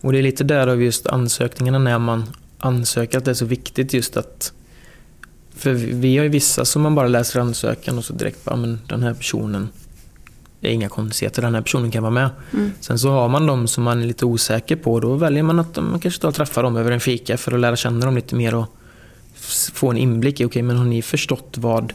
Och 0.00 0.12
det 0.12 0.18
är 0.18 0.22
lite 0.22 0.44
därav 0.44 0.82
just 0.82 1.06
ansökningarna 1.06 1.78
när 1.78 1.98
man 1.98 2.24
ansöker 2.58 3.18
att 3.18 3.24
det 3.24 3.30
är 3.30 3.34
så 3.34 3.44
viktigt 3.44 3.94
just 3.94 4.16
att 4.16 4.52
för 5.54 5.72
vi 5.74 6.16
har 6.16 6.24
ju 6.24 6.30
vissa 6.30 6.64
som 6.64 6.82
man 6.82 6.94
bara 6.94 7.08
läser 7.08 7.40
ansökan 7.40 7.98
och 7.98 8.04
så 8.04 8.12
direkt 8.12 8.44
bara, 8.44 8.56
men 8.56 8.80
den 8.88 9.02
här 9.02 9.14
personen 9.14 9.68
det 10.62 10.68
är 10.68 10.72
inga 10.72 10.88
konstigheter, 10.88 11.42
den 11.42 11.54
här 11.54 11.62
personen 11.62 11.90
kan 11.90 12.02
vara 12.02 12.10
med. 12.10 12.30
Mm. 12.52 12.72
Sen 12.80 12.98
så 12.98 13.10
har 13.10 13.28
man 13.28 13.46
de 13.46 13.68
som 13.68 13.84
man 13.84 14.02
är 14.02 14.06
lite 14.06 14.26
osäker 14.26 14.76
på. 14.76 15.00
Då 15.00 15.14
väljer 15.14 15.42
man 15.42 15.58
att 15.58 15.76
man 15.76 16.00
kanske 16.00 16.20
tar 16.20 16.32
träffa 16.32 16.62
dem 16.62 16.76
över 16.76 16.90
en 16.90 17.00
fika 17.00 17.36
för 17.36 17.52
att 17.52 17.60
lära 17.60 17.76
känna 17.76 18.06
dem 18.06 18.14
lite 18.14 18.34
mer 18.34 18.54
och 18.54 18.66
få 19.74 19.90
en 19.90 19.96
inblick 19.96 20.34
i, 20.34 20.36
okej 20.36 20.46
okay, 20.46 20.62
men 20.62 20.76
har 20.76 20.84
ni 20.84 21.02
förstått 21.02 21.54
vad 21.58 21.92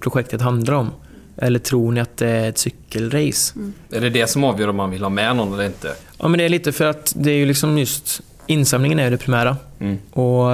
projektet 0.00 0.40
handlar 0.40 0.74
om? 0.74 0.90
Eller 1.36 1.58
tror 1.58 1.92
ni 1.92 2.00
att 2.00 2.16
det 2.16 2.28
är 2.28 2.48
ett 2.48 2.58
cykelrace? 2.58 3.52
Mm. 3.56 3.72
Är 3.90 4.00
det 4.00 4.10
det 4.10 4.26
som 4.26 4.44
avgör 4.44 4.68
om 4.68 4.76
man 4.76 4.90
vill 4.90 5.02
ha 5.02 5.10
med 5.10 5.36
någon 5.36 5.54
eller 5.54 5.64
inte? 5.64 5.94
Ja, 6.18 6.28
men 6.28 6.38
det 6.38 6.44
är 6.44 6.48
lite 6.48 6.72
för 6.72 6.86
att 6.86 7.12
det 7.16 7.30
är 7.30 7.36
ju 7.36 7.46
liksom 7.46 7.78
just 7.78 8.22
insamlingen 8.50 8.98
är 8.98 9.10
det 9.10 9.16
primära. 9.16 9.56
Mm. 9.78 9.98
Och 10.10 10.50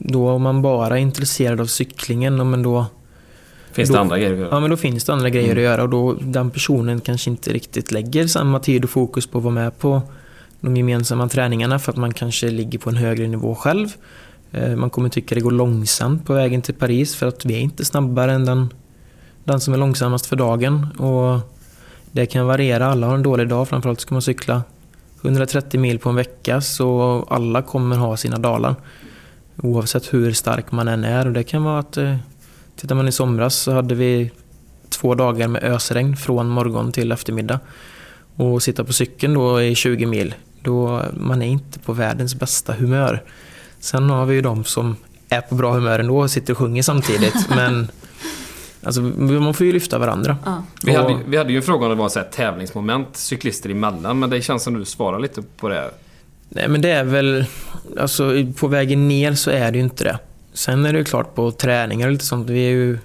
då 0.00 0.30
om 0.30 0.42
man 0.42 0.62
bara 0.62 0.98
är 0.98 1.02
intresserad 1.02 1.60
av 1.60 1.66
cyklingen, 1.66 2.50
men 2.50 2.62
då 2.62 2.86
Finns 3.72 3.88
då, 3.88 3.94
det 3.94 4.00
andra 4.00 4.18
grejer 4.18 4.32
att 4.32 4.38
göra? 4.38 4.48
Ja, 4.50 4.60
men 4.60 4.70
då 4.70 4.76
finns 4.76 5.04
det 5.04 5.12
andra 5.12 5.30
grejer 5.30 5.50
mm. 5.50 5.58
att 5.58 5.62
göra 5.62 5.82
och 5.82 5.88
då 5.88 6.12
den 6.12 6.50
personen 6.50 7.00
kanske 7.00 7.30
inte 7.30 7.52
riktigt 7.52 7.92
lägger 7.92 8.26
samma 8.26 8.60
tid 8.60 8.84
och 8.84 8.90
fokus 8.90 9.26
på 9.26 9.38
att 9.38 9.44
vara 9.44 9.54
med 9.54 9.78
på 9.78 10.02
de 10.60 10.76
gemensamma 10.76 11.28
träningarna 11.28 11.78
för 11.78 11.92
att 11.92 11.98
man 11.98 12.14
kanske 12.14 12.50
ligger 12.50 12.78
på 12.78 12.90
en 12.90 12.96
högre 12.96 13.28
nivå 13.28 13.54
själv. 13.54 13.88
Eh, 14.52 14.76
man 14.76 14.90
kommer 14.90 15.08
tycka 15.08 15.34
det 15.34 15.40
går 15.40 15.50
långsamt 15.50 16.26
på 16.26 16.32
vägen 16.32 16.62
till 16.62 16.74
Paris 16.74 17.14
för 17.16 17.26
att 17.26 17.44
vi 17.44 17.54
är 17.54 17.60
inte 17.60 17.84
snabbare 17.84 18.32
än 18.32 18.44
den, 18.44 18.68
den 19.44 19.60
som 19.60 19.74
är 19.74 19.78
långsammast 19.78 20.26
för 20.26 20.36
dagen. 20.36 20.86
Och 20.98 21.40
det 22.12 22.26
kan 22.26 22.46
variera, 22.46 22.86
alla 22.86 23.06
har 23.06 23.14
en 23.14 23.22
dålig 23.22 23.48
dag, 23.48 23.68
framförallt 23.68 24.00
ska 24.00 24.14
man 24.14 24.22
cykla 24.22 24.62
130 25.24 25.80
mil 25.80 25.98
på 25.98 26.08
en 26.08 26.16
vecka 26.16 26.60
så 26.60 27.26
alla 27.30 27.62
kommer 27.62 27.96
ha 27.96 28.16
sina 28.16 28.38
dalar. 28.38 28.74
Oavsett 29.56 30.14
hur 30.14 30.32
stark 30.32 30.72
man 30.72 30.88
än 30.88 31.04
är. 31.04 31.26
Och 31.26 31.32
det 31.32 31.42
kan 31.42 31.64
vara 31.64 31.78
att 31.78 31.96
eh, 31.96 32.16
Tittar 32.76 32.94
man 32.94 33.08
i 33.08 33.12
somras 33.12 33.54
så 33.54 33.72
hade 33.72 33.94
vi 33.94 34.30
två 34.88 35.14
dagar 35.14 35.48
med 35.48 35.64
ösregn 35.64 36.16
från 36.16 36.48
morgon 36.48 36.92
till 36.92 37.12
eftermiddag. 37.12 37.60
Och 38.36 38.62
sitta 38.62 38.84
på 38.84 38.92
cykeln 38.92 39.34
då 39.34 39.62
i 39.62 39.74
20 39.74 40.06
mil, 40.06 40.34
då 40.62 41.02
man 41.16 41.42
är 41.42 41.46
inte 41.46 41.78
på 41.78 41.92
världens 41.92 42.34
bästa 42.34 42.72
humör. 42.72 43.22
Sen 43.80 44.10
har 44.10 44.26
vi 44.26 44.34
ju 44.34 44.40
de 44.40 44.64
som 44.64 44.96
är 45.28 45.40
på 45.40 45.54
bra 45.54 45.72
humör 45.72 45.98
ändå 45.98 46.18
och 46.18 46.30
sitter 46.30 46.52
och 46.52 46.58
sjunger 46.58 46.82
samtidigt. 46.82 47.48
men 47.48 47.88
Alltså, 48.84 49.00
man 49.00 49.54
får 49.54 49.66
ju 49.66 49.72
lyfta 49.72 49.98
varandra. 49.98 50.36
Ja. 50.44 50.62
Vi, 50.82 50.94
hade, 50.94 51.18
vi 51.26 51.36
hade 51.36 51.52
ju 51.52 51.56
en 51.56 51.62
fråga 51.62 51.86
om 51.86 51.90
det 51.90 51.96
var 51.96 52.08
så 52.08 52.18
här 52.18 52.26
tävlingsmoment 52.26 53.16
cyklister 53.16 53.70
emellan, 53.70 54.18
men 54.18 54.30
det 54.30 54.42
känns 54.42 54.62
som 54.62 54.78
du 54.78 54.84
svarar 54.84 55.18
lite 55.18 55.42
på 55.56 55.68
det. 55.68 55.90
Nej, 56.48 56.68
men 56.68 56.80
det 56.80 56.90
är 56.90 57.04
väl... 57.04 57.44
Alltså, 57.98 58.32
på 58.56 58.68
vägen 58.68 59.08
ner 59.08 59.34
så 59.34 59.50
är 59.50 59.72
det 59.72 59.78
ju 59.78 59.84
inte 59.84 60.04
det. 60.04 60.18
Sen 60.52 60.86
är 60.86 60.92
det 60.92 60.98
ju 60.98 61.04
klart 61.04 61.34
på 61.34 61.50
träningar 61.50 62.06
och 62.06 62.12
lite 62.12 62.24
sånt. 62.24 62.50
Vi 62.50 62.66
är 62.66 62.70
ju 62.70 62.98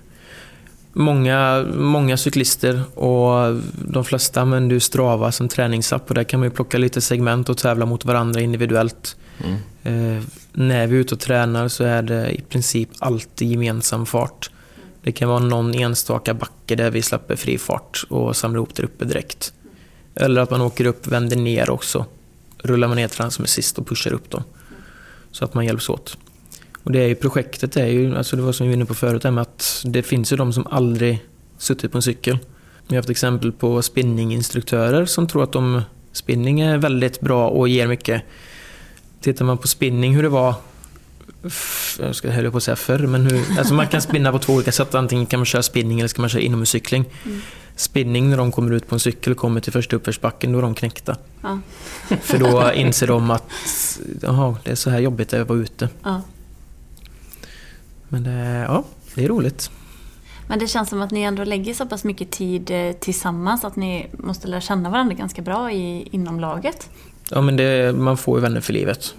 många, 0.93 1.65
många 1.77 2.17
cyklister 2.17 2.81
och 2.95 3.61
de 3.85 4.05
flesta 4.05 4.41
använder 4.41 4.73
ju 4.73 4.79
Strava 4.79 5.31
som 5.31 5.47
träningsapp 5.47 6.09
och 6.09 6.15
där 6.15 6.23
kan 6.23 6.39
man 6.39 6.49
ju 6.49 6.55
plocka 6.55 6.77
lite 6.77 7.01
segment 7.01 7.49
och 7.49 7.57
tävla 7.57 7.85
mot 7.85 8.05
varandra 8.05 8.41
individuellt. 8.41 9.17
Mm. 9.43 9.57
Eh, 9.83 10.23
när 10.53 10.87
vi 10.87 10.95
är 10.95 10.99
ute 10.99 11.15
och 11.15 11.21
tränar 11.21 11.67
så 11.67 11.83
är 11.83 12.01
det 12.01 12.31
i 12.31 12.41
princip 12.41 12.89
alltid 12.99 13.51
gemensam 13.51 14.05
fart. 14.05 14.49
Det 15.09 15.13
kan 15.13 15.29
vara 15.29 15.39
någon 15.39 15.75
enstaka 15.75 16.33
backe 16.33 16.75
där 16.75 16.91
vi 16.91 17.01
släpper 17.01 17.35
fri 17.35 17.57
fart 17.57 18.03
och 18.09 18.35
samlar 18.35 18.57
ihop 18.57 18.75
där 18.75 18.83
uppe 18.83 19.05
direkt. 19.05 19.53
Eller 20.15 20.41
att 20.41 20.51
man 20.51 20.61
åker 20.61 20.85
upp, 20.85 21.07
vänder 21.07 21.37
ner 21.37 21.69
också. 21.69 22.05
Rullar 22.57 22.87
man 22.87 22.97
ner 22.97 23.07
till 23.07 23.21
den 23.21 23.31
som 23.31 23.43
är 23.43 23.47
sist 23.47 23.77
och 23.77 23.87
pushar 23.87 24.13
upp 24.13 24.29
dem. 24.29 24.43
Så 25.31 25.45
att 25.45 25.53
man 25.53 25.65
hjälps 25.65 25.89
åt. 25.89 26.17
Och 26.83 26.91
det 26.91 26.99
är 26.99 27.07
ju, 27.07 27.15
projektet 27.15 27.77
är 27.77 27.85
ju, 27.85 28.17
alltså 28.17 28.35
det 28.35 28.41
var 28.41 28.51
som 28.51 28.67
vi 28.67 28.71
var 28.71 28.75
inne 28.75 28.85
på 28.85 28.93
förut, 28.93 29.23
med 29.23 29.37
att 29.37 29.83
det 29.85 30.03
finns 30.03 30.33
ju 30.33 30.37
de 30.37 30.53
som 30.53 30.67
aldrig 30.67 31.25
suttit 31.57 31.91
på 31.91 31.97
en 31.97 32.01
cykel. 32.01 32.37
Vi 32.87 32.95
har 32.95 32.99
haft 32.99 33.09
exempel 33.09 33.51
på 33.51 33.81
spinninginstruktörer 33.81 35.05
som 35.05 35.27
tror 35.27 35.43
att 35.43 35.51
de, 35.51 35.81
spinning 36.11 36.59
är 36.59 36.77
väldigt 36.77 37.19
bra 37.19 37.49
och 37.49 37.69
ger 37.69 37.87
mycket. 37.87 38.21
Tittar 39.21 39.45
man 39.45 39.57
på 39.57 39.67
spinning, 39.67 40.15
hur 40.15 40.23
det 40.23 40.29
var 40.29 40.55
jag 41.99 42.15
ska 42.15 42.29
höll 42.29 42.51
på 42.51 42.57
att 42.57 42.63
säga 42.63 42.75
förr, 42.75 42.99
men 42.99 43.25
hur, 43.25 43.59
alltså 43.59 43.73
man 43.73 43.87
kan 43.87 44.01
spinna 44.01 44.31
på 44.31 44.39
två 44.39 44.53
olika 44.53 44.71
sätt. 44.71 44.95
Antingen 44.95 45.25
kan 45.25 45.39
man 45.39 45.45
köra 45.45 45.63
spinning 45.63 45.99
eller 45.99 46.07
ska 46.07 46.21
man 46.21 46.29
köra 46.29 46.41
inomhuscykling. 46.41 47.05
Mm. 47.25 47.41
Spinning 47.75 48.29
när 48.29 48.37
de 48.37 48.51
kommer 48.51 48.71
ut 48.71 48.87
på 48.87 48.95
en 48.95 48.99
cykel 48.99 49.31
och 49.31 49.37
kommer 49.37 49.61
till 49.61 49.73
första 49.73 49.95
uppförsbacken, 49.95 50.51
då 50.51 50.57
är 50.57 50.61
de 50.61 50.75
knäckta. 50.75 51.17
Ja. 51.41 51.59
För 52.21 52.37
då 52.37 52.73
inser 52.73 53.07
de 53.07 53.31
att 53.31 53.51
jaha, 54.21 54.55
det 54.63 54.71
är 54.71 54.75
så 54.75 54.89
här 54.89 54.99
jobbigt 54.99 55.33
att 55.33 55.47
vara 55.49 55.59
ute. 55.59 55.89
Ja. 56.03 56.21
Men 58.07 58.23
det, 58.23 58.65
ja, 58.67 58.83
det 59.15 59.23
är 59.23 59.27
roligt. 59.27 59.71
Men 60.47 60.59
det 60.59 60.67
känns 60.67 60.89
som 60.89 61.01
att 61.01 61.11
ni 61.11 61.21
ändå 61.21 61.43
lägger 61.43 61.73
så 61.73 61.85
pass 61.85 62.03
mycket 62.03 62.31
tid 62.31 62.71
eh, 62.71 62.91
tillsammans 62.91 63.65
att 63.65 63.75
ni 63.75 64.07
måste 64.11 64.47
lära 64.47 64.61
känna 64.61 64.89
varandra 64.89 65.15
ganska 65.15 65.41
bra 65.41 65.71
i, 65.71 66.07
inom 66.11 66.39
laget. 66.39 66.89
Ja, 67.29 67.41
men 67.41 67.57
det, 67.57 67.95
man 67.95 68.17
får 68.17 68.37
ju 68.37 68.41
vänner 68.41 68.61
för 68.61 68.73
livet. 68.73 69.15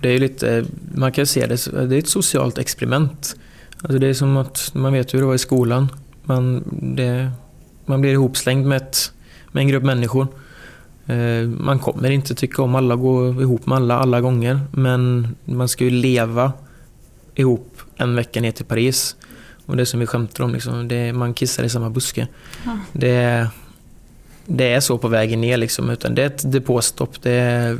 Det 0.00 0.08
är 0.08 0.18
lite, 0.18 0.64
man 0.94 1.12
kan 1.12 1.26
se 1.26 1.46
det, 1.46 1.66
det 1.88 1.96
är 1.96 1.98
ett 1.98 2.08
socialt 2.08 2.58
experiment. 2.58 3.36
Alltså 3.82 3.98
det 3.98 4.06
är 4.06 4.14
som 4.14 4.36
att 4.36 4.70
man 4.74 4.92
vet 4.92 5.14
hur 5.14 5.18
det 5.18 5.26
var 5.26 5.34
i 5.34 5.38
skolan. 5.38 5.88
Man, 6.24 6.64
det, 6.96 7.30
man 7.86 8.00
blir 8.00 8.12
ihopslängd 8.12 8.66
med, 8.66 8.76
ett, 8.76 9.12
med 9.52 9.60
en 9.60 9.68
grupp 9.68 9.82
människor. 9.82 10.26
Eh, 11.06 11.48
man 11.48 11.78
kommer 11.78 12.10
inte 12.10 12.34
tycka 12.34 12.62
om 12.62 12.74
alla, 12.74 12.96
gå 12.96 13.28
ihop 13.42 13.66
med 13.66 13.76
alla 13.76 13.98
alla 13.98 14.20
gånger. 14.20 14.60
Men 14.70 15.28
man 15.44 15.68
ska 15.68 15.84
ju 15.84 15.90
leva 15.90 16.52
ihop 17.34 17.80
en 17.96 18.16
vecka 18.16 18.40
ner 18.40 18.52
till 18.52 18.64
Paris. 18.64 19.16
Och 19.66 19.76
det 19.76 19.86
som 19.86 20.00
vi 20.00 20.06
skämtar 20.06 20.44
om, 20.44 20.52
liksom, 20.52 20.88
det, 20.88 21.12
man 21.12 21.34
kissar 21.34 21.64
i 21.64 21.68
samma 21.68 21.90
buske. 21.90 22.28
Ja. 22.64 22.78
Det, 22.92 23.48
det 24.46 24.72
är 24.72 24.80
så 24.80 24.98
på 24.98 25.08
vägen 25.08 25.40
ner. 25.40 25.56
Liksom, 25.56 25.90
utan 25.90 26.14
det 26.14 26.22
är 26.22 26.26
ett 26.26 26.52
depåstopp. 26.52 27.22
Det 27.22 27.32
är 27.32 27.78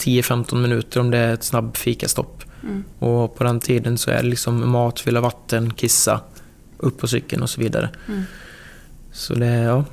10-15 0.00 0.54
minuter 0.54 1.00
om 1.00 1.10
det 1.10 1.18
är 1.18 1.34
ett 1.34 1.44
snabb 1.44 1.76
fikastopp. 1.76 2.44
Mm. 2.62 2.84
Och 2.98 3.36
på 3.36 3.44
den 3.44 3.60
tiden 3.60 3.98
så 3.98 4.10
är 4.10 4.22
det 4.22 4.28
liksom 4.28 4.70
mat, 4.70 5.00
fylla 5.00 5.20
vatten, 5.20 5.72
kissa, 5.72 6.20
upp 6.76 6.98
på 6.98 7.08
cykeln 7.08 7.42
och 7.42 7.50
så 7.50 7.60
vidare. 7.60 7.90
Mm. 8.08 8.22
Så 9.12 9.34
det, 9.34 9.46
ja. 9.46 9.84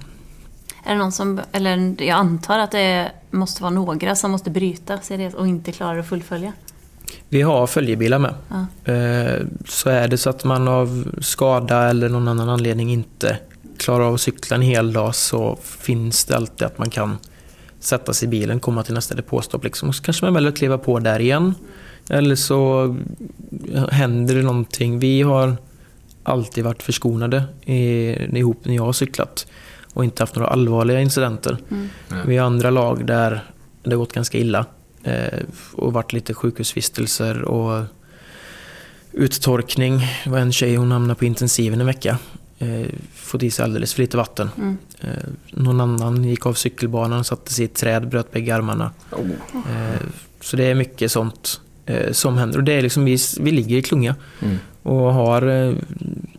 Är 0.84 0.92
det 0.92 0.98
någon 0.98 1.12
som, 1.12 1.42
eller 1.52 1.96
jag 2.04 2.18
antar 2.18 2.60
att 2.60 2.72
det 2.72 3.12
måste 3.32 3.62
vara 3.62 3.74
några 3.74 4.16
som 4.16 4.32
måste 4.32 4.50
bryta 4.50 5.00
och 5.36 5.48
inte 5.48 5.72
klarar 5.72 6.00
att 6.00 6.08
fullfölja? 6.08 6.54
Vi 7.30 7.42
har 7.42 7.68
följebilar 7.68 8.20
med. 8.20 8.34
Ja. 8.50 8.94
Eh, 8.94 9.42
så 9.66 9.90
är 9.90 10.08
det 10.08 10.18
så 10.18 10.30
att 10.30 10.44
man 10.44 10.68
av 10.68 11.08
skada 11.22 11.90
eller 11.90 12.10
någon 12.10 12.28
annan 12.28 12.50
anledning 12.50 12.92
inte 12.92 13.38
klarar 13.78 14.04
av 14.04 14.14
att 14.14 14.22
cykla 14.22 14.56
en 14.56 14.62
hel 14.62 14.94
dag 14.94 15.16
så 15.16 15.60
finns 15.64 16.26
det 16.26 16.36
alltid 16.36 16.68
att 16.68 16.78
man 16.78 16.90
kan 16.90 17.18
sätta 17.80 18.14
sig 18.14 18.28
i 18.28 18.30
bilen, 18.30 18.60
komma 18.60 18.84
till 18.84 18.94
nästa 18.94 19.16
depåstopp 19.16 19.64
liksom. 19.64 19.90
Och 19.90 19.96
så 19.96 20.04
kanske 20.04 20.26
man 20.26 20.34
väljer 20.34 20.50
att 20.50 20.58
kliva 20.58 20.78
på 20.78 21.00
där 21.00 21.20
igen. 21.20 21.56
Eller 22.10 22.36
så 22.36 22.96
händer 23.92 24.36
det 24.36 24.42
någonting. 24.42 25.00
Vi 25.00 25.22
har 25.22 25.58
alltid 26.24 26.64
varit 26.64 26.84
förskonade 26.84 27.44
ihop 27.66 28.66
när 28.66 28.76
jag 28.76 28.84
har 28.84 28.94
cyklat 28.94 29.48
och 29.94 30.04
inte 30.04 30.24
haft 30.24 30.36
några 30.36 30.48
allvarliga 30.48 31.02
incidenter. 31.02 31.58
Mm. 31.72 31.90
Vi 32.26 32.38
har 32.38 32.46
andra 32.46 32.70
lag 32.70 33.06
där 33.06 33.44
det 33.84 33.90
har 33.90 33.98
gått 33.98 34.14
ganska 34.14 34.38
illa. 34.38 34.66
Eh, 35.04 35.40
och 35.74 35.94
varit 35.94 36.14
lite 36.14 36.34
sjukhusvistelser 36.34 37.42
och 37.42 37.84
uttorkning. 39.12 40.00
Det 40.24 40.30
var 40.30 40.40
en 40.40 40.52
tjej, 40.52 40.76
hon 40.76 40.92
hamnade 40.92 41.20
på 41.20 41.26
intensiven 41.26 41.82
en 41.82 41.88
vecka. 41.88 42.18
Eh, 42.60 42.86
fått 43.14 43.44
i 43.44 43.52
sig 43.52 43.64
alldeles 43.64 43.94
för 43.94 44.02
lite 44.02 44.18
vatten. 44.18 44.50
Mm. 44.58 44.78
Eh, 45.02 45.10
någon 45.52 45.82
annan 45.82 46.24
gick 46.24 46.46
av 46.46 46.54
cykelbanan, 46.54 47.24
satte 47.24 47.54
sig 47.54 47.64
i 47.64 47.66
ett 47.66 47.76
träd, 47.76 48.10
bröt 48.10 48.32
bägge 48.32 48.56
armarna. 48.56 48.92
Oh. 49.12 49.30
Eh, 49.54 50.02
så 50.42 50.58
det 50.58 50.64
är 50.64 50.76
mycket 50.76 51.12
sånt 51.12 51.62
eh, 51.86 52.12
som 52.12 52.38
händer. 52.38 52.58
Och 52.58 52.64
det 52.64 52.74
är 52.74 52.82
liksom, 52.82 53.06
vi, 53.06 53.18
vi 53.40 53.52
ligger 53.52 53.78
i 53.78 53.82
klunga 53.82 54.16
mm. 54.42 54.58
och 54.84 55.14
har 55.14 55.76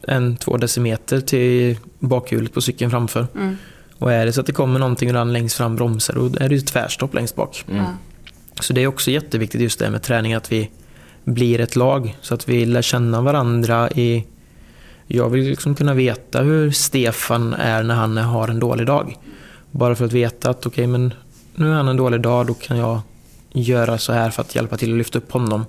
en, 0.03 0.37
två 0.37 0.57
decimeter 0.57 1.21
till 1.21 1.77
bakhjulet 1.99 2.53
på 2.53 2.61
cykeln 2.61 2.91
framför. 2.91 3.27
Mm. 3.35 3.57
Och 3.99 4.13
är 4.13 4.27
det 4.27 4.33
så 4.33 4.41
att 4.41 4.47
det 4.47 4.53
kommer 4.53 4.81
någonting 4.81 5.09
och 5.09 5.15
den 5.15 5.33
längst 5.33 5.57
fram 5.57 5.77
bromsar, 5.77 6.15
då 6.15 6.27
är 6.27 6.49
det 6.49 6.55
ju 6.55 6.61
tvärstopp 6.61 7.15
längst 7.15 7.37
bak. 7.37 7.65
Mm. 7.71 7.85
Så 8.61 8.73
det 8.73 8.83
är 8.83 8.87
också 8.87 9.11
jätteviktigt 9.11 9.61
just 9.61 9.79
det 9.79 9.91
med 9.91 10.03
träning, 10.03 10.35
att 10.35 10.53
vi 10.53 10.71
blir 11.25 11.61
ett 11.61 11.77
lag. 11.77 12.17
Så 12.21 12.35
att 12.35 12.49
vi 12.49 12.67
lär 12.67 12.83
känna 12.83 13.21
varandra 13.21 13.91
i... 13.91 14.25
Jag 15.11 15.29
vill 15.29 15.45
liksom 15.45 15.75
kunna 15.75 15.95
veta 15.95 16.43
hur 16.43 16.71
Stefan 16.71 17.55
är 17.55 17.83
när 17.83 17.95
han 17.95 18.17
har 18.17 18.49
en 18.49 18.61
dålig 18.61 18.87
dag. 18.87 19.17
Bara 19.71 19.95
för 19.95 20.05
att 20.05 20.13
veta 20.13 20.51
att 20.51 20.67
okej, 20.67 20.71
okay, 20.71 20.87
men 20.87 21.15
nu 21.55 21.71
är 21.71 21.75
han 21.75 21.89
en 21.89 21.97
dålig 21.97 22.21
dag, 22.21 22.47
då 22.47 22.55
kan 22.55 22.77
jag 22.79 23.01
göra 23.53 23.99
så 23.99 24.13
här 24.13 24.31
för 24.31 24.43
att 24.43 24.55
hjälpa 24.55 24.77
till 24.77 24.93
att 24.93 24.99
lyfta 24.99 25.19
upp 25.19 25.33
honom. 25.33 25.65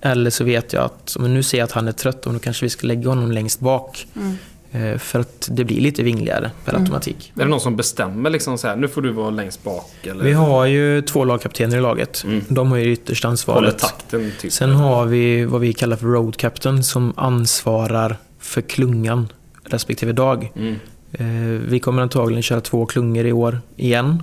Eller 0.00 0.30
så 0.30 0.44
vet 0.44 0.72
jag 0.72 0.84
att 0.84 1.16
men 1.20 1.34
nu 1.34 1.42
ser 1.42 1.58
jag 1.58 1.64
att 1.64 1.72
han 1.72 1.88
är 1.88 1.92
trött 1.92 2.26
och 2.26 2.32
nu 2.32 2.38
kanske 2.38 2.64
vi 2.64 2.70
ska 2.70 2.86
lägga 2.86 3.08
honom 3.08 3.32
längst 3.32 3.60
bak. 3.60 4.06
Mm. 4.16 4.36
Eh, 4.72 4.98
för 4.98 5.20
att 5.20 5.48
det 5.50 5.64
blir 5.64 5.80
lite 5.80 6.02
vingligare 6.02 6.50
per 6.64 6.72
mm. 6.72 6.82
automatik. 6.82 7.32
Är 7.36 7.38
det 7.38 7.48
någon 7.48 7.60
som 7.60 7.76
bestämmer 7.76 8.30
liksom 8.30 8.58
så 8.58 8.68
här, 8.68 8.76
nu 8.76 8.88
får 8.88 9.02
du 9.02 9.12
vara 9.12 9.30
längst 9.30 9.64
bak? 9.64 9.90
Eller? 10.02 10.24
Vi 10.24 10.32
har 10.32 10.66
ju 10.66 11.02
två 11.02 11.24
lagkaptener 11.24 11.76
i 11.76 11.80
laget. 11.80 12.24
Mm. 12.24 12.44
De 12.48 12.70
har 12.70 12.78
ju 12.78 12.92
yttersta 12.92 13.28
ansvaret. 13.28 13.78
takten, 13.78 14.32
typ. 14.40 14.52
Sen 14.52 14.72
har 14.72 15.04
vi 15.04 15.44
vad 15.44 15.60
vi 15.60 15.72
kallar 15.72 15.96
för 15.96 16.06
road 16.06 16.36
captain 16.36 16.84
som 16.84 17.12
ansvarar 17.16 18.16
för 18.46 18.60
klungan 18.60 19.28
respektive 19.64 20.12
dag. 20.12 20.52
Mm. 20.56 20.74
Eh, 21.12 21.60
vi 21.68 21.80
kommer 21.80 22.02
antagligen 22.02 22.42
köra 22.42 22.60
två 22.60 22.86
klungor 22.86 23.26
i 23.26 23.32
år 23.32 23.60
igen 23.76 24.22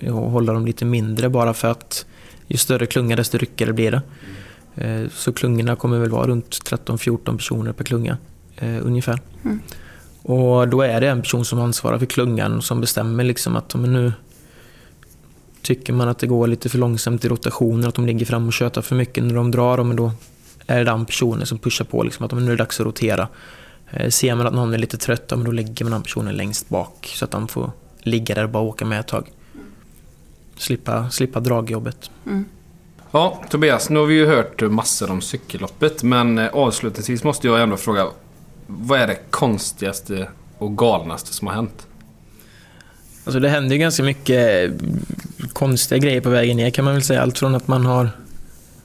och 0.00 0.30
hålla 0.30 0.52
dem 0.52 0.66
lite 0.66 0.84
mindre 0.84 1.28
bara 1.28 1.54
för 1.54 1.68
att 1.68 2.06
ju 2.46 2.56
större 2.56 2.86
klunga 2.86 3.16
desto 3.16 3.38
ryckigare 3.38 3.72
blir 3.72 3.90
det. 3.90 4.02
Eh, 4.74 5.08
så 5.10 5.32
klungorna 5.32 5.76
kommer 5.76 5.98
väl 5.98 6.10
vara 6.10 6.26
runt 6.26 6.50
13-14 6.70 7.36
personer 7.36 7.72
per 7.72 7.84
klunga 7.84 8.16
ungefär. 8.82 9.20
Mm. 9.44 9.60
Och 10.22 10.68
då 10.68 10.82
är 10.82 11.00
det 11.00 11.08
en 11.08 11.22
person 11.22 11.44
som 11.44 11.60
ansvarar 11.60 11.98
för 11.98 12.06
klungan 12.06 12.62
som 12.62 12.80
bestämmer 12.80 13.24
liksom 13.24 13.56
att 13.56 13.74
men 13.74 13.92
nu 13.92 14.12
tycker 15.62 15.92
man 15.92 16.08
att 16.08 16.18
det 16.18 16.26
går 16.26 16.46
lite 16.46 16.68
för 16.68 16.78
långsamt 16.78 17.24
i 17.24 17.28
rotationer, 17.28 17.88
att 17.88 17.94
de 17.94 18.06
ligger 18.06 18.26
fram 18.26 18.46
och 18.46 18.52
tjötar 18.52 18.82
för 18.82 18.96
mycket 18.96 19.24
när 19.24 19.34
de 19.34 19.50
drar, 19.50 19.84
men 19.84 19.96
då 19.96 20.12
är 20.66 20.78
det 20.78 20.84
den 20.84 21.06
personen 21.06 21.46
som 21.46 21.58
pushar 21.58 21.84
på 21.84 22.02
liksom, 22.02 22.24
att 22.24 22.32
nu 22.32 22.44
är 22.44 22.50
det 22.50 22.56
dags 22.56 22.80
att 22.80 22.86
rotera. 22.86 23.28
Eh, 23.90 24.10
ser 24.10 24.34
man 24.34 24.46
att 24.46 24.54
någon 24.54 24.74
är 24.74 24.78
lite 24.78 24.96
trött, 24.96 25.28
då 25.28 25.36
lägger 25.36 25.84
man 25.84 25.92
den 25.92 26.02
personen 26.02 26.36
längst 26.36 26.68
bak 26.68 27.12
så 27.14 27.24
att 27.24 27.32
han 27.32 27.48
får 27.48 27.70
ligga 27.98 28.34
där 28.34 28.44
och 28.44 28.50
bara 28.50 28.62
åka 28.62 28.84
med 28.84 29.00
ett 29.00 29.08
tag. 29.08 29.30
Slippa, 30.56 31.10
slippa 31.10 31.40
dragjobbet. 31.40 32.10
Mm. 32.26 32.44
Ja, 33.10 33.42
Tobias, 33.50 33.90
nu 33.90 33.98
har 33.98 34.06
vi 34.06 34.14
ju 34.14 34.26
hört 34.26 34.60
massor 34.60 35.10
om 35.10 35.20
cykelloppet, 35.20 36.02
men 36.02 36.38
eh, 36.38 36.48
avslutningsvis 36.52 37.24
måste 37.24 37.46
jag 37.46 37.62
ändå 37.62 37.76
fråga 37.76 38.06
vad 38.66 39.00
är 39.00 39.06
det 39.06 39.18
konstigaste 39.30 40.28
och 40.58 40.78
galnaste 40.78 41.32
som 41.32 41.46
har 41.46 41.54
hänt? 41.54 41.86
Alltså 43.24 43.40
det 43.40 43.48
händer 43.48 43.74
ju 43.74 43.78
ganska 43.78 44.02
mycket 44.02 44.72
konstiga 45.52 45.98
grejer 45.98 46.20
på 46.20 46.30
vägen 46.30 46.56
ner 46.56 46.70
kan 46.70 46.84
man 46.84 46.94
väl 46.94 47.02
säga. 47.02 47.22
Allt 47.22 47.38
från 47.38 47.54
att 47.54 47.68
man 47.68 47.86
har 47.86 48.10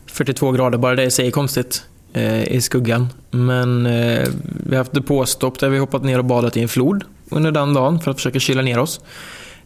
42 0.06 0.52
grader, 0.52 0.78
bara 0.78 0.96
det 0.96 1.04
i 1.04 1.12
sig 1.12 1.28
är 1.28 1.32
konstigt, 1.32 1.76
eh, 1.76 1.95
Eh, 2.16 2.44
i 2.44 2.62
skuggan. 2.62 3.08
Men 3.32 3.86
eh, 3.86 4.28
vi 4.44 4.76
har 4.76 4.78
haft 4.78 4.94
depåstopp 4.94 5.60
där 5.60 5.70
vi 5.70 5.78
hoppat 5.78 6.04
ner 6.04 6.20
och 6.20 6.26
badat 6.26 6.58
i 6.58 6.62
en 6.62 6.68
flod 6.68 7.04
under 7.30 7.52
den 7.52 7.74
dagen 7.74 8.00
för 8.00 8.12
att 8.12 8.18
försöka 8.18 8.40
kyla 8.40 8.62
ner 8.62 8.80
oss. 8.80 9.02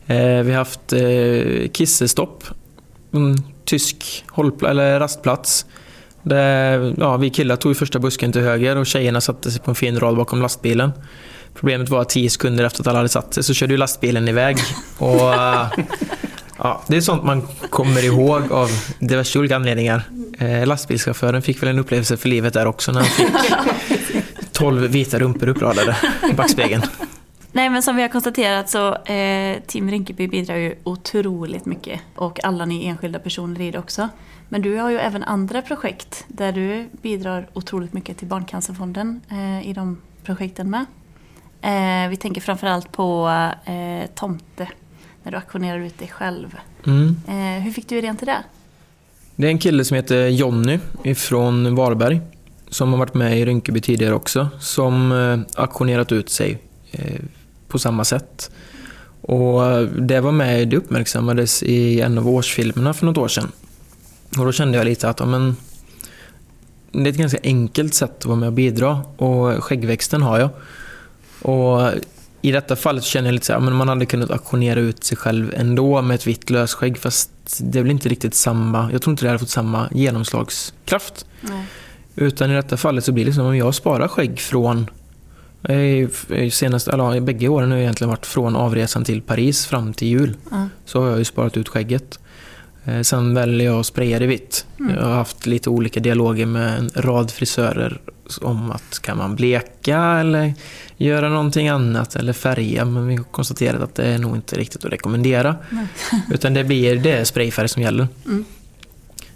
Eh, 0.08 0.18
vi 0.18 0.52
har 0.52 0.58
haft 0.58 0.94
eh, 0.94 1.72
kissestopp, 1.72 2.44
en 3.12 3.44
tysk 3.66 4.26
hållpla- 4.28 4.70
eller 4.70 5.00
rastplats 5.00 5.66
Där, 6.24 6.96
ja, 6.98 7.18
vi 7.18 7.30
killar 7.30 7.56
tog 7.56 7.78
första 7.78 8.00
busken 8.00 8.32
till 8.32 8.42
höger 8.42 8.76
och 8.76 8.86
tjejerna 8.86 9.22
satte 9.22 9.52
sig 9.52 9.62
på 9.62 9.72
en 9.72 9.76
fin 9.76 10.00
rad 10.00 10.16
bakom 10.16 10.42
lastbilen. 10.42 10.92
Problemet 11.54 11.90
var 11.90 12.02
att 12.02 12.10
tio 12.10 12.30
sekunder 12.30 12.64
efter 12.64 12.82
att 12.82 12.88
alla 12.88 13.00
hade 13.00 13.10
satt 13.10 13.34
sig 13.34 13.44
så 13.44 13.54
körde 13.54 13.74
ju 13.74 13.78
lastbilen 13.78 14.28
iväg. 14.28 14.58
Och, 14.98 15.34
eh, 15.34 15.68
ja, 16.60 16.82
det 16.88 16.98
är 16.98 17.02
sånt 17.02 17.24
man 17.24 17.48
kommer 17.70 18.06
ihåg 18.06 18.52
av 18.52 18.70
diverse 19.00 19.40
olika 19.40 19.56
anledningar. 19.56 20.04
Eh, 20.40 20.68
lastbilschauffören 20.68 21.42
fick 21.42 21.64
väl 21.64 21.70
en 21.70 21.80
upplevelse 21.80 22.18
för 22.18 22.30
livet 22.30 22.54
där 22.54 22.66
också 22.66 22.92
när 22.92 23.00
han 23.00 23.10
fick 23.10 23.28
12 24.52 24.82
vita 24.82 25.20
rumpor 25.20 25.48
uppradade 25.48 25.98
i 26.32 26.34
backspegeln. 26.34 26.84
Nej 27.52 27.70
men 27.70 27.84
som 27.84 27.96
vi 27.96 28.02
har 28.02 28.10
konstaterat 28.10 28.70
så 28.70 28.96
eh, 28.96 29.60
Team 29.68 29.92
Rinkeby 29.92 30.28
bidrar 30.28 30.56
ju 30.56 30.76
otroligt 30.84 31.66
mycket 31.66 32.00
och 32.16 32.44
alla 32.44 32.66
ni 32.66 32.86
enskilda 32.86 33.20
personer 33.20 33.62
i 33.62 33.72
det 33.72 33.80
också. 33.80 34.10
Men 34.50 34.62
du 34.62 34.76
har 34.76 34.90
ju 34.90 34.98
även 34.98 35.24
andra 35.24 35.62
projekt 35.62 36.26
där 36.28 36.52
du 36.52 36.90
bidrar 37.02 37.48
otroligt 37.54 37.94
mycket 37.94 38.18
till 38.18 38.28
Barncancerfonden 38.28 39.22
eh, 39.30 39.70
i 39.70 39.74
de 39.74 40.02
projekten 40.24 40.70
med. 40.70 40.86
Eh, 41.62 42.10
vi 42.10 42.18
tänker 42.18 42.42
framförallt 42.42 42.92
på 42.92 43.30
eh, 43.66 44.10
Tomte, 44.16 44.68
när 45.24 45.32
du 45.32 45.38
auktionerar 45.38 45.80
ut 45.80 46.00
dig 46.00 46.08
själv. 46.08 46.56
Mm. 46.86 47.16
Eh, 47.28 47.64
hur 47.64 47.72
fick 47.72 47.90
du 47.90 47.98
idén 47.98 48.18
till 48.18 48.28
det? 48.28 48.44
Det 49.36 49.48
är 49.48 49.52
en 49.52 49.60
kille 49.60 49.86
som 49.86 49.96
heter 49.96 50.28
Jonny 50.28 50.80
ifrån 51.04 51.76
Varberg 51.76 52.22
som 52.70 52.92
har 52.92 53.00
varit 53.00 53.14
med 53.14 53.40
i 53.40 53.46
Rinkeby 53.46 53.82
tidigare 53.82 54.14
också, 54.14 54.50
som 54.60 55.12
eh, 55.12 55.62
auktionerat 55.62 56.12
ut 56.12 56.30
sig 56.30 56.58
eh, 56.92 57.22
på 57.68 57.80
samma 57.80 58.06
sätt. 58.06 58.52
Och 59.22 59.62
det 59.88 60.22
var 60.22 60.32
med, 60.32 60.68
det 60.68 60.78
uppmärksammades 60.78 61.64
i 61.64 62.02
en 62.02 62.18
av 62.18 62.30
årsfilmerna 62.30 62.94
för 62.94 63.06
något 63.06 63.18
år 63.18 63.28
sedan. 63.28 63.52
Och 64.38 64.46
då 64.46 64.52
kände 64.52 64.78
jag 64.78 64.86
lite 64.86 65.10
att 65.10 65.28
men, 65.28 65.56
det 66.92 67.00
är 67.00 67.08
ett 67.08 67.18
ganska 67.18 67.40
enkelt 67.44 67.94
sätt 67.94 68.18
att 68.20 68.26
vara 68.26 68.38
med 68.38 68.48
och 68.48 68.54
bidra 68.54 69.02
och 69.18 69.64
skäggväxten 69.64 70.22
har 70.22 70.40
jag. 70.40 70.50
Och 71.42 71.92
i 72.42 72.52
detta 72.52 72.76
fallet 72.76 73.04
känner 73.04 73.28
jag 73.28 73.34
lite 73.34 73.46
så 73.46 73.54
här, 73.54 73.60
men 73.60 73.76
man 73.76 73.90
hade 73.90 74.06
kunnat 74.06 74.32
auktionera 74.32 74.80
ut 74.80 75.04
sig 75.04 75.18
själv 75.18 75.54
ändå 75.58 76.02
med 76.02 76.16
ett 76.16 76.28
vitt 76.28 76.50
lösskägg 76.50 76.98
fast 76.98 77.32
det 77.60 77.80
är 77.80 77.84
väl 77.84 77.92
inte 77.92 78.10
riktigt 78.10 78.36
samma, 78.36 78.92
jag 78.92 79.02
tror 79.02 79.12
inte 79.12 79.26
det 79.26 79.30
hade 79.30 79.40
fått 79.40 79.50
samma 79.50 79.90
genomslagskraft. 79.92 81.26
Nej. 81.42 81.66
Utan 82.16 82.52
i 82.52 82.56
detta 82.56 82.78
fallet 82.78 83.06
så 83.06 83.12
blir 83.12 83.26
det 83.26 83.34
som 83.34 83.46
om 83.46 83.58
jag 83.58 83.76
sparar 83.76 84.08
skägg 84.08 84.40
från 84.40 84.90
Senast, 86.52 86.88
eller, 86.88 87.22
bägge 87.22 87.48
åren 87.48 87.72
har 87.72 87.78
jag 87.78 87.84
egentligen 87.84 88.10
varit 88.10 88.26
från 88.26 88.56
avresan 88.56 89.04
till 89.04 89.22
Paris 89.22 89.66
fram 89.66 89.94
till 89.94 90.08
jul. 90.08 90.38
Mm. 90.52 90.70
Så 90.86 91.02
har 91.02 91.10
jag 91.10 91.18
ju 91.18 91.26
sparat 91.26 91.58
ut 91.58 91.70
skägget. 91.70 92.20
Eh, 92.90 93.02
sen 93.02 93.34
väljer 93.34 93.68
jag 93.68 93.80
att 93.80 93.86
spraya 93.86 94.20
det 94.20 94.28
vitt. 94.28 94.66
Mm. 94.80 94.96
Jag 94.96 95.02
har 95.02 95.14
haft 95.14 95.46
lite 95.46 95.70
olika 95.70 96.00
dialoger 96.00 96.46
med 96.46 96.78
en 96.78 96.90
rad 96.96 97.32
frisörer 97.32 98.02
om 98.42 98.72
att 98.72 99.00
kan 99.02 99.18
man 99.18 99.36
bleka 99.36 100.00
eller 100.02 100.54
göra 100.98 101.30
någonting 101.30 101.68
annat 101.68 102.16
eller 102.16 102.34
färga. 102.34 102.86
Men 102.86 103.08
vi 103.08 103.16
har 103.16 103.24
konstaterat 103.24 103.82
att 103.82 103.96
det 103.96 104.06
är 104.06 104.18
nog 104.18 104.36
inte 104.36 104.56
riktigt 104.56 104.86
att 104.86 104.92
rekommendera. 104.92 105.56
Mm. 105.72 105.88
Utan 106.32 106.54
det 106.54 106.64
blir 106.64 106.96
det 106.96 107.26
sprayfärg 107.26 107.70
som 107.70 107.82
gäller. 107.82 108.08
Mm. 108.26 108.46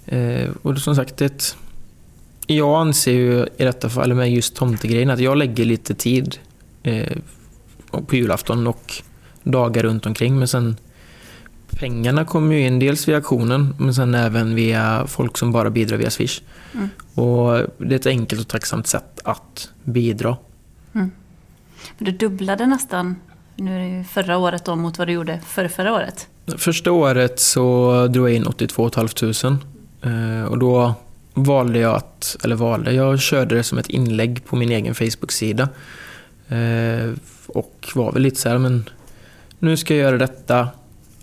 Eh, 0.05 0.49
och 0.61 0.77
som 0.77 0.95
sagt, 0.95 1.17
det, 1.17 1.55
jag 2.47 2.81
anser 2.81 3.11
ju 3.11 3.47
i 3.57 3.63
detta 3.63 3.89
fall 3.89 4.13
med 4.13 4.31
just 4.31 4.55
tomtegrejen 4.55 5.09
att 5.09 5.19
jag 5.19 5.37
lägger 5.37 5.65
lite 5.65 5.95
tid 5.95 6.37
eh, 6.83 7.17
på 7.91 8.15
julafton 8.15 8.67
och 8.67 8.93
dagar 9.43 9.83
runt 9.83 10.05
omkring. 10.05 10.39
Men 10.39 10.47
sen 10.47 10.77
pengarna 11.79 12.25
kommer 12.25 12.55
ju 12.55 12.67
in 12.67 12.79
dels 12.79 13.07
via 13.07 13.15
auktionen 13.15 13.75
men 13.77 13.93
sen 13.93 14.15
även 14.15 14.55
via 14.55 15.07
folk 15.07 15.37
som 15.37 15.51
bara 15.51 15.69
bidrar 15.69 15.97
via 15.97 16.09
Swish. 16.09 16.41
Mm. 16.73 16.89
Och 17.13 17.67
det 17.77 17.95
är 17.95 17.99
ett 17.99 18.05
enkelt 18.05 18.41
och 18.41 18.47
tacksamt 18.47 18.87
sätt 18.87 19.21
att 19.23 19.69
bidra. 19.83 20.37
Mm. 20.93 21.11
Du 21.97 22.11
dubblade 22.11 22.65
nästan 22.65 23.15
nu 23.55 23.75
är 23.75 23.97
det 23.97 24.03
förra 24.03 24.37
året 24.37 24.65
då 24.65 24.75
mot 24.75 24.97
vad 24.97 25.07
du 25.07 25.13
gjorde 25.13 25.39
för 25.45 25.67
förra 25.67 25.93
året. 25.93 26.27
Första 26.57 26.91
året 26.91 27.39
så 27.39 28.07
drog 28.07 28.29
jag 28.29 28.35
in 28.35 28.45
82 28.45 28.89
500 28.89 29.57
eh, 30.01 30.43
och 30.43 30.59
då 30.59 30.93
valde 31.33 31.79
jag 31.79 31.95
att, 31.95 32.37
eller 32.43 32.55
valde, 32.55 32.93
jag 32.93 33.19
körde 33.19 33.55
det 33.55 33.63
som 33.63 33.77
ett 33.77 33.89
inlägg 33.89 34.45
på 34.45 34.55
min 34.55 34.71
egen 34.71 34.95
Facebook-sida. 34.95 35.69
Eh, 36.47 37.11
och 37.47 37.91
var 37.95 38.11
väl 38.11 38.21
lite 38.21 38.39
så 38.39 38.49
här, 38.49 38.57
men 38.57 38.89
nu 39.59 39.77
ska 39.77 39.95
jag 39.95 40.03
göra 40.03 40.17
detta 40.17 40.67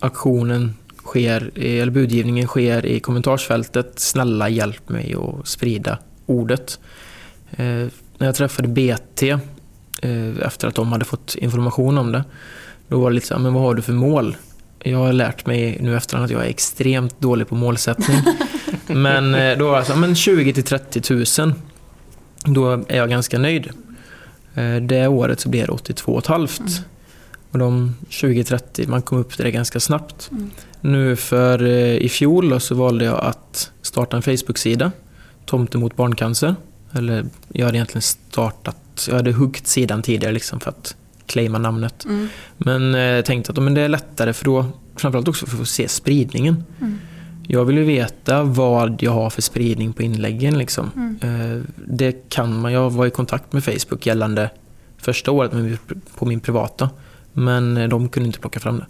aktionen 0.01 0.73
sker, 1.05 1.51
eller 1.55 1.91
budgivningen 1.91 2.47
sker 2.47 2.85
i 2.85 2.99
kommentarsfältet. 2.99 3.99
Snälla 3.99 4.49
hjälp 4.49 4.89
mig 4.89 5.15
att 5.15 5.47
sprida 5.47 5.97
ordet. 6.25 6.79
Eh, 7.51 7.65
när 8.17 8.25
jag 8.25 8.35
träffade 8.35 8.67
BT 8.67 9.23
eh, 10.01 10.37
efter 10.41 10.67
att 10.67 10.75
de 10.75 10.91
hade 10.91 11.05
fått 11.05 11.35
information 11.35 11.97
om 11.97 12.11
det, 12.11 12.23
då 12.87 12.99
var 12.99 13.09
det 13.09 13.13
lite 13.15 13.27
så 13.27 13.39
men 13.39 13.53
vad 13.53 13.63
har 13.63 13.75
du 13.75 13.81
för 13.81 13.93
mål? 13.93 14.37
Jag 14.79 14.97
har 14.97 15.13
lärt 15.13 15.45
mig 15.45 15.77
nu 15.81 15.97
efterhand 15.97 16.25
att 16.25 16.31
jag 16.31 16.45
är 16.45 16.49
extremt 16.49 17.19
dålig 17.19 17.47
på 17.47 17.55
målsättning. 17.55 18.17
men 18.87 19.35
eh, 19.35 19.57
då 19.57 19.69
var 19.69 19.79
det 19.79 19.85
så 19.85 19.95
men 19.95 20.15
20 20.15 20.53
till 20.53 20.63
30 20.63 21.13
000. 21.41 21.53
Då 22.45 22.71
är 22.71 22.97
jag 22.97 23.09
ganska 23.09 23.39
nöjd. 23.39 23.69
Eh, 24.53 24.75
det 24.75 25.07
året 25.07 25.39
så 25.39 25.49
blev 25.49 25.67
det 25.67 25.73
82 25.73 26.21
500. 26.21 26.47
Mm. 26.59 26.71
Och 27.51 27.59
de 27.59 27.95
20-30, 28.09 28.87
man 28.87 29.01
kom 29.01 29.17
upp 29.17 29.35
till 29.35 29.45
det 29.45 29.51
ganska 29.51 29.79
snabbt. 29.79 30.29
Mm. 30.31 30.51
Nu 30.81 31.15
för 31.15 31.63
eh, 31.63 31.95
i 31.95 32.09
fjol 32.09 32.61
så 32.61 32.75
valde 32.75 33.05
jag 33.05 33.19
att 33.19 33.71
starta 33.81 34.17
en 34.17 34.23
Facebook-sida. 34.23 34.91
Tomte 35.45 35.77
mot 35.77 35.95
barncancer. 35.95 36.55
Eller 36.91 37.25
jag 37.47 37.65
hade 37.65 37.77
egentligen 37.77 38.01
startat, 38.01 39.07
jag 39.09 39.15
hade 39.15 39.31
huggt 39.31 39.67
sidan 39.67 40.01
tidigare 40.01 40.33
liksom 40.33 40.59
för 40.59 40.69
att 40.69 40.95
claima 41.25 41.57
namnet. 41.57 42.05
Mm. 42.05 42.27
Men 42.57 42.95
eh, 42.95 43.21
tänkte 43.21 43.51
att 43.51 43.63
men 43.63 43.73
det 43.73 43.81
är 43.81 43.89
lättare 43.89 44.33
för 44.33 44.45
då, 44.45 44.65
framförallt 44.95 45.27
också 45.27 45.45
för 45.45 45.55
att 45.55 45.59
få 45.59 45.65
se 45.65 45.87
spridningen. 45.87 46.63
Mm. 46.81 46.99
Jag 47.47 47.65
vill 47.65 47.77
ju 47.77 47.83
veta 47.83 48.43
vad 48.43 49.03
jag 49.03 49.11
har 49.11 49.29
för 49.29 49.41
spridning 49.41 49.93
på 49.93 50.03
inläggen. 50.03 50.57
Liksom. 50.57 50.91
Mm. 50.95 51.17
Eh, 51.21 51.63
det 51.75 52.29
kan 52.29 52.61
man. 52.61 52.73
Jag 52.73 52.89
var 52.89 53.05
i 53.05 53.09
kontakt 53.09 53.53
med 53.53 53.63
Facebook 53.63 54.05
gällande 54.05 54.49
första 54.97 55.31
året 55.31 55.51
på 56.15 56.25
min 56.25 56.39
privata. 56.39 56.89
Men 57.33 57.77
eh, 57.77 57.87
de 57.87 58.09
kunde 58.09 58.27
inte 58.27 58.39
plocka 58.39 58.59
fram 58.59 58.77
det. 58.79 58.85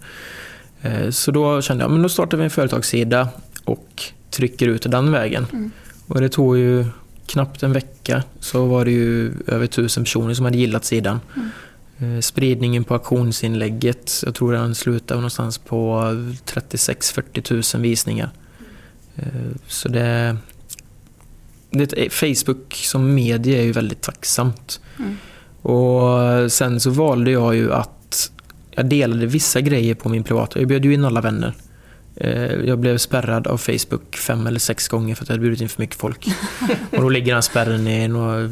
Eh, 0.88 1.10
så 1.10 1.30
då 1.30 1.62
kände 1.62 1.84
jag 1.84 1.90
men 1.90 2.02
då 2.02 2.08
startar 2.08 2.38
vi 2.38 2.44
en 2.44 2.50
företagssida 2.50 3.28
och 3.64 4.02
trycker 4.30 4.68
ut 4.68 4.90
den 4.90 5.12
vägen. 5.12 5.46
Mm. 5.52 5.70
Och 6.06 6.20
det 6.20 6.28
tog 6.28 6.58
ju 6.58 6.84
knappt 7.26 7.62
en 7.62 7.72
vecka 7.72 8.22
så 8.40 8.66
var 8.66 8.84
det 8.84 8.90
ju 8.90 9.32
över 9.46 9.66
tusen 9.66 10.04
personer 10.04 10.34
som 10.34 10.44
hade 10.44 10.58
gillat 10.58 10.84
sidan. 10.84 11.20
Mm. 11.36 12.16
Eh, 12.16 12.20
spridningen 12.20 12.84
på 12.84 12.94
auktionsinlägget, 12.94 14.22
jag 14.24 14.34
tror 14.34 14.52
den 14.52 14.74
slutade 14.74 15.20
någonstans 15.20 15.58
på 15.58 16.02
36-40 16.46 17.76
000 17.76 17.82
visningar. 17.82 18.30
Så 19.66 19.88
det, 19.88 20.36
det, 21.70 22.12
Facebook 22.12 22.74
som 22.74 23.14
medie 23.14 23.58
är 23.58 23.62
ju 23.62 23.72
väldigt 23.72 24.00
tacksamt. 24.00 24.80
Mm. 24.98 25.16
Och 25.62 26.52
sen 26.52 26.80
så 26.80 26.90
valde 26.90 27.30
jag 27.30 27.54
ju 27.54 27.72
att 27.72 28.01
jag 28.74 28.86
delade 28.86 29.26
vissa 29.26 29.60
grejer 29.60 29.94
på 29.94 30.08
min 30.08 30.24
privata. 30.24 30.58
Jag 30.58 30.68
bjöd 30.68 30.84
ju 30.84 30.94
in 30.94 31.04
alla 31.04 31.20
vänner. 31.20 31.54
Eh, 32.16 32.54
jag 32.54 32.78
blev 32.78 32.98
spärrad 32.98 33.46
av 33.46 33.56
Facebook 33.58 34.16
fem 34.16 34.46
eller 34.46 34.58
sex 34.58 34.88
gånger 34.88 35.14
för 35.14 35.24
att 35.24 35.28
jag 35.28 35.34
hade 35.34 35.42
bjudit 35.42 35.60
in 35.60 35.68
för 35.68 35.82
mycket 35.82 35.96
folk. 35.96 36.26
Och 36.90 37.00
då 37.02 37.08
ligger 37.08 37.32
den 37.32 37.42
spärren 37.42 37.86
i 37.86 38.08
några, 38.08 38.50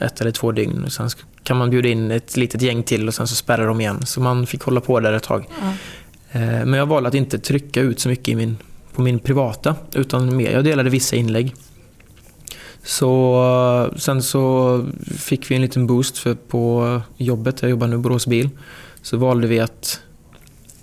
ett 0.00 0.20
eller 0.20 0.30
två 0.30 0.52
dygn. 0.52 0.90
Sen 0.90 1.08
kan 1.42 1.56
man 1.56 1.70
bjuda 1.70 1.88
in 1.88 2.10
ett 2.10 2.36
litet 2.36 2.62
gäng 2.62 2.82
till 2.82 3.08
och 3.08 3.14
sen 3.14 3.26
så 3.26 3.34
spärrar 3.34 3.66
de 3.66 3.80
igen. 3.80 4.06
Så 4.06 4.20
man 4.20 4.46
fick 4.46 4.62
hålla 4.62 4.80
på 4.80 5.00
där 5.00 5.12
ett 5.12 5.22
tag. 5.22 5.44
Eh, 6.32 6.40
Men 6.40 6.72
jag 6.72 6.86
valde 6.86 7.08
att 7.08 7.14
inte 7.14 7.38
trycka 7.38 7.80
ut 7.80 8.00
så 8.00 8.08
mycket 8.08 8.28
i 8.28 8.34
min, 8.34 8.56
på 8.94 9.02
min 9.02 9.18
privata, 9.18 9.76
utan 9.94 10.36
mer. 10.36 10.50
Jag 10.50 10.64
delade 10.64 10.90
vissa 10.90 11.16
inlägg. 11.16 11.54
Så 12.84 13.90
sen 13.96 14.22
så 14.22 14.84
fick 15.16 15.50
vi 15.50 15.54
en 15.54 15.62
liten 15.62 15.86
boost 15.86 16.18
för 16.18 16.34
på 16.34 17.00
jobbet, 17.16 17.62
jag 17.62 17.70
jobbar 17.70 17.86
nu 17.86 17.94
i 17.96 17.98
Borås 17.98 18.26
bil, 18.26 18.50
så 19.02 19.16
valde 19.16 19.46
vi 19.46 19.60
att 19.60 20.00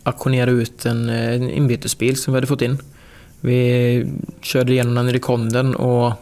auktionera 0.03 0.51
ut 0.51 0.85
en, 0.85 1.09
en 1.09 1.49
inbytesbil 1.49 2.17
som 2.17 2.33
vi 2.33 2.37
hade 2.37 2.47
fått 2.47 2.61
in. 2.61 2.77
Vi 3.41 4.05
körde 4.41 4.71
igenom 4.73 4.95
den 4.95 5.09
i 5.09 5.13
rekonden 5.13 5.75
och 5.75 6.13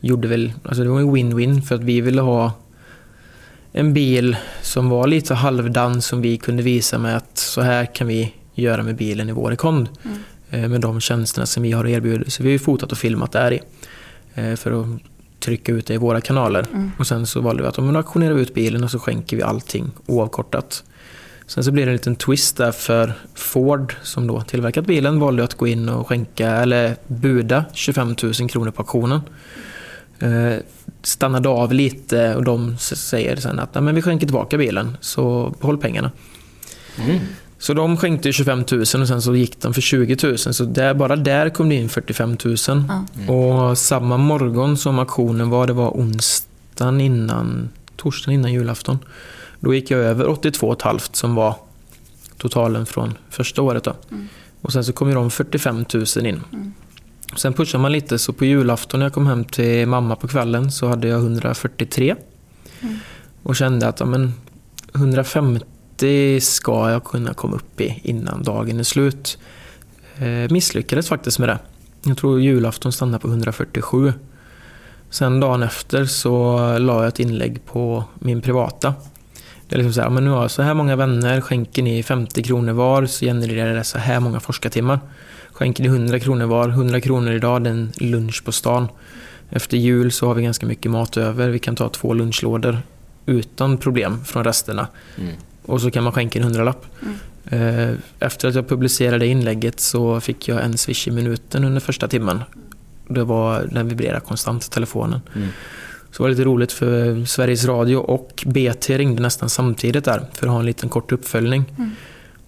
gjorde 0.00 0.28
väl, 0.28 0.52
alltså 0.64 0.82
det 0.84 0.90
var 0.90 1.00
en 1.00 1.10
win-win 1.16 1.60
för 1.62 1.74
att 1.74 1.80
vi 1.80 2.00
ville 2.00 2.20
ha 2.22 2.52
en 3.72 3.94
bil 3.94 4.36
som 4.62 4.88
var 4.88 5.06
lite 5.06 5.34
halvdan 5.34 6.02
som 6.02 6.20
vi 6.22 6.36
kunde 6.36 6.62
visa 6.62 6.98
med 6.98 7.16
att 7.16 7.38
så 7.38 7.60
här 7.60 7.94
kan 7.94 8.06
vi 8.06 8.32
göra 8.54 8.82
med 8.82 8.96
bilen 8.96 9.28
i 9.28 9.32
vår 9.32 9.50
rekond. 9.50 9.88
Mm. 10.04 10.18
Eh, 10.50 10.68
Med 10.68 10.80
de 10.80 11.00
tjänsterna 11.00 11.46
som 11.46 11.62
vi 11.62 11.72
har 11.72 11.86
erbjudit. 11.86 12.32
Så 12.32 12.42
vi 12.42 12.50
har 12.52 12.58
fotat 12.58 12.92
och 12.92 12.98
filmat 12.98 13.32
där 13.32 13.52
i. 13.52 13.60
eh, 14.34 14.54
För 14.56 14.80
att 14.80 14.86
trycka 15.40 15.72
ut 15.72 15.86
det 15.86 15.94
i 15.94 15.96
våra 15.96 16.20
kanaler. 16.20 16.66
Mm. 16.72 16.90
Och 16.98 17.06
sen 17.06 17.26
så 17.26 17.40
valde 17.40 17.62
vi 17.62 17.68
att 17.68 17.78
om 17.78 17.88
vi 17.90 17.96
auktionerar 17.96 18.34
ut 18.38 18.54
bilen 18.54 18.84
och 18.84 18.90
så 18.90 18.98
skänker 18.98 19.36
vi 19.36 19.42
allting 19.42 19.90
oavkortat. 20.06 20.84
Sen 21.54 21.64
så 21.64 21.70
blev 21.70 21.86
det 21.86 21.90
en 21.90 21.96
liten 21.96 22.16
twist 22.16 22.56
där 22.56 22.72
för 22.72 23.12
Ford 23.34 23.94
som 24.02 24.26
då 24.26 24.40
tillverkat 24.40 24.86
bilen 24.86 25.20
valde 25.20 25.44
att 25.44 25.54
gå 25.54 25.66
in 25.66 25.88
och 25.88 26.08
skänka 26.08 26.50
eller 26.50 26.96
buda 27.06 27.64
25 27.72 28.14
000 28.22 28.48
kronor 28.50 28.70
på 28.70 28.82
auktionen. 28.82 29.20
Eh, 30.18 30.54
stannade 31.02 31.48
av 31.48 31.72
lite 31.72 32.34
och 32.34 32.44
de 32.44 32.78
säger 32.78 33.36
sen 33.36 33.58
att 33.58 33.74
men 33.74 33.94
vi 33.94 34.02
skänker 34.02 34.26
tillbaka 34.26 34.58
bilen 34.58 34.96
så 35.00 35.54
behåll 35.60 35.78
pengarna. 35.78 36.10
Mm. 36.96 37.18
Så 37.58 37.74
de 37.74 37.96
skänkte 37.96 38.32
25 38.32 38.64
000 38.72 38.80
och 38.80 38.88
sen 38.88 39.22
så 39.22 39.34
gick 39.34 39.60
de 39.60 39.74
för 39.74 39.80
20 39.80 40.16
000. 40.22 40.38
Så 40.38 40.64
där, 40.64 40.94
bara 40.94 41.16
där 41.16 41.48
kom 41.48 41.68
det 41.68 41.74
in 41.74 41.88
45 41.88 42.36
000. 42.44 42.56
Ja. 42.68 43.32
Och 43.34 43.78
samma 43.78 44.16
morgon 44.16 44.76
som 44.76 44.98
auktionen 44.98 45.50
var, 45.50 45.66
det 45.66 45.72
var 45.72 45.90
onsdagen 45.90 47.00
innan, 47.00 47.68
torsdagen 47.96 48.34
innan 48.34 48.52
julafton. 48.52 48.98
Då 49.62 49.74
gick 49.74 49.90
jag 49.90 50.00
över 50.00 50.28
82 50.28 50.76
500 50.82 51.00
som 51.12 51.34
var 51.34 51.56
totalen 52.36 52.86
från 52.86 53.14
första 53.30 53.62
året. 53.62 53.84
Då. 53.84 53.94
Mm. 54.10 54.28
Och 54.60 54.72
sen 54.72 54.84
så 54.84 54.92
kom 54.92 55.08
ju 55.08 55.14
de 55.14 55.30
45 55.30 55.84
000 55.94 56.04
in. 56.16 56.40
Mm. 56.52 56.72
Sen 57.36 57.52
pushar 57.52 57.78
man 57.78 57.92
lite, 57.92 58.18
så 58.18 58.32
på 58.32 58.44
julafton 58.44 59.00
när 59.00 59.06
jag 59.06 59.12
kom 59.12 59.26
hem 59.26 59.44
till 59.44 59.88
mamma 59.88 60.16
på 60.16 60.28
kvällen 60.28 60.72
så 60.72 60.88
hade 60.88 61.08
jag 61.08 61.20
143. 61.20 62.14
Mm. 62.80 62.98
Och 63.42 63.56
kände 63.56 63.88
att 63.88 64.00
ja, 64.00 64.06
men 64.06 64.34
150 64.94 66.40
ska 66.40 66.90
jag 66.90 67.04
kunna 67.04 67.34
komma 67.34 67.56
upp 67.56 67.80
i 67.80 68.00
innan 68.04 68.42
dagen 68.42 68.78
är 68.78 68.84
slut. 68.84 69.38
Eh, 70.18 70.52
misslyckades 70.52 71.08
faktiskt 71.08 71.38
med 71.38 71.48
det. 71.48 71.58
Jag 72.02 72.18
tror 72.18 72.40
julafton 72.40 72.92
stannade 72.92 73.18
på 73.18 73.28
147. 73.28 74.12
Sen 75.10 75.40
dagen 75.40 75.62
efter 75.62 76.04
så 76.04 76.58
la 76.78 76.94
jag 76.94 77.08
ett 77.08 77.20
inlägg 77.20 77.66
på 77.66 78.04
min 78.18 78.42
privata. 78.42 78.94
Det 79.72 79.76
är 79.76 79.78
liksom 79.78 79.92
så 79.92 80.00
här, 80.00 80.10
men 80.10 80.24
nu 80.24 80.30
har 80.30 80.42
jag 80.42 80.50
så 80.50 80.62
här 80.62 80.74
många 80.74 80.96
vänner, 80.96 81.40
skänker 81.40 81.82
ni 81.82 82.02
50 82.02 82.42
kronor 82.42 82.72
var 82.72 83.06
så 83.06 83.24
genererar 83.24 83.74
det 83.74 83.84
så 83.84 83.98
här 83.98 84.20
många 84.20 84.40
forskartimmar. 84.40 85.00
Skänker 85.52 85.82
ni 85.82 85.88
100 85.88 86.20
kronor 86.20 86.46
var, 86.46 86.68
100 86.68 87.00
kronor 87.00 87.32
idag, 87.32 87.64
det 87.64 87.70
är 87.70 87.74
en 87.74 87.92
lunch 87.96 88.44
på 88.44 88.52
stan. 88.52 88.88
Efter 89.50 89.76
jul 89.76 90.12
så 90.12 90.26
har 90.26 90.34
vi 90.34 90.42
ganska 90.42 90.66
mycket 90.66 90.90
mat 90.90 91.16
över, 91.16 91.48
vi 91.48 91.58
kan 91.58 91.76
ta 91.76 91.88
två 91.88 92.14
lunchlådor 92.14 92.78
utan 93.26 93.78
problem 93.78 94.24
från 94.24 94.44
resterna. 94.44 94.88
Mm. 95.18 95.34
Och 95.66 95.80
så 95.80 95.90
kan 95.90 96.04
man 96.04 96.12
skänka 96.12 96.38
en 96.38 96.44
hundralapp. 96.44 96.86
Eh, 97.50 97.90
Efter 98.18 98.48
att 98.48 98.54
jag 98.54 98.68
publicerade 98.68 99.26
inlägget 99.26 99.80
så 99.80 100.20
fick 100.20 100.48
jag 100.48 100.64
en 100.64 100.78
swish 100.78 101.08
i 101.08 101.10
minuten 101.10 101.64
under 101.64 101.80
första 101.80 102.08
timmen. 102.08 102.40
Det 103.08 103.24
var, 103.24 103.68
den 103.70 103.88
vibrerade 103.88 104.20
konstant, 104.20 104.70
telefonen. 104.70 105.20
Mm. 105.34 105.48
Så 106.12 106.16
det 106.16 106.22
var 106.22 106.30
lite 106.30 106.44
roligt 106.44 106.72
för 106.72 107.24
Sveriges 107.24 107.64
Radio 107.64 107.96
och 107.96 108.44
BT 108.46 108.98
ringde 108.98 109.22
nästan 109.22 109.48
samtidigt 109.48 110.04
där 110.04 110.22
för 110.32 110.46
att 110.46 110.52
ha 110.52 110.60
en 110.60 110.66
liten 110.66 110.88
kort 110.88 111.12
uppföljning. 111.12 111.64
Mm. 111.78 111.90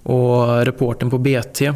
Och 0.03 0.65
reporten 0.67 1.11
på 1.11 1.19
BT, 1.19 1.73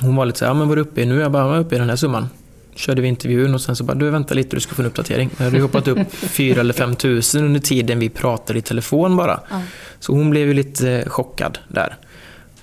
hon 0.00 0.16
var 0.16 0.26
lite 0.26 0.38
så 0.38 0.44
här, 0.44 0.50
ja 0.50 0.54
men 0.54 0.68
vad 0.68 0.78
är 0.78 0.82
du 0.84 0.90
uppe 0.90 1.02
i 1.02 1.06
nu? 1.06 1.20
Jag 1.20 1.32
bara, 1.32 1.46
jag 1.46 1.56
är 1.56 1.60
uppe 1.60 1.74
i 1.74 1.78
den 1.78 1.88
här 1.88 1.96
summan. 1.96 2.28
Körde 2.74 3.02
vi 3.02 3.08
intervjun 3.08 3.54
och 3.54 3.60
sen 3.60 3.76
så 3.76 3.84
bara, 3.84 3.94
du 3.94 4.10
vänta 4.10 4.34
lite, 4.34 4.56
du 4.56 4.60
ska 4.60 4.74
få 4.74 4.82
en 4.82 4.86
uppdatering. 4.88 5.30
Jag 5.36 5.44
hade 5.44 5.60
hoppat 5.60 5.88
upp 5.88 6.12
4 6.12 6.60
eller 6.60 6.74
5 6.74 6.94
tusen 6.96 7.44
under 7.44 7.60
tiden 7.60 7.98
vi 7.98 8.08
pratade 8.08 8.58
i 8.58 8.62
telefon 8.62 9.16
bara. 9.16 9.40
Ja. 9.50 9.62
Så 10.00 10.12
hon 10.12 10.30
blev 10.30 10.48
ju 10.48 10.54
lite 10.54 11.04
chockad 11.06 11.58
där. 11.68 11.96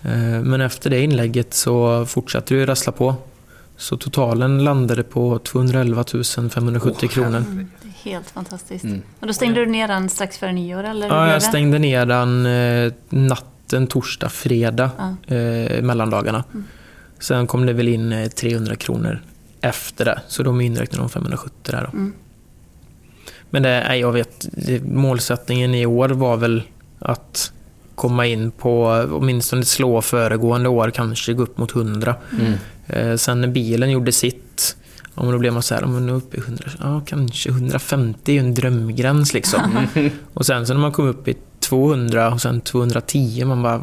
Eh, 0.03 0.41
Men 0.43 0.61
efter 0.61 0.89
det 0.89 1.01
inlägget 1.01 1.53
så 1.53 2.05
fortsatte 2.05 2.53
det 2.55 2.65
rassla 2.65 2.91
på. 2.91 3.15
Så 3.77 3.97
totalen 3.97 4.63
landade 4.63 5.03
på 5.03 5.39
211 5.39 6.03
570 6.51 6.97
Åh, 7.03 7.09
kronor. 7.09 7.43
Helt 8.03 8.29
fantastiskt. 8.29 8.83
Mm. 8.85 9.01
Och 9.19 9.27
då 9.27 9.33
stängde 9.33 9.59
du 9.59 9.65
ner 9.65 9.88
den 9.88 10.09
strax 10.09 10.38
före 10.38 10.51
nyår 10.51 10.83
eller 10.83 11.07
Ja, 11.07 11.31
jag 11.31 11.43
stängde 11.43 11.79
ner 11.79 12.05
den 12.05 12.45
eh, 12.45 12.93
natten 13.09 13.88
torsdag, 13.88 14.29
fredag, 14.29 14.89
Ja. 14.97 15.35
eh, 15.35 15.81
mellandagarna. 15.83 16.43
Mm. 16.53 16.65
Sen 17.19 17.47
kom 17.47 17.65
det 17.65 17.73
väl 17.73 17.88
in 17.88 18.12
eh, 18.12 18.27
300 18.29 18.75
kronor 18.75 19.21
efter 19.62 20.05
det, 20.05 20.21
så 20.27 20.43
de 20.43 20.62
inräknade 20.62 21.03
de 21.03 21.09
570 21.09 21.51
där 21.63 21.89
då. 21.91 21.97
Mm. 21.97 22.13
Men 23.49 23.63
det, 23.63 23.83
nej, 23.88 23.99
jag 23.99 24.12
vet, 24.12 24.47
målsättningen 24.83 25.75
i 25.75 25.85
år 25.85 26.09
var 26.09 26.38
väl 26.38 26.63
att 26.99 27.51
komma 27.95 28.25
in 28.25 28.51
på 28.51 28.85
åtminstone 29.12 29.65
slå 29.65 30.01
föregående 30.01 30.69
år, 30.69 30.91
kanske 30.91 31.33
gå 31.33 31.43
upp 31.43 31.57
mot 31.57 31.75
100. 31.75 32.15
Mm. 32.39 32.53
Eh, 32.88 33.15
sen 33.17 33.41
när 33.41 33.47
bilen 33.47 33.91
gjorde 33.91 34.12
sitt, 34.12 34.75
ja, 35.19 35.23
men 35.23 35.32
då 35.34 35.39
blev 35.39 35.53
man 35.53 35.63
så 35.63 35.75
här, 35.75 35.86
men 35.86 36.05
nu 36.05 36.12
är 36.12 36.15
uppe 36.15 36.38
i 36.38 36.39
100, 36.39 36.69
ja, 36.79 37.01
kanske 37.05 37.49
150 37.49 38.32
är 38.32 38.34
ju 38.34 38.39
en 38.39 38.53
drömgräns 38.53 39.34
liksom. 39.34 39.88
och 40.34 40.45
sen 40.45 40.67
så 40.67 40.73
när 40.73 40.82
man 40.82 40.91
kom 40.91 41.08
upp 41.08 41.27
i 41.27 41.36
200 41.60 42.34
och 42.34 42.41
sen 42.41 42.62
210, 42.62 43.45
man 43.45 43.63
bara 43.63 43.82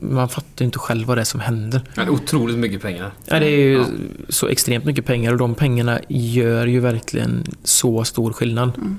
man 0.00 0.28
fattar 0.28 0.48
ju 0.58 0.64
inte 0.64 0.78
själv 0.78 1.06
vad 1.06 1.16
det 1.16 1.20
är 1.20 1.24
som 1.24 1.40
händer. 1.40 1.80
Ja, 1.94 2.02
det 2.04 2.08
är 2.08 2.12
otroligt 2.12 2.58
mycket 2.58 2.82
pengar. 2.82 3.12
Ja, 3.24 3.38
det 3.38 3.46
är 3.46 3.58
ju 3.58 3.72
Ja. 3.76 3.84
så 4.28 4.48
extremt 4.48 4.84
mycket 4.84 5.06
pengar 5.06 5.32
och 5.32 5.38
de 5.38 5.54
pengarna 5.54 6.00
gör 6.08 6.66
ju 6.66 6.80
verkligen 6.80 7.44
så 7.64 8.04
stor 8.04 8.32
skillnad. 8.32 8.72
Mm. 8.76 8.98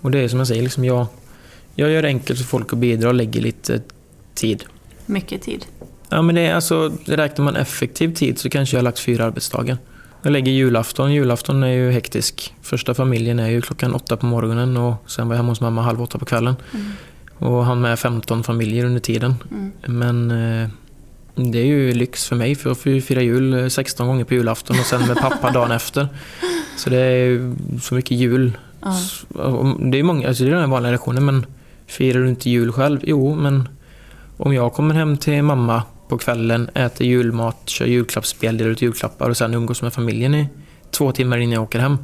Och 0.00 0.10
det 0.10 0.18
är 0.18 0.28
som 0.28 0.38
jag 0.38 0.48
säger, 0.48 0.62
liksom 0.62 0.84
jag, 0.84 1.06
jag 1.74 1.90
gör 1.90 2.02
det 2.02 2.08
enkelt 2.08 2.38
för 2.38 2.46
folk 2.46 2.72
att 2.72 2.78
bidra 2.78 3.08
och 3.08 3.14
lägger 3.14 3.40
lite 3.40 3.80
tid. 4.34 4.64
Mycket 5.06 5.42
tid. 5.42 5.66
Ja, 6.08 6.22
men 6.22 6.34
det 6.34 6.40
är 6.40 6.54
alltså, 6.54 6.92
räknar 7.04 7.44
man 7.44 7.56
effektiv 7.56 8.14
tid 8.14 8.38
så 8.38 8.50
kanske 8.50 8.76
jag 8.76 8.78
har 8.80 8.84
lagt 8.84 8.98
fyra 8.98 9.24
arbetsdagar. 9.24 9.78
Jag 10.26 10.32
lägger 10.32 10.52
julafton. 10.52 11.12
Julafton 11.12 11.62
är 11.62 11.72
ju 11.72 11.90
hektisk. 11.90 12.54
Första 12.62 12.94
familjen 12.94 13.38
är 13.38 13.48
ju 13.48 13.62
klockan 13.62 13.94
åtta 13.94 14.16
på 14.16 14.26
morgonen 14.26 14.76
och 14.76 14.94
sen 15.06 15.28
var 15.28 15.34
jag 15.34 15.38
hemma 15.38 15.48
hos 15.48 15.60
mamma 15.60 15.82
halv 15.82 16.02
åtta 16.02 16.18
på 16.18 16.24
kvällen. 16.24 16.56
Mm. 16.74 16.92
Och 17.38 17.64
han 17.64 17.80
med 17.80 17.98
15 17.98 18.42
familjer 18.42 18.84
under 18.84 19.00
tiden. 19.00 19.34
Mm. 19.50 19.72
Men 19.86 20.30
eh, 20.30 20.68
det 21.34 21.58
är 21.58 21.64
ju 21.64 21.94
lyx 21.94 22.26
för 22.28 22.36
mig 22.36 22.54
för 22.54 22.70
jag 22.70 22.78
får 22.78 22.92
ju 22.92 23.00
fira 23.00 23.22
jul 23.22 23.54
eh, 23.54 23.68
16 23.68 24.06
gånger 24.06 24.24
på 24.24 24.34
julafton 24.34 24.78
och 24.80 24.86
sen 24.86 25.06
med 25.06 25.16
pappa 25.16 25.50
dagen 25.50 25.70
efter. 25.76 26.08
Så 26.76 26.90
det 26.90 26.98
är 26.98 27.26
ju 27.26 27.54
så 27.82 27.94
mycket 27.94 28.16
jul. 28.18 28.58
Och 29.34 29.90
Det 29.90 29.98
är 29.98 30.02
många, 30.02 30.28
alltså 30.28 30.44
det 30.44 30.50
är 30.50 30.54
den 30.54 30.70
vanliga 30.70 30.92
reaktionen, 30.92 31.24
men 31.24 31.46
firar 31.86 32.20
du 32.20 32.28
inte 32.28 32.50
jul 32.50 32.72
själv? 32.72 33.00
Jo, 33.02 33.34
men 33.34 33.68
om 34.36 34.54
jag 34.54 34.72
kommer 34.72 34.94
hem 34.94 35.16
till 35.16 35.42
mamma 35.42 35.82
på 36.08 36.18
kvällen, 36.18 36.70
äter 36.74 37.06
julmat, 37.06 37.56
kör 37.64 37.86
julklappsspel, 37.86 38.56
delar 38.58 38.70
ut 38.70 38.82
julklappar 38.82 39.30
och 39.30 39.36
sen 39.36 39.54
umgås 39.54 39.82
med 39.82 39.92
familjen 39.92 40.34
i 40.34 40.48
två 40.90 41.12
timmar 41.12 41.38
innan 41.38 41.52
jag 41.52 41.62
åker 41.62 41.78
hem. 41.78 41.98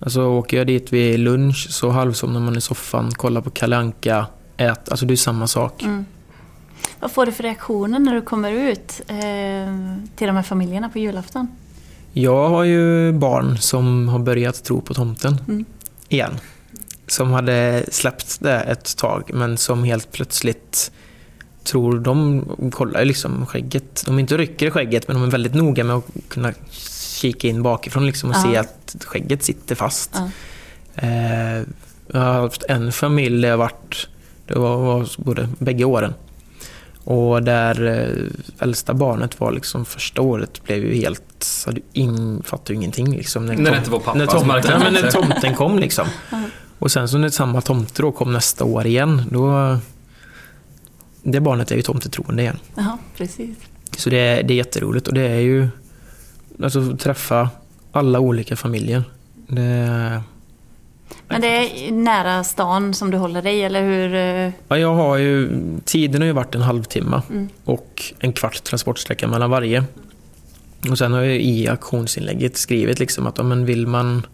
Alltså 0.00 0.22
åker 0.22 0.56
jag 0.56 0.66
dit 0.66 0.92
vid 0.92 1.20
lunch 1.20 1.66
så 1.70 1.90
halvsomnar 1.90 2.40
man 2.40 2.56
i 2.56 2.60
soffan, 2.60 3.10
kollar 3.10 3.40
på 3.40 3.50
Kalle 3.50 3.76
Anka, 3.76 4.26
ät, 4.56 4.88
alltså 4.88 5.06
det 5.06 5.14
är 5.14 5.16
samma 5.16 5.46
sak. 5.46 5.82
Mm. 5.82 6.04
Vad 7.00 7.10
får 7.12 7.26
du 7.26 7.32
för 7.32 7.42
reaktioner 7.42 7.98
när 7.98 8.14
du 8.14 8.20
kommer 8.22 8.52
ut 8.52 9.00
eh, 9.08 9.16
till 10.16 10.26
de 10.26 10.36
här 10.36 10.42
familjerna 10.42 10.88
på 10.88 10.98
julafton? 10.98 11.48
Jag 12.12 12.48
har 12.48 12.64
ju 12.64 13.12
barn 13.12 13.58
som 13.58 14.08
har 14.08 14.18
börjat 14.18 14.64
tro 14.64 14.80
på 14.80 14.94
tomten 14.94 15.40
Mm. 15.48 15.64
igen. 16.08 16.32
Som 17.06 17.30
hade 17.30 17.84
släppt 17.90 18.40
det 18.40 18.60
ett 18.60 18.96
tag 18.96 19.30
men 19.34 19.56
som 19.56 19.84
helt 19.84 20.12
plötsligt 20.12 20.92
tror 21.64 21.98
de 21.98 22.44
kollar 22.72 23.00
ju 23.00 23.06
liksom 23.06 23.46
skägget. 23.46 24.02
De 24.06 24.18
inte 24.18 24.36
rycker 24.36 24.66
i 24.66 24.70
skägget 24.70 25.08
men 25.08 25.16
de 25.16 25.22
är 25.26 25.30
väldigt 25.30 25.54
noga 25.54 25.84
med 25.84 25.96
att 25.96 26.04
kunna 26.28 26.52
kika 27.20 27.48
in 27.48 27.62
bakifrån 27.62 28.06
liksom 28.06 28.30
och 28.30 28.36
Ja. 28.36 28.42
se 28.42 28.56
att 28.56 28.96
skägget 29.04 29.42
sitter 29.42 29.74
fast. 29.74 30.10
Ja. 30.14 30.28
Eh, 30.94 31.62
jag 32.12 32.20
har 32.20 32.32
haft 32.40 32.62
en 32.62 32.92
familj 32.92 33.42
där 33.42 33.48
jag 33.48 33.56
varit, 33.56 34.08
det 34.46 34.58
var, 34.58 34.76
var 34.76 35.08
både 35.16 35.48
bägge 35.58 35.84
åren. 35.84 36.14
Och 37.04 37.42
där 37.42 37.86
eh, 37.88 38.64
äldsta 38.64 38.94
barnet 38.94 39.40
var 39.40 39.52
liksom 39.52 39.84
första 39.84 40.22
året 40.22 40.64
blev 40.64 40.78
ju 40.78 40.94
helt, 40.94 41.46
hade 41.66 41.80
in, 41.92 42.42
fattade 42.44 42.72
ju 42.72 42.76
ingenting 42.76 43.16
liksom. 43.16 43.46
När 43.46 43.70
det 43.70 43.76
inte 43.78 43.90
var 43.90 43.98
pappa 43.98 44.18
när 44.18 44.26
tomten, 44.26 44.80
men 44.80 44.94
när 44.94 45.10
tomten 45.10 45.54
kom 45.54 45.78
liksom. 45.78 46.06
Och 46.78 46.90
sen 46.92 47.08
så 47.08 47.18
när 47.18 47.28
samma 47.28 47.60
tomte 47.60 48.02
då 48.02 48.12
kom 48.12 48.32
nästa 48.32 48.64
år 48.64 48.86
igen, 48.86 49.22
då... 49.30 49.76
Det 51.22 51.40
barnet 51.40 51.70
är 51.70 51.76
ju 51.76 51.82
tomtetroende 51.82 52.42
igen. 52.42 52.58
Ja, 52.74 52.98
precis. 53.16 53.56
Så 53.96 54.10
det 54.10 54.16
är, 54.18 54.42
det 54.42 54.54
är 54.54 54.56
jätteroligt 54.56 55.08
och 55.08 55.14
det 55.14 55.28
är 55.28 55.38
ju... 55.40 55.68
Alltså 56.62 56.96
träffa 56.96 57.50
alla 57.92 58.20
olika 58.20 58.56
familjer. 58.56 59.04
Det, 59.46 60.22
Men 61.28 61.40
det 61.40 61.48
är 61.48 61.92
nära 61.92 62.44
stan 62.44 62.94
som 62.94 63.10
du 63.10 63.16
håller 63.18 63.42
dig, 63.42 63.62
eller 63.62 63.82
hur? 63.82 64.14
eh, 64.14 64.52
ja, 64.68 64.78
jag 64.78 64.94
har 64.94 65.16
ju... 65.16 65.50
Tiden 65.84 66.20
har 66.20 66.26
ju 66.26 66.32
varit 66.32 66.54
en 66.54 66.62
halvtimme 66.62 67.22
Mm. 67.30 67.48
och 67.64 68.02
en 68.18 68.32
kvart 68.32 68.64
transportsträcka 68.64 69.28
mellan 69.28 69.50
varje. 69.50 69.84
Och 70.90 70.98
sen 70.98 71.12
har 71.12 71.20
jag 71.22 71.36
i 71.36 71.68
auktionsinlägget 71.68 72.56
skrivit 72.56 72.98
liksom 72.98 73.26
att 73.26 73.38
ja, 73.38 73.44
men 73.44 73.64
vill 73.64 73.86
man... 73.86 74.26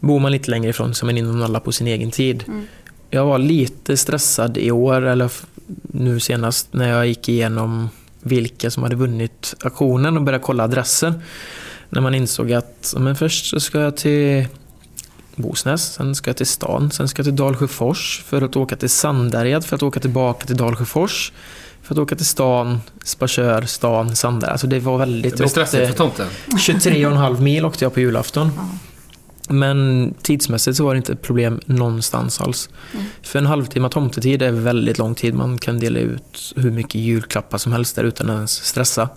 Bor 0.00 0.20
man 0.20 0.32
lite 0.32 0.50
längre 0.50 0.70
ifrån 0.70 0.94
så 0.94 1.04
är 1.04 1.06
man 1.06 1.18
in 1.18 1.28
och 1.28 1.34
nollar 1.34 1.60
på 1.60 1.72
sin 1.72 1.86
egen 1.86 2.10
tid. 2.10 2.44
Mm. 2.48 2.66
Jag 3.10 3.24
var 3.26 3.38
lite 3.38 3.96
stressad 3.96 4.58
i 4.58 4.70
år, 4.70 5.02
eller 5.02 5.30
nu 5.82 6.20
senast, 6.20 6.72
när 6.72 6.88
jag 6.88 7.06
gick 7.06 7.28
igenom 7.28 7.88
vilka 8.20 8.70
som 8.70 8.82
hade 8.82 8.96
vunnit 8.96 9.54
auktionen 9.64 10.16
och 10.16 10.22
började 10.22 10.44
kolla 10.44 10.64
adresser. 10.64 11.14
När 11.88 12.00
man 12.00 12.14
insåg 12.14 12.52
att 12.52 12.94
men 12.98 13.16
först 13.16 13.46
så 13.46 13.60
ska 13.60 13.80
jag 13.80 13.96
till 13.96 14.46
Bosnäs, 15.36 15.92
sen 15.92 16.14
ska 16.14 16.30
jag 16.30 16.36
till 16.36 16.46
stan, 16.46 16.90
sen 16.90 17.08
ska 17.08 17.20
jag 17.20 17.24
till 17.24 17.36
Dalsjöfors 17.36 18.22
för 18.26 18.42
att 18.42 18.56
åka 18.56 18.76
till 18.76 18.90
Sandared, 18.90 19.64
för 19.64 19.76
att 19.76 19.82
åka 19.82 20.00
tillbaka 20.00 20.46
till 20.46 20.56
Dalsjöfors, 20.56 21.32
för 21.82 21.94
att 21.94 21.98
åka 21.98 22.16
till 22.16 22.26
stan, 22.26 22.80
Sparsör, 23.04 23.62
stan, 23.62 24.16
Sandared. 24.16 24.52
Alltså 24.52 24.66
det 24.66 24.80
var 24.80 24.98
väldigt... 24.98 25.32
Det 25.32 25.38
blir 25.38 25.48
stressigt 25.48 25.88
för 25.88 25.94
tomten. 25.94 26.26
23,5 26.46 27.40
mil 27.40 27.64
åkte 27.64 27.84
jag 27.84 27.94
på 27.94 28.00
julafton. 28.00 28.50
Men 29.48 30.14
tidsmässigt 30.22 30.76
så 30.76 30.84
var 30.84 30.94
det 30.94 30.98
inte 30.98 31.12
ett 31.12 31.22
problem 31.22 31.60
någonstans 31.66 32.40
alls. 32.40 32.68
Mm. 32.92 33.06
För 33.22 33.38
en 33.38 33.46
halvtimme 33.46 33.88
tomtetid 33.88 34.42
är 34.42 34.52
väldigt 34.52 34.98
lång 34.98 35.14
tid. 35.14 35.34
Man 35.34 35.58
kan 35.58 35.78
dela 35.78 35.98
ut 35.98 36.52
hur 36.56 36.70
mycket 36.70 36.94
julklappar 36.94 37.58
som 37.58 37.72
helst 37.72 37.96
där 37.96 38.04
utan 38.04 38.30
att 38.30 38.36
ens 38.36 38.52
stressa. 38.64 39.08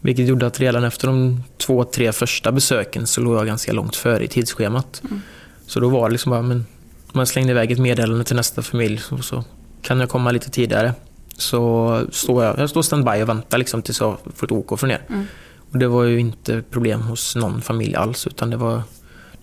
Vilket 0.00 0.26
gjorde 0.28 0.46
att 0.46 0.60
redan 0.60 0.84
efter 0.84 1.06
de 1.06 1.42
två, 1.56 1.84
tre 1.84 2.12
första 2.12 2.52
besöken 2.52 3.06
så 3.06 3.20
låg 3.20 3.36
jag 3.36 3.46
ganska 3.46 3.72
långt 3.72 3.96
före 3.96 4.24
i 4.24 4.28
tidsschemat. 4.28 5.02
Mm. 5.04 5.22
Så 5.66 5.80
då 5.80 5.88
var 5.88 6.08
det 6.08 6.12
liksom 6.12 6.30
bara, 6.30 6.42
men 6.42 6.66
man 7.12 7.26
slängde 7.26 7.50
iväg 7.50 7.72
ett 7.72 7.78
meddelande 7.78 8.24
till 8.24 8.36
nästa 8.36 8.62
familj 8.62 8.98
så, 8.98 9.18
så 9.18 9.44
kan 9.82 10.00
jag 10.00 10.08
komma 10.08 10.30
lite 10.30 10.50
tidigare. 10.50 10.94
Så 11.36 12.02
står 12.12 12.44
jag, 12.44 12.58
jag 12.58 12.70
står 12.70 12.82
standby 12.82 13.22
och 13.22 13.28
väntar 13.28 13.58
liksom 13.58 13.82
tills 13.82 14.00
jag 14.00 14.18
får 14.34 14.46
ett 14.46 14.52
OK 14.52 14.80
från 14.80 14.90
er. 14.90 15.02
Mm. 15.08 15.24
Och 15.72 15.78
det 15.78 15.88
var 15.88 16.04
ju 16.04 16.20
inte 16.20 16.62
problem 16.70 17.00
hos 17.00 17.36
någon 17.36 17.62
familj 17.62 17.94
alls 17.94 18.26
utan 18.26 18.50
det 18.50 18.56
var 18.56 18.82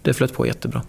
det 0.06 0.14
flöt 0.14 0.34
på 0.34 0.48
jättebra. 0.48 0.82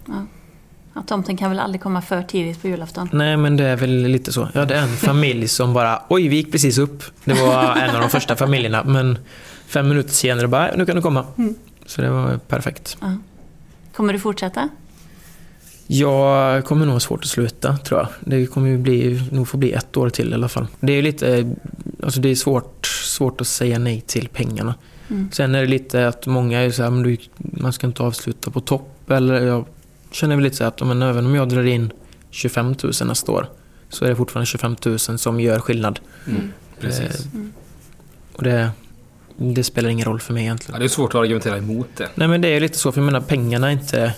Ja, 0.93 1.03
tomten 1.07 1.37
kan 1.37 1.49
väl 1.49 1.59
aldrig 1.59 1.81
komma 1.81 2.01
för 2.01 2.21
tidigt 2.21 2.61
på 2.61 2.67
julafton? 2.67 3.09
Nej 3.13 3.37
men 3.37 3.57
det 3.57 3.63
är 3.63 3.75
väl 3.75 4.03
lite 4.03 4.33
så. 4.33 4.49
Jag 4.53 4.59
hade 4.59 4.75
en 4.75 4.87
familj 4.97 5.47
som 5.47 5.73
bara 5.73 6.01
Oj 6.09 6.27
vi 6.27 6.35
gick 6.35 6.51
precis 6.51 6.77
upp. 6.77 7.03
Det 7.23 7.33
var 7.33 7.75
en 7.75 7.95
av 7.95 8.01
de 8.01 8.09
första 8.09 8.35
familjerna 8.35 8.83
men 8.83 9.17
fem 9.67 9.87
minuter 9.87 10.09
senare 10.09 10.47
bara 10.47 10.71
nu 10.75 10.85
kan 10.85 10.95
du 10.95 11.01
komma. 11.01 11.25
Mm. 11.37 11.55
Så 11.85 12.01
det 12.01 12.09
var 12.09 12.37
perfekt. 12.37 12.97
Ja. 13.01 13.17
Kommer 13.95 14.13
du 14.13 14.19
fortsätta? 14.19 14.69
Jag 15.87 16.65
kommer 16.65 16.85
nog 16.85 16.93
ha 16.93 16.99
svårt 16.99 17.23
att 17.23 17.29
sluta 17.29 17.77
tror 17.77 17.99
jag. 17.99 18.09
Det 18.19 18.45
kommer 18.45 18.69
ju 18.69 18.77
bli, 18.77 19.27
nog 19.31 19.47
få 19.47 19.57
bli 19.57 19.71
ett 19.71 19.97
år 19.97 20.09
till 20.09 20.31
i 20.31 20.33
alla 20.33 20.49
fall. 20.49 20.67
Det 20.79 20.93
är 20.93 21.01
lite, 21.01 21.55
alltså 22.03 22.19
det 22.19 22.29
är 22.29 22.35
svårt, 22.35 22.85
svårt 22.87 23.41
att 23.41 23.47
säga 23.47 23.79
nej 23.79 24.01
till 24.01 24.27
pengarna. 24.27 24.75
Mm. 25.09 25.29
Sen 25.31 25.55
är 25.55 25.61
det 25.61 25.67
lite 25.67 26.07
att 26.07 26.27
många 26.27 26.59
är 26.59 26.71
så 26.71 26.83
här, 26.83 26.89
men 26.89 27.03
du, 27.03 27.17
man 27.37 27.73
ska 27.73 27.87
inte 27.87 28.03
avsluta 28.03 28.51
på 28.51 28.61
topp. 28.61 28.96
Eller 29.07 29.41
jag 29.45 29.65
känner 30.11 30.35
väl 30.35 30.43
lite 30.43 30.55
så 30.55 30.63
att 30.63 30.81
men 30.81 31.01
även 31.01 31.25
om 31.25 31.35
jag 31.35 31.49
drar 31.49 31.63
in 31.63 31.91
25 32.29 32.75
000 32.83 32.93
nästa 33.05 33.31
år 33.31 33.49
så 33.89 34.05
är 34.05 34.09
det 34.09 34.15
fortfarande 34.15 34.45
25 34.45 34.75
000 34.85 34.99
som 34.99 35.39
gör 35.39 35.59
skillnad. 35.59 35.99
Mm. 36.27 36.53
Precis. 36.79 37.25
Eh, 37.25 37.41
Och 38.33 38.43
det, 38.43 38.69
det 39.37 39.63
spelar 39.63 39.89
ingen 39.89 40.05
roll 40.05 40.19
för 40.19 40.33
mig 40.33 40.43
egentligen. 40.43 40.73
Ja, 40.75 40.79
det 40.79 40.85
är 40.85 40.89
svårt 40.89 41.15
att 41.15 41.21
argumentera 41.21 41.57
emot 41.57 41.87
det. 41.97 42.09
Nej 42.15 42.27
men 42.27 42.41
det 42.41 42.47
är 42.47 42.53
ju 42.53 42.59
lite 42.59 42.77
så, 42.77 42.91
för 42.91 43.01
jag 43.01 43.05
menar 43.05 43.21
pengarna 43.21 43.67
är 43.67 43.71
inte... 43.71 44.13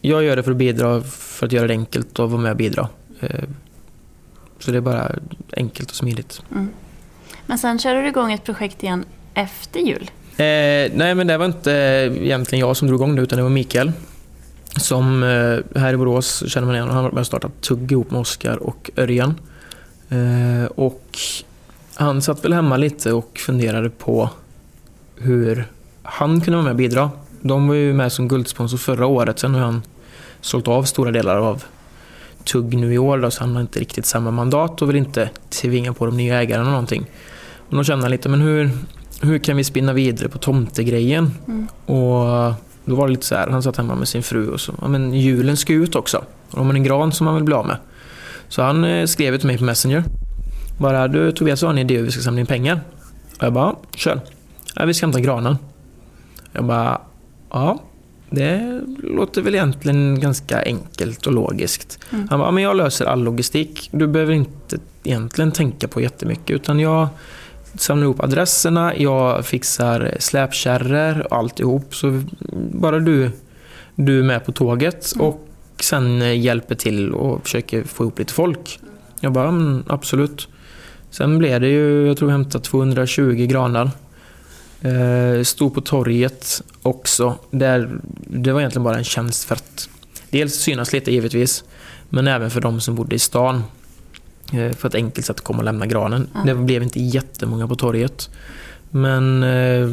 Jag 0.00 0.24
gör 0.24 0.36
det 0.36 0.42
för 0.42 0.50
att 0.50 0.56
bidra, 0.56 1.02
för 1.02 1.46
att 1.46 1.52
göra 1.52 1.66
det 1.66 1.72
enkelt 1.74 2.18
och 2.18 2.30
vara 2.30 2.40
med 2.42 2.50
och 2.50 2.56
bidra. 2.56 2.88
Eh, 3.20 3.44
Så 4.58 4.70
det 4.70 4.76
är 4.76 4.80
bara 4.80 5.12
enkelt 5.56 5.90
och 5.90 5.96
smidigt. 5.96 6.42
Mm. 6.50 6.68
Men 7.46 7.58
sen 7.58 7.78
kör 7.78 7.94
du 8.02 8.08
igång 8.08 8.32
ett 8.32 8.44
projekt 8.44 8.82
igen 8.82 9.04
efter 9.34 9.80
jul. 9.80 10.10
Eh, 10.36 10.90
nej 10.94 11.14
men 11.14 11.26
det 11.26 11.36
var 11.36 11.46
inte 11.46 11.72
eh, 11.72 12.22
egentligen 12.24 12.66
jag 12.66 12.76
som 12.76 12.88
drog 12.88 13.00
igång 13.00 13.16
det 13.16 13.22
utan 13.22 13.36
det 13.36 13.42
var 13.42 13.50
Mikael. 13.50 13.92
Som 14.76 15.22
eh, 15.22 15.80
här 15.80 15.94
i 15.94 15.96
Borås 15.96 16.44
känner 16.46 16.66
man 16.66 16.76
igen. 16.76 16.88
Han 16.88 16.96
har 16.96 17.02
varit 17.02 17.14
med 17.14 17.20
och 17.20 17.26
startat 17.26 17.60
Tugg 17.60 17.92
ihop 17.92 18.10
med 18.10 18.20
Oskar 18.20 18.56
och 18.56 18.90
Örjan. 18.96 19.34
Eh, 20.08 20.66
och 20.74 21.18
han 21.94 22.22
satt 22.22 22.44
väl 22.44 22.52
hemma 22.52 22.76
lite 22.76 23.12
och 23.12 23.38
funderade 23.38 23.90
på 23.90 24.30
hur 25.16 25.66
han 26.02 26.40
kunde 26.40 26.56
vara 26.56 26.64
med 26.64 26.70
och 26.70 26.76
bidra. 26.76 27.10
De 27.40 27.68
var 27.68 27.74
ju 27.74 27.92
med 27.92 28.12
som 28.12 28.28
guldsponsor 28.28 28.78
förra 28.78 29.06
året. 29.06 29.38
Sen 29.38 29.54
har 29.54 29.60
han 29.60 29.82
sålt 30.40 30.68
av 30.68 30.82
stora 30.82 31.10
delar 31.10 31.36
av 31.36 31.64
Tugg 32.44 32.74
nu 32.74 32.94
i 32.94 32.98
år 32.98 33.18
då, 33.18 33.30
så 33.30 33.40
han 33.40 33.54
har 33.54 33.60
inte 33.60 33.80
riktigt 33.80 34.06
samma 34.06 34.30
mandat 34.30 34.82
och 34.82 34.88
vill 34.88 34.96
inte 34.96 35.30
tvinga 35.50 35.92
på 35.92 36.06
de 36.06 36.16
nya 36.16 36.40
ägarna 36.42 36.70
någonting. 36.70 37.06
Och 37.68 37.76
då 37.76 37.84
kände 37.84 38.04
han 38.04 38.10
lite, 38.10 38.28
men 38.28 38.40
hur, 38.40 38.70
hur 39.24 39.38
kan 39.38 39.56
vi 39.56 39.64
spinna 39.64 39.92
vidare 39.92 40.28
på 40.28 40.38
tomtegrejen? 40.38 41.30
Mm. 41.48 41.66
Och 41.86 42.54
då 42.84 42.94
var 42.94 43.06
det 43.06 43.12
lite 43.12 43.26
så 43.26 43.34
här, 43.34 43.48
han 43.48 43.62
satt 43.62 43.76
hemma 43.76 43.94
med 43.94 44.08
sin 44.08 44.22
fru 44.22 44.48
och 44.48 44.60
så, 44.60 44.74
ja 44.80 44.88
men 44.88 45.14
julen 45.14 45.56
ska 45.56 45.72
ut 45.72 45.94
också. 45.94 46.24
Och 46.50 46.58
har 46.58 46.64
man 46.64 46.76
en 46.76 46.84
gran 46.84 47.12
som 47.12 47.24
man 47.24 47.34
vill 47.34 47.44
bli 47.44 47.54
av 47.54 47.66
med. 47.66 47.76
Så 48.48 48.62
han 48.62 48.84
eh, 48.84 49.06
skrev 49.06 49.38
till 49.38 49.46
mig 49.46 49.58
på 49.58 49.64
Messenger. 49.64 50.04
Bara, 50.78 51.08
du 51.08 51.32
Tobias 51.32 51.62
har 51.62 51.70
en 51.70 51.78
idé 51.78 51.96
hur 51.96 52.04
vi 52.04 52.10
ska 52.10 52.22
samla 52.22 52.40
in 52.40 52.46
pengar. 52.46 52.80
Och 53.38 53.44
jag 53.44 53.52
bara, 53.52 53.74
kör. 53.94 54.20
Ja, 54.74 54.84
vi 54.84 54.94
ska 54.94 55.06
hämta 55.06 55.20
granen. 55.20 55.58
Jag 56.52 56.64
bara, 56.64 57.00
ja. 57.50 57.82
Det 58.30 58.80
låter 59.02 59.42
väl 59.42 59.54
egentligen 59.54 60.20
ganska 60.20 60.62
enkelt 60.62 61.26
och 61.26 61.32
logiskt. 61.32 61.98
Mm. 62.10 62.28
Han 62.30 62.38
bara, 62.38 62.48
ja, 62.48 62.52
men 62.52 62.62
jag 62.62 62.76
löser 62.76 63.04
all 63.04 63.22
logistik. 63.22 63.88
Du 63.92 64.06
behöver 64.06 64.32
inte 64.32 64.78
egentligen 65.02 65.52
tänka 65.52 65.88
på 65.88 66.00
jättemycket 66.00 66.50
utan 66.50 66.80
jag 66.80 67.08
samlar 67.76 68.04
ihop 68.04 68.20
adresserna, 68.22 68.96
jag 68.96 69.46
fixar 69.46 70.16
släpkärror 70.18 71.26
och 71.30 71.36
alltihop. 71.38 71.94
Så 71.94 72.22
bara 72.72 72.98
du, 72.98 73.30
du 73.94 74.18
är 74.18 74.22
med 74.22 74.44
på 74.44 74.52
tåget 74.52 75.12
Mm. 75.14 75.26
och 75.26 75.46
sen 75.80 76.40
hjälper 76.42 76.74
till 76.74 77.12
och 77.12 77.42
försöker 77.42 77.82
få 77.84 78.04
ihop 78.04 78.18
lite 78.18 78.32
folk. 78.32 78.80
Jag 79.20 79.32
bara, 79.32 79.48
mm, 79.48 79.84
absolut. 79.86 80.48
Sen 81.10 81.38
blev 81.38 81.60
det 81.60 81.68
ju, 81.68 82.06
jag 82.06 82.16
tror 82.16 82.30
jag 82.30 82.38
hämtade 82.38 82.64
220 82.64 83.46
granar. 83.48 83.90
Eh, 84.80 85.42
stod 85.42 85.74
på 85.74 85.80
torget 85.80 86.62
också. 86.82 87.38
Där, 87.50 87.98
det 88.26 88.52
var 88.52 88.60
egentligen 88.60 88.84
bara 88.84 88.98
en 88.98 89.04
tjänst 89.04 89.44
för 89.44 89.54
att 89.54 89.88
dels 90.30 90.54
synas 90.54 90.92
lite 90.92 91.12
givetvis, 91.12 91.64
men 92.08 92.28
även 92.28 92.50
för 92.50 92.60
de 92.60 92.80
som 92.80 92.94
bodde 92.94 93.14
i 93.14 93.18
stan. 93.18 93.62
Eh, 94.54 94.72
för 94.72 94.88
ett 94.88 94.94
enkelt 94.94 95.26
sätt 95.26 95.36
att 95.36 95.44
komma 95.44 95.58
och 95.58 95.64
lämna 95.64 95.86
granen. 95.86 96.28
Ja. 96.34 96.40
Det 96.40 96.54
blev 96.54 96.82
inte 96.82 97.00
jättemånga 97.00 97.68
på 97.68 97.74
torget. 97.74 98.30
Men 98.90 99.42
eh, 99.42 99.88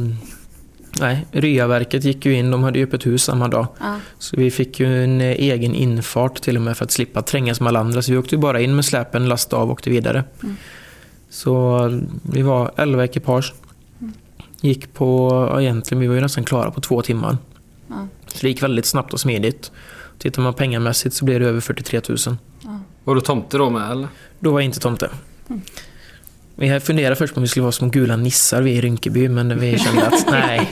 nej, 1.00 1.26
Ryaverket 1.32 2.04
gick 2.04 2.26
ju 2.26 2.34
in, 2.34 2.52
de 2.52 2.64
hade 2.64 2.80
ju 2.80 2.86
öppet 2.86 3.06
hus 3.06 3.24
samma 3.24 3.48
dag. 3.48 3.68
Ja. 3.80 4.00
Så 4.18 4.36
vi 4.38 4.52
fick 4.52 4.80
ju 4.80 5.04
en 5.04 5.22
eh, 5.22 5.28
egen 5.28 5.76
infart 5.76 6.42
till 6.42 6.56
och 6.56 6.62
med 6.62 6.78
för 6.78 6.86
att 6.86 6.92
slippa 6.92 7.22
trängas 7.22 7.60
med 7.60 7.68
alla 7.68 7.80
andra. 7.80 8.02
Så 8.02 8.12
vi 8.12 8.18
åkte 8.18 8.38
bara 8.38 8.62
in 8.62 8.76
med 8.76 8.86
släpen, 8.86 9.30
lastade 9.30 9.62
av 9.62 9.68
och 9.68 9.74
åkte 9.74 9.90
vidare. 9.90 10.24
Mm. 10.44 10.56
Så 11.30 12.00
vi 12.22 12.42
var 12.42 12.72
11 12.76 13.04
ekipage. 13.04 13.54
Mm. 14.00 14.14
Gick 14.62 14.94
på, 14.94 15.30
ja, 15.52 15.62
egentligen, 15.62 16.02
vi 16.02 16.08
var 16.08 16.16
ju 16.16 16.22
nästan 16.22 16.44
klara 16.44 16.72
på 16.72 16.82
två 16.82 17.02
timmar. 17.02 17.38
Så 18.28 18.38
det 18.42 18.48
gick 18.48 18.64
väldigt 18.64 18.86
snabbt 18.86 19.14
och 19.14 19.20
smidigt. 19.20 19.72
Tittar 20.18 20.42
man 20.42 20.54
pengamässigt 20.54 21.16
så 21.16 21.26
blev 21.26 21.40
det 21.40 21.46
över 21.46 21.60
43 21.60 22.02
000. 22.28 22.38
Var 23.04 23.16
du 23.16 23.22
tomte 23.22 23.58
då 23.58 23.70
med 23.70 23.92
eller? 23.92 24.08
Då 24.40 24.52
var 24.52 24.60
jag 24.60 24.66
inte 24.66 24.80
tomte. 24.80 25.10
Mm. 25.50 25.62
Vi 26.56 26.80
funderade 26.80 27.16
först 27.16 27.34
på 27.34 27.38
om 27.38 27.42
vi 27.42 27.48
skulle 27.48 27.62
vara 27.64 27.72
små 27.72 27.88
gula 27.90 28.16
nissar 28.16 28.62
vi 28.62 28.72
i 28.72 28.82
Rinkeby, 28.82 29.30
men 29.30 29.60
vi 29.60 29.80
kände 29.80 30.08
att 30.08 30.26
nej. 30.32 30.70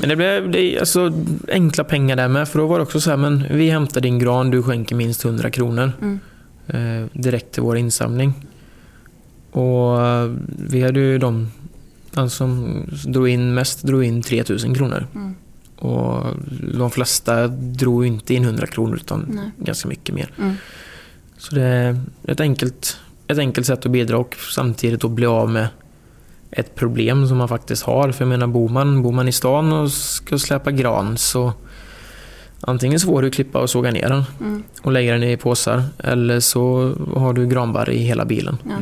Men 0.00 0.08
det 0.08 0.16
blev 0.16 0.50
det, 0.50 0.78
alltså, 0.78 1.12
enkla 1.48 1.84
pengar 1.84 2.16
där 2.16 2.28
med, 2.28 2.48
för 2.48 2.58
då 2.58 2.66
var 2.66 2.76
det 2.78 2.82
också 2.82 3.00
så 3.00 3.10
här, 3.10 3.16
men 3.16 3.44
vi 3.50 3.70
hämtar 3.70 4.00
din 4.00 4.18
gran, 4.18 4.50
du 4.50 4.62
skänker 4.62 4.94
minst 4.96 5.24
100 5.24 5.50
kronor 5.50 5.92
Mm. 6.02 6.18
eh, 6.66 7.08
direkt 7.12 7.52
till 7.52 7.62
vår 7.62 7.76
insamling. 7.76 8.32
Och 9.50 10.06
eh, 10.06 10.30
vi 10.68 10.82
hade 10.82 11.00
ju 11.00 11.18
de, 11.18 11.50
han 12.14 12.30
som 12.30 12.82
drog 13.06 13.28
in 13.28 13.54
mest 13.54 13.82
drog 13.82 14.04
in 14.04 14.22
3000 14.22 14.74
kronor. 14.74 15.06
Mm. 15.14 15.34
Och 15.84 16.26
de 16.78 16.90
flesta 16.90 17.46
drog 17.48 18.06
inte 18.06 18.34
in 18.34 18.44
100 18.44 18.66
kronor 18.66 18.96
utan 18.96 19.26
Nej. 19.28 19.50
ganska 19.58 19.88
mycket 19.88 20.14
mer. 20.14 20.30
Mm. 20.38 20.54
Så 21.38 21.54
det 21.54 21.62
är 21.62 22.00
ett 22.28 22.40
enkelt 22.40 22.96
ett 23.26 23.38
enkelt 23.38 23.66
sätt 23.66 23.86
att 23.86 23.92
bidra 23.92 24.18
och 24.18 24.36
samtidigt 24.54 25.00
då 25.00 25.08
bli 25.08 25.26
av 25.26 25.50
med 25.50 25.68
ett 26.50 26.74
problem 26.74 27.28
som 27.28 27.38
man 27.38 27.48
faktiskt 27.48 27.82
har. 27.82 28.12
För 28.12 28.24
jag 28.24 28.28
menar, 28.28 28.46
bor 28.46 28.68
man, 28.68 29.02
bor 29.02 29.12
man 29.12 29.28
i 29.28 29.32
stan 29.32 29.72
och 29.72 29.90
ska 29.90 30.38
släpa 30.38 30.70
gran 30.70 31.16
så 31.18 31.52
antingen 32.60 33.00
så 33.00 33.06
får 33.06 33.22
du 33.22 33.30
klippa 33.30 33.58
och 33.58 33.70
såga 33.70 33.90
ner 33.90 34.08
den 34.08 34.24
Mm. 34.40 34.62
och 34.82 34.92
lägga 34.92 35.12
den 35.12 35.22
i 35.22 35.36
påsar 35.36 35.82
eller 35.98 36.40
så 36.40 36.94
har 37.16 37.32
du 37.32 37.46
granbarr 37.46 37.90
i 37.90 37.98
hela 37.98 38.24
bilen. 38.24 38.56
Ja. 38.64 38.76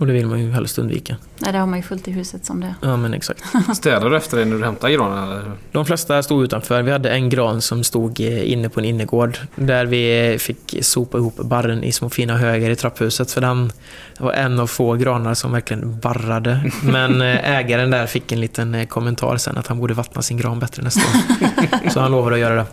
Och 0.00 0.06
det 0.06 0.12
vill 0.12 0.26
man 0.26 0.40
ju 0.40 0.50
helst 0.50 0.78
undvika. 0.78 1.16
Nej, 1.38 1.52
det 1.52 1.58
har 1.58 1.66
man 1.66 1.78
ju 1.78 1.82
fullt 1.82 2.08
i 2.08 2.10
huset 2.10 2.44
som 2.44 2.60
det 2.60 2.74
Ja 2.82 2.96
men 2.96 3.14
exakt. 3.14 3.42
Städar 3.76 4.10
du 4.10 4.16
efter 4.16 4.36
dig 4.36 4.46
när 4.46 4.56
du 4.56 4.64
hämtar 4.64 4.88
granen? 4.88 5.30
Eller? 5.30 5.52
De 5.72 5.86
flesta 5.86 6.22
stod 6.22 6.44
utanför. 6.44 6.82
Vi 6.82 6.90
hade 6.90 7.10
en 7.10 7.28
gran 7.28 7.62
som 7.62 7.84
stod 7.84 8.20
eh, 8.20 8.52
inne 8.52 8.68
på 8.68 8.80
en 8.80 8.86
innergård 8.86 9.38
där 9.56 9.86
vi 9.86 10.36
fick 10.40 10.74
sopa 10.80 11.18
ihop 11.18 11.36
barren 11.36 11.84
i 11.84 11.92
små 11.92 12.10
fina 12.10 12.36
högar 12.36 12.70
i 12.70 12.76
trapphuset. 12.76 13.30
För 13.30 13.40
den 13.40 13.72
var 14.18 14.32
en 14.32 14.60
av 14.60 14.66
få 14.66 14.94
granar 14.94 15.34
som 15.34 15.52
verkligen 15.52 15.98
barrade. 16.00 16.70
Men 16.82 17.22
eh, 17.22 17.50
ägaren 17.50 17.90
där 17.90 18.06
fick 18.06 18.32
en 18.32 18.40
liten 18.40 18.74
eh, 18.74 18.86
kommentar 18.86 19.36
sen 19.36 19.58
att 19.58 19.66
han 19.66 19.78
borde 19.78 19.94
vattna 19.94 20.22
sin 20.22 20.36
gran 20.36 20.58
bättre 20.58 20.82
nästa 20.82 21.00
år. 21.00 21.88
Så 21.90 22.00
han 22.00 22.10
lovade 22.10 22.34
att 22.34 22.40
göra 22.40 22.54
det. 22.54 22.66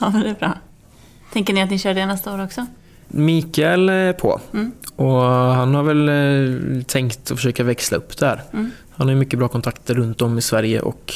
Ja, 0.00 0.10
men 0.10 0.20
det 0.20 0.28
är 0.28 0.34
bra. 0.34 0.58
Tänker 1.32 1.54
ni 1.54 1.62
att 1.62 1.70
ni 1.70 1.78
kör 1.78 1.94
det 1.94 2.06
nästa 2.06 2.34
år 2.34 2.44
också? 2.44 2.66
Mikael 3.08 3.88
är 3.88 4.12
på. 4.12 4.40
Mm. 4.54 4.72
Och 4.96 5.20
han 5.22 5.74
har 5.74 5.82
väl 5.82 6.08
eh, 6.08 6.82
tänkt 6.82 7.30
att 7.30 7.36
försöka 7.36 7.64
växla 7.64 7.98
upp 7.98 8.18
det 8.18 8.26
här. 8.26 8.42
Mm. 8.52 8.70
Han 8.90 9.08
har 9.08 9.14
mycket 9.14 9.38
bra 9.38 9.48
kontakter 9.48 9.94
runt 9.94 10.22
om 10.22 10.38
i 10.38 10.42
Sverige 10.42 10.80
och 10.80 11.12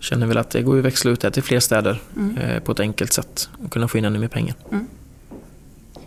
känner 0.00 0.26
väl 0.26 0.38
att 0.38 0.50
det 0.50 0.62
går 0.62 0.78
att 0.78 0.84
växla 0.84 1.10
ut 1.10 1.20
det 1.20 1.30
till 1.30 1.42
fler 1.42 1.60
städer 1.60 2.00
Mm. 2.16 2.36
eh, 2.38 2.60
på 2.62 2.72
ett 2.72 2.80
enkelt 2.80 3.12
sätt 3.12 3.48
och 3.64 3.72
kunna 3.72 3.88
få 3.88 3.98
in 3.98 4.04
ännu 4.04 4.18
mer 4.18 4.28
pengar. 4.28 4.54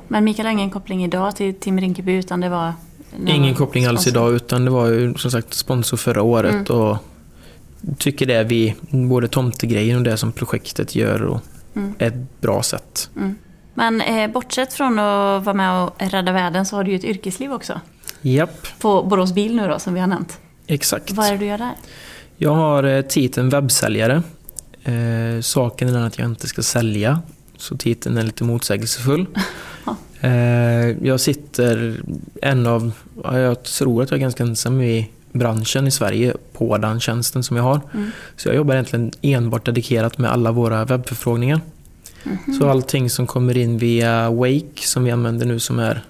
Men 0.07 0.23
Mikael 0.23 0.45
har 0.45 0.53
ingen 0.53 0.69
koppling 0.69 1.03
idag 1.03 1.35
till 1.35 1.53
Tim 1.55 1.79
Rinkeby 1.79 2.11
utan 2.17 2.41
det 2.41 2.49
var... 2.49 2.73
Ingen 3.27 3.55
koppling 3.55 3.85
alls 3.85 4.01
sponsor. 4.01 4.21
idag 4.23 4.33
utan 4.35 4.65
det 4.65 4.71
var 4.71 4.87
ju 4.87 5.13
som 5.15 5.31
sagt 5.31 5.53
sponsor 5.53 5.97
förra 5.97 6.21
året 6.21 6.69
Mm. 6.69 6.81
och 6.81 6.97
tycker 7.97 8.25
det 8.25 8.43
vi, 8.43 8.75
både 8.91 9.27
tomtegrejen 9.27 9.97
och 9.97 10.03
det 10.03 10.17
som 10.17 10.31
projektet 10.31 10.95
gör 10.95 11.21
och 11.23 11.39
Mm. 11.75 11.93
är 11.99 12.07
ett 12.07 12.41
bra 12.41 12.63
sätt. 12.63 13.09
Men 13.77 14.01
eh, 14.01 14.31
bortsett 14.31 14.73
från 14.73 14.99
att 14.99 15.43
vara 15.43 15.53
med 15.53 15.83
och 15.83 15.95
rädda 15.97 16.31
världen 16.31 16.65
så 16.65 16.75
har 16.75 16.83
du 16.83 16.91
ju 16.91 16.97
ett 16.97 17.03
yrkesliv 17.03 17.53
också. 17.53 17.81
Japp, 18.21 18.67
På 18.79 19.03
Borås 19.03 19.33
Bil 19.33 19.55
nu 19.55 19.67
då, 19.67 19.79
som 19.79 19.93
vi 19.93 19.99
har 19.99 20.07
nämnt. 20.07 20.39
exakt. 20.67 21.11
Vad 21.11 21.25
är 21.25 21.31
det 21.31 21.37
du 21.37 21.45
gör 21.45 21.57
där? 21.57 21.73
Jag 22.37 22.53
har 22.53 22.83
eh, 22.83 23.01
titeln 23.01 23.49
webbsäljare. 23.49 24.23
Eh, 24.83 25.41
saken 25.41 25.89
är 25.89 25.93
den 25.93 26.03
att 26.03 26.17
jag 26.17 26.27
inte 26.27 26.47
ska 26.47 26.61
sälja, 26.61 27.21
så 27.57 27.77
titeln 27.77 28.17
är 28.17 28.23
lite 28.23 28.43
motsägelsefull. 28.43 29.25
eh, 30.21 30.31
jag 31.07 31.19
sitter 31.19 32.01
en 32.41 32.67
av, 32.67 32.91
ja, 33.23 33.39
jag 33.39 33.63
tror 33.63 34.03
att 34.03 34.11
jag 34.11 34.17
är 34.17 34.21
ganska 34.21 34.43
ensam 34.43 34.81
i 34.81 35.09
branschen 35.31 35.87
i 35.87 35.91
Sverige 35.91 36.33
på 36.53 36.77
den 36.77 36.99
tjänsten 36.99 37.43
som 37.43 37.57
jag 37.57 37.63
har. 37.63 37.81
Mm. 37.93 38.11
Så 38.35 38.49
jag 38.49 38.55
jobbar 38.55 38.73
egentligen 38.73 39.11
enbart 39.21 39.65
dedikerat 39.65 40.17
med 40.17 40.31
alla 40.31 40.51
våra 40.51 40.85
webbförfrågningar. 40.85 41.61
Mhm. 42.23 42.59
Så 42.59 42.69
allting 42.69 43.09
som 43.09 43.27
kommer 43.27 43.57
in 43.57 43.77
via 43.77 44.31
Wake 44.31 44.81
som 44.81 45.03
vi 45.03 45.11
använder 45.11 45.45
nu 45.45 45.59
som 45.59 45.79
är 45.79 46.03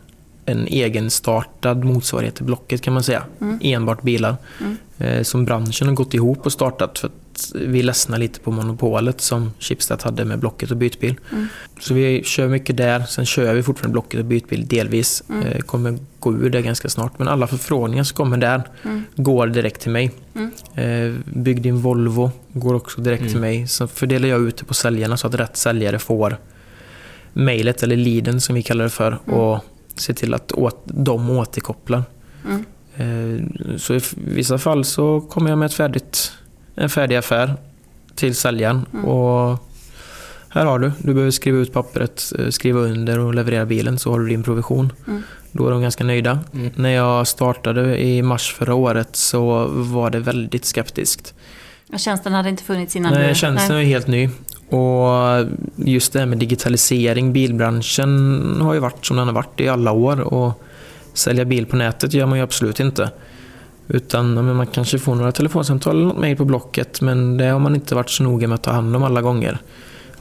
en 0.46 0.68
egenstartad 0.68 1.84
motsvarighet 1.84 2.36
till 2.36 2.46
Blocket 2.46 2.82
kan 2.82 2.94
man 2.94 3.04
säga. 3.04 3.24
Mm. 3.42 3.60
Enbart 3.62 4.02
bilar. 4.02 4.36
Mm. 4.62 4.78
Eh, 4.98 5.24
som 5.24 5.46
branschen 5.46 5.88
har 5.88 5.96
gått 5.96 6.14
ihop 6.14 6.46
och 6.46 6.52
startat 6.52 7.00
för 7.00 7.12
att 7.38 7.52
vi 7.62 7.84
ledsnar 7.84 8.18
lite 8.18 8.40
på 8.40 8.52
monopolet 8.52 9.22
som 9.22 9.52
Schibsted 9.60 10.04
hade 10.04 10.26
med 10.26 10.40
Blocket 10.40 10.72
och 10.72 10.78
Bytbil. 10.78 11.16
Mm. 11.32 11.48
Så 11.80 11.94
vi 11.94 12.24
kör 12.24 12.48
mycket 12.48 12.78
där. 12.78 13.00
Sen 13.00 13.26
kör 13.26 13.54
vi 13.54 13.64
fortfarande 13.64 13.92
Blocket 13.94 14.20
och 14.20 14.26
Bytbil 14.26 14.68
delvis. 14.68 15.24
Mm. 15.30 15.46
Eh, 15.48 15.60
kommer 15.60 15.98
gå 16.20 16.34
ur 16.34 16.50
det 16.50 16.62
ganska 16.62 16.90
snart. 16.90 17.20
Men 17.20 17.28
alla 17.28 17.48
förfrågningar 17.48 18.04
som 18.04 18.16
kommer 18.16 18.38
där 18.38 18.62
Mm. 18.84 19.04
går 19.16 19.48
direkt 19.48 19.82
till 19.82 19.92
mig. 19.92 20.12
Mm. 20.36 20.52
Eh, 20.76 21.20
bygg 21.26 21.62
din 21.62 21.78
Volvo 21.78 22.32
går 22.54 22.74
också 22.74 23.02
direkt 23.02 23.22
Mm. 23.22 23.32
till 23.34 23.42
mig. 23.42 23.68
Så 23.68 23.88
fördelar 23.88 24.28
jag 24.30 24.42
ut 24.48 24.58
det 24.58 24.66
på 24.66 24.74
säljarna 24.74 25.18
så 25.18 25.28
att 25.28 25.34
rätt 25.36 25.58
säljare 25.58 26.00
får 26.00 26.38
mejlet 27.34 27.84
eller 27.84 27.96
leaden 27.96 28.42
som 28.42 28.56
vi 28.56 28.64
kallar 28.64 28.84
det 28.84 28.90
för 28.90 29.20
Mm. 29.28 29.40
och 29.40 29.60
se 29.96 30.14
till 30.14 30.34
att 30.34 30.52
åt, 30.52 30.82
de 30.86 31.30
återkopplar. 31.30 32.04
Mm. 32.46 32.66
Eh, 32.96 33.78
Så 33.78 33.94
i 33.96 34.02
vissa 34.16 34.58
fall 34.58 34.86
så 34.86 35.22
kommer 35.22 35.50
jag 35.50 35.60
med 35.60 35.66
ett 35.66 35.74
färdigt, 35.74 36.32
en 36.78 36.90
färdig 36.90 37.16
affär 37.16 37.56
till 38.16 38.36
säljaren. 38.36 38.86
Mm. 38.94 39.06
Och 39.06 39.64
här 40.50 40.66
har 40.66 40.80
du, 40.80 40.92
du 40.98 41.14
behöver 41.14 41.32
skriva 41.32 41.58
ut 41.58 41.74
pappret, 41.74 42.34
eh, 42.40 42.50
skriva 42.50 42.80
under 42.80 43.20
och 43.20 43.36
leverera 43.36 43.66
bilen 43.66 44.00
så 44.00 44.12
har 44.12 44.20
du 44.20 44.28
din 44.28 44.44
provision. 44.44 44.94
Mm. 45.08 45.24
Då 45.52 45.68
är 45.68 45.72
de 45.72 45.82
ganska 45.82 46.04
nöjda. 46.04 46.40
Mm. 46.54 46.72
När 46.76 46.90
jag 46.90 47.28
startade 47.28 48.04
i 48.04 48.22
mars 48.22 48.54
förra 48.54 48.76
året 48.76 49.16
så 49.16 49.68
var 49.68 50.10
det 50.10 50.20
väldigt 50.20 50.66
skeptiskt. 50.66 51.34
Och 51.94 52.00
tjänsten 52.00 52.34
hade 52.34 52.50
inte 52.50 52.64
funnits 52.64 52.96
innan 52.96 53.14
Nej, 53.14 53.30
du... 53.30 53.36
tjänsten 53.36 53.76
är 53.76 53.84
helt 53.84 54.08
ny. 54.08 54.30
Och 54.70 55.46
just 55.76 56.14
det 56.14 56.20
här 56.20 56.26
med 56.26 56.38
digitalisering, 56.38 57.34
bilbranschen 57.34 58.62
har 58.62 58.74
ju 58.74 58.80
varit 58.80 59.06
som 59.06 59.18
den 59.18 59.28
har 59.28 59.34
varit 59.34 59.60
i 59.60 59.68
alla 59.68 59.92
år. 59.92 60.20
Och 60.20 60.64
sälja 61.14 61.46
bil 61.46 61.66
på 61.66 61.76
nätet 61.76 62.14
gör 62.14 62.26
man 62.26 62.38
ju 62.38 62.44
absolut 62.44 62.80
inte. 62.80 63.12
Utan 63.88 64.34
men 64.34 64.56
man 64.56 64.68
kanske 64.68 65.00
får 65.00 65.16
några 65.16 65.32
telefonsamtal 65.32 65.96
eller 65.96 66.06
något 66.06 66.18
mejl 66.18 66.38
på 66.38 66.46
Blocket 66.46 67.02
men 67.02 67.38
det 67.38 67.46
har 67.46 67.60
man 67.60 67.76
inte 67.76 67.96
varit 67.96 68.10
så 68.10 68.24
noga 68.24 68.48
med 68.48 68.56
att 68.56 68.64
ta 68.64 68.72
hand 68.72 68.96
om 68.96 69.04
alla 69.04 69.22
gånger. 69.22 69.58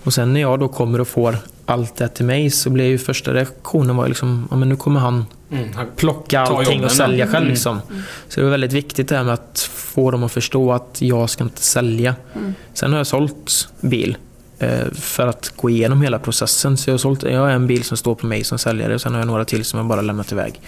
Och 0.05 0.15
sen 0.15 0.33
när 0.33 0.41
jag 0.41 0.61
då 0.61 0.69
kommer 0.69 1.01
och 1.01 1.09
får 1.09 1.39
allt 1.67 1.97
det 1.97 2.09
till 2.09 2.25
mig 2.25 2.51
så 2.51 2.71
blir 2.71 2.85
ju 2.85 2.99
första 2.99 3.35
reaktionen 3.35 3.97
var 3.97 4.09
liksom, 4.09 4.49
ja 4.51 4.57
men 4.57 4.69
nu 4.69 4.77
kommer 4.77 5.01
han 5.01 5.25
Mm. 5.51 5.69
plocka 5.97 6.41
allting 6.41 6.85
och 6.85 6.91
sälja 6.91 7.25
ja. 7.25 7.33
själv. 7.33 7.37
Mm. 7.43 7.49
Liksom. 7.49 7.81
Så 8.29 8.41
det 8.41 8.47
är 8.47 8.51
väldigt 8.51 8.73
viktigt 8.73 9.09
det 9.09 9.17
här 9.17 9.25
med 9.25 9.35
att 9.35 9.71
få 9.75 10.11
dem 10.11 10.25
att 10.25 10.33
förstå 10.33 10.73
att 10.73 10.97
jag 10.99 11.31
ska 11.31 11.45
inte 11.45 11.63
sälja. 11.63 12.15
Mm. 12.35 12.55
Sen 12.75 12.91
har 12.91 12.99
jag 12.99 13.07
sålt 13.07 13.69
bil 13.81 14.17
eh, 14.59 14.91
för 14.93 15.27
att 15.27 15.53
gå 15.57 15.71
igenom 15.71 16.03
hela 16.03 16.19
processen. 16.19 16.77
Så 16.77 16.91
jag 16.91 16.95
har, 16.95 16.99
sålt, 16.99 17.23
jag 17.23 17.41
har 17.41 17.51
en 17.51 17.67
bil 17.67 17.85
som 17.85 17.97
står 17.97 18.15
på 18.15 18.27
mig 18.27 18.45
som 18.45 18.59
säljare 18.59 18.95
och 18.95 19.01
sen 19.01 19.13
har 19.13 19.21
jag 19.21 19.27
några 19.27 19.45
till 19.45 19.65
som 19.65 19.79
jag 19.79 19.87
bara 19.87 20.01
lämnat 20.03 20.33
iväg. 20.33 20.61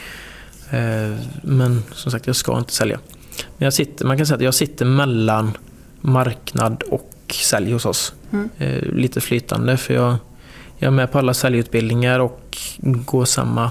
Men 1.42 1.82
som 1.92 2.12
sagt, 2.12 2.26
jag 2.26 2.36
ska 2.36 2.58
inte 2.58 2.72
sälja. 2.72 2.98
Men 3.58 3.66
jag 3.66 3.72
sitter, 3.72 4.04
man 4.04 4.16
kan 4.16 4.26
säga 4.26 4.36
att 4.36 4.42
jag 4.42 4.54
sitter 4.54 4.84
mellan 4.84 5.56
marknad 6.00 6.82
och 6.82 7.12
sälj 7.28 7.72
hos 7.72 7.86
oss. 7.86 8.14
Mm. 8.30 8.48
Eh, 8.58 8.82
Lite 8.82 9.20
flytande 9.20 9.76
för 9.76 9.94
jag, 9.94 10.16
jag 10.76 10.86
är 10.86 10.90
med 10.90 11.12
på 11.12 11.18
alla 11.18 11.34
säljutbildningar 11.34 12.20
och 12.20 12.56
går 12.80 13.24
samma 13.24 13.70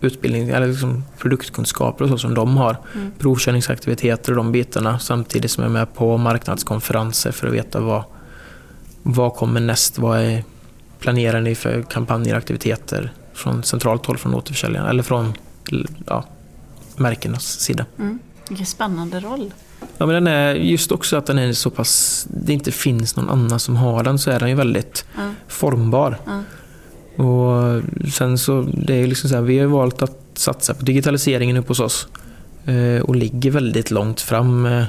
utbildning, 0.00 0.48
eller 0.48 0.66
liksom 0.66 1.04
produktkunskaper 1.18 2.04
och 2.04 2.10
så 2.10 2.18
som 2.18 2.34
de 2.34 2.56
har. 2.56 2.76
Mm. 2.94 3.12
Provkörningsaktiviteter 3.18 4.32
och 4.32 4.36
de 4.36 4.52
bitarna 4.52 4.98
samtidigt 4.98 5.50
som 5.50 5.62
jag 5.62 5.70
är 5.70 5.72
med 5.72 5.94
på 5.94 6.16
marknadskonferenser 6.16 7.32
för 7.32 7.46
att 7.46 7.52
veta 7.54 7.80
vad, 7.80 8.02
vad 9.02 9.34
kommer 9.34 9.60
näst, 9.60 9.98
vad 9.98 10.20
är, 10.20 10.44
planerar 10.98 11.40
ni 11.40 11.54
för 11.54 11.82
kampanjer 11.82 12.34
och 12.34 12.38
aktiviteter 12.38 13.12
från 13.34 13.62
centralt 13.62 14.06
håll 14.06 14.18
från 14.18 14.34
återförsäljarna 14.34 14.90
eller 14.90 15.02
från 15.02 15.32
ja, 16.06 16.24
märkenas 16.96 17.60
sida. 17.60 17.86
Mm. 17.98 18.18
Vilken 18.48 18.66
spännande 18.66 19.20
roll. 19.20 19.52
Ja, 19.98 20.06
men 20.06 20.14
den 20.14 20.26
är 20.26 20.54
just 20.54 20.92
också 20.92 21.16
att 21.16 21.26
den 21.26 21.38
är 21.38 21.52
så 21.52 21.70
pass, 21.70 22.26
det 22.30 22.52
inte 22.52 22.72
finns 22.72 23.16
någon 23.16 23.30
annan 23.30 23.60
som 23.60 23.76
har 23.76 24.02
den 24.04 24.18
så 24.18 24.30
är 24.30 24.38
den 24.40 24.48
ju 24.48 24.54
väldigt 24.54 25.04
Ja. 25.16 25.30
formbar. 25.48 26.18
Ja. 26.26 26.42
Och 27.24 27.82
sen 28.12 28.38
så, 28.38 28.62
det 28.62 28.94
är 28.94 29.06
liksom 29.06 29.30
så 29.30 29.36
här, 29.36 29.42
vi 29.42 29.58
har 29.58 29.66
valt 29.66 30.02
att 30.02 30.20
satsa 30.34 30.74
på 30.74 30.84
digitaliseringen 30.84 31.56
upp 31.56 31.68
hos 31.68 31.80
oss. 31.80 32.08
Eh, 32.64 33.02
och 33.02 33.16
ligger 33.16 33.50
väldigt 33.50 33.90
långt 33.90 34.20
fram 34.20 34.62
med 34.62 34.86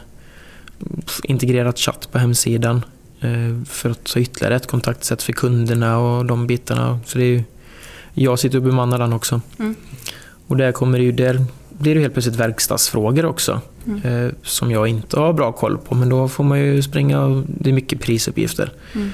integrerat 1.23 1.79
chatt 1.79 2.07
på 2.11 2.17
hemsidan. 2.19 2.85
Eh, 3.21 3.63
för 3.65 3.89
att 3.89 4.03
ta 4.03 4.19
ytterligare 4.19 4.55
ett 4.55 4.67
kontaktsätt 4.67 5.23
för 5.23 5.33
kunderna 5.33 5.97
och 5.99 6.25
de 6.25 6.47
bitarna. 6.47 6.99
Så 7.05 7.17
det 7.17 7.23
är 7.23 7.27
ju, 7.27 7.43
jag 8.13 8.39
sitter 8.39 8.57
och 8.57 8.63
bemannar 8.63 8.97
den 8.97 9.13
också. 9.13 9.41
Mm. 9.59 9.75
Och 10.47 10.57
där 10.57 10.71
kommer 10.71 10.97
det 10.97 11.03
ju, 11.03 11.11
där 11.11 11.45
blir 11.69 11.95
det 11.95 12.01
helt 12.01 12.13
plötsligt 12.13 12.35
verkstadsfrågor 12.35 13.25
också. 13.25 13.61
Mm. 13.85 14.25
Eh, 14.25 14.33
som 14.43 14.71
jag 14.71 14.87
inte 14.87 15.19
har 15.19 15.33
bra 15.33 15.51
koll 15.51 15.77
på. 15.77 15.95
Men 15.95 16.09
då 16.09 16.27
får 16.27 16.43
man 16.43 16.59
ju 16.59 16.81
springa 16.81 17.21
och 17.21 17.43
det 17.47 17.69
är 17.69 17.73
mycket 17.73 18.01
prisuppgifter. 18.01 18.71
Mm. 18.95 19.11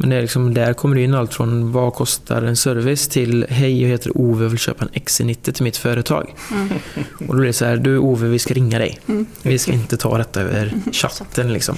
Men 0.00 0.10
det 0.10 0.16
är 0.16 0.22
liksom, 0.22 0.54
där 0.54 0.72
kommer 0.72 0.96
det 0.96 1.02
in 1.02 1.14
allt 1.14 1.34
från 1.34 1.72
vad 1.72 1.94
kostar 1.94 2.42
en 2.42 2.56
service 2.56 3.08
till 3.08 3.46
hej 3.48 3.82
jag 3.82 3.88
heter 3.88 4.18
Ove 4.18 4.44
och 4.44 4.52
vill 4.52 4.58
köpa 4.58 4.84
en 4.84 4.90
XC90 4.90 5.52
till 5.52 5.64
mitt 5.64 5.76
företag. 5.76 6.34
Mm. 6.52 6.68
Och 6.96 7.26
då 7.26 7.34
blir 7.34 7.46
det 7.46 7.52
så 7.52 7.64
här, 7.64 7.76
du 7.76 7.98
Ove 7.98 8.28
vi 8.28 8.38
ska 8.38 8.54
ringa 8.54 8.78
dig. 8.78 9.00
Mm. 9.08 9.26
Vi 9.42 9.58
ska 9.58 9.72
inte 9.72 9.96
ta 9.96 10.18
detta 10.18 10.40
över 10.40 10.72
chatten 10.92 11.52
liksom. 11.52 11.76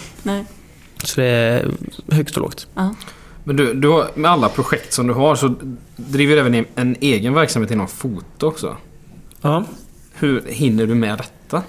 Så 1.05 1.21
det 1.21 1.27
är 1.27 1.71
högt 2.11 2.37
och 2.37 2.43
lågt. 2.43 2.67
Ja. 2.75 2.95
Men 3.45 3.57
du, 3.57 3.75
du 3.75 3.89
har, 3.89 4.11
med 4.15 4.31
alla 4.31 4.49
projekt 4.49 4.93
som 4.93 5.07
du 5.07 5.13
har 5.15 5.35
så 5.35 5.55
driver 5.97 6.35
du 6.35 6.41
även 6.41 6.67
en 6.75 6.97
egen 7.01 7.35
verksamhet 7.35 7.71
inom 7.71 7.89
foto 7.89 8.47
också. 8.47 8.77
Ja. 9.41 9.65
Hur 10.13 10.43
hinner 10.47 10.87
du 10.87 10.95
med 10.95 11.19
detta? 11.19 11.63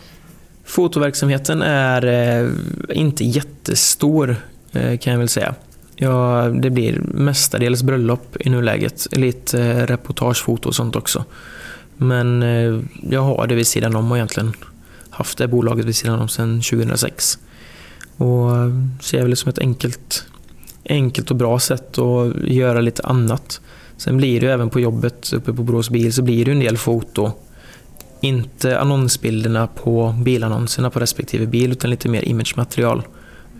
Fotoverksamheten 0.65 1.61
är 1.61 2.05
eh, 2.05 2.49
inte 2.89 3.23
jättestor 3.23 4.35
eh, 4.71 4.97
kan 4.97 5.13
jag 5.13 5.19
väl 5.19 5.29
säga. 5.29 5.55
Ja, 5.95 6.51
det 6.61 6.69
blir 6.69 7.01
mestadels 7.03 7.83
bröllop 7.83 8.37
i 8.39 8.49
nuläget. 8.49 9.07
Lite 9.11 9.63
eh, 9.63 9.85
reportagefoto 9.85 10.69
och 10.69 10.75
sånt 10.75 10.95
också. 10.95 11.25
Men 11.97 12.43
eh, 12.43 12.79
jag 13.09 13.21
har 13.21 13.47
det 13.47 13.55
vid 13.55 13.67
sidan 13.67 13.95
om 13.95 14.11
och 14.11 14.17
egentligen 14.17 14.53
haft 15.09 15.37
det 15.37 15.47
bolaget 15.47 15.85
vid 15.85 15.95
sidan 15.95 16.19
om 16.19 16.27
sedan 16.27 16.61
2006. 16.61 17.39
Och 18.17 18.57
eh, 18.57 18.71
ser 19.01 19.21
väl 19.21 19.29
det 19.29 19.35
som 19.35 19.49
ett 19.49 19.59
enkelt, 19.59 20.25
enkelt 20.85 21.31
och 21.31 21.37
bra 21.37 21.59
sätt 21.59 21.97
att 21.97 22.35
göra 22.43 22.81
lite 22.81 23.03
annat. 23.03 23.61
Sen 23.97 24.17
blir 24.17 24.39
det 24.39 24.45
ju 24.45 24.51
även 24.51 24.69
på 24.69 24.79
jobbet 24.79 25.33
uppe 25.33 25.53
på 25.53 25.63
Borås 25.63 25.89
bil 25.89 26.13
så 26.13 26.21
blir 26.21 26.45
det 26.45 26.51
en 26.51 26.59
del 26.59 26.77
foto. 26.77 27.31
Inte 28.21 28.79
annonsbilderna 28.79 29.67
på 29.67 30.15
bilannonserna 30.23 30.89
på 30.89 30.99
respektive 30.99 31.45
bil 31.45 31.71
utan 31.71 31.89
lite 31.89 32.09
mer 32.09 32.27
imagematerial. 32.27 33.03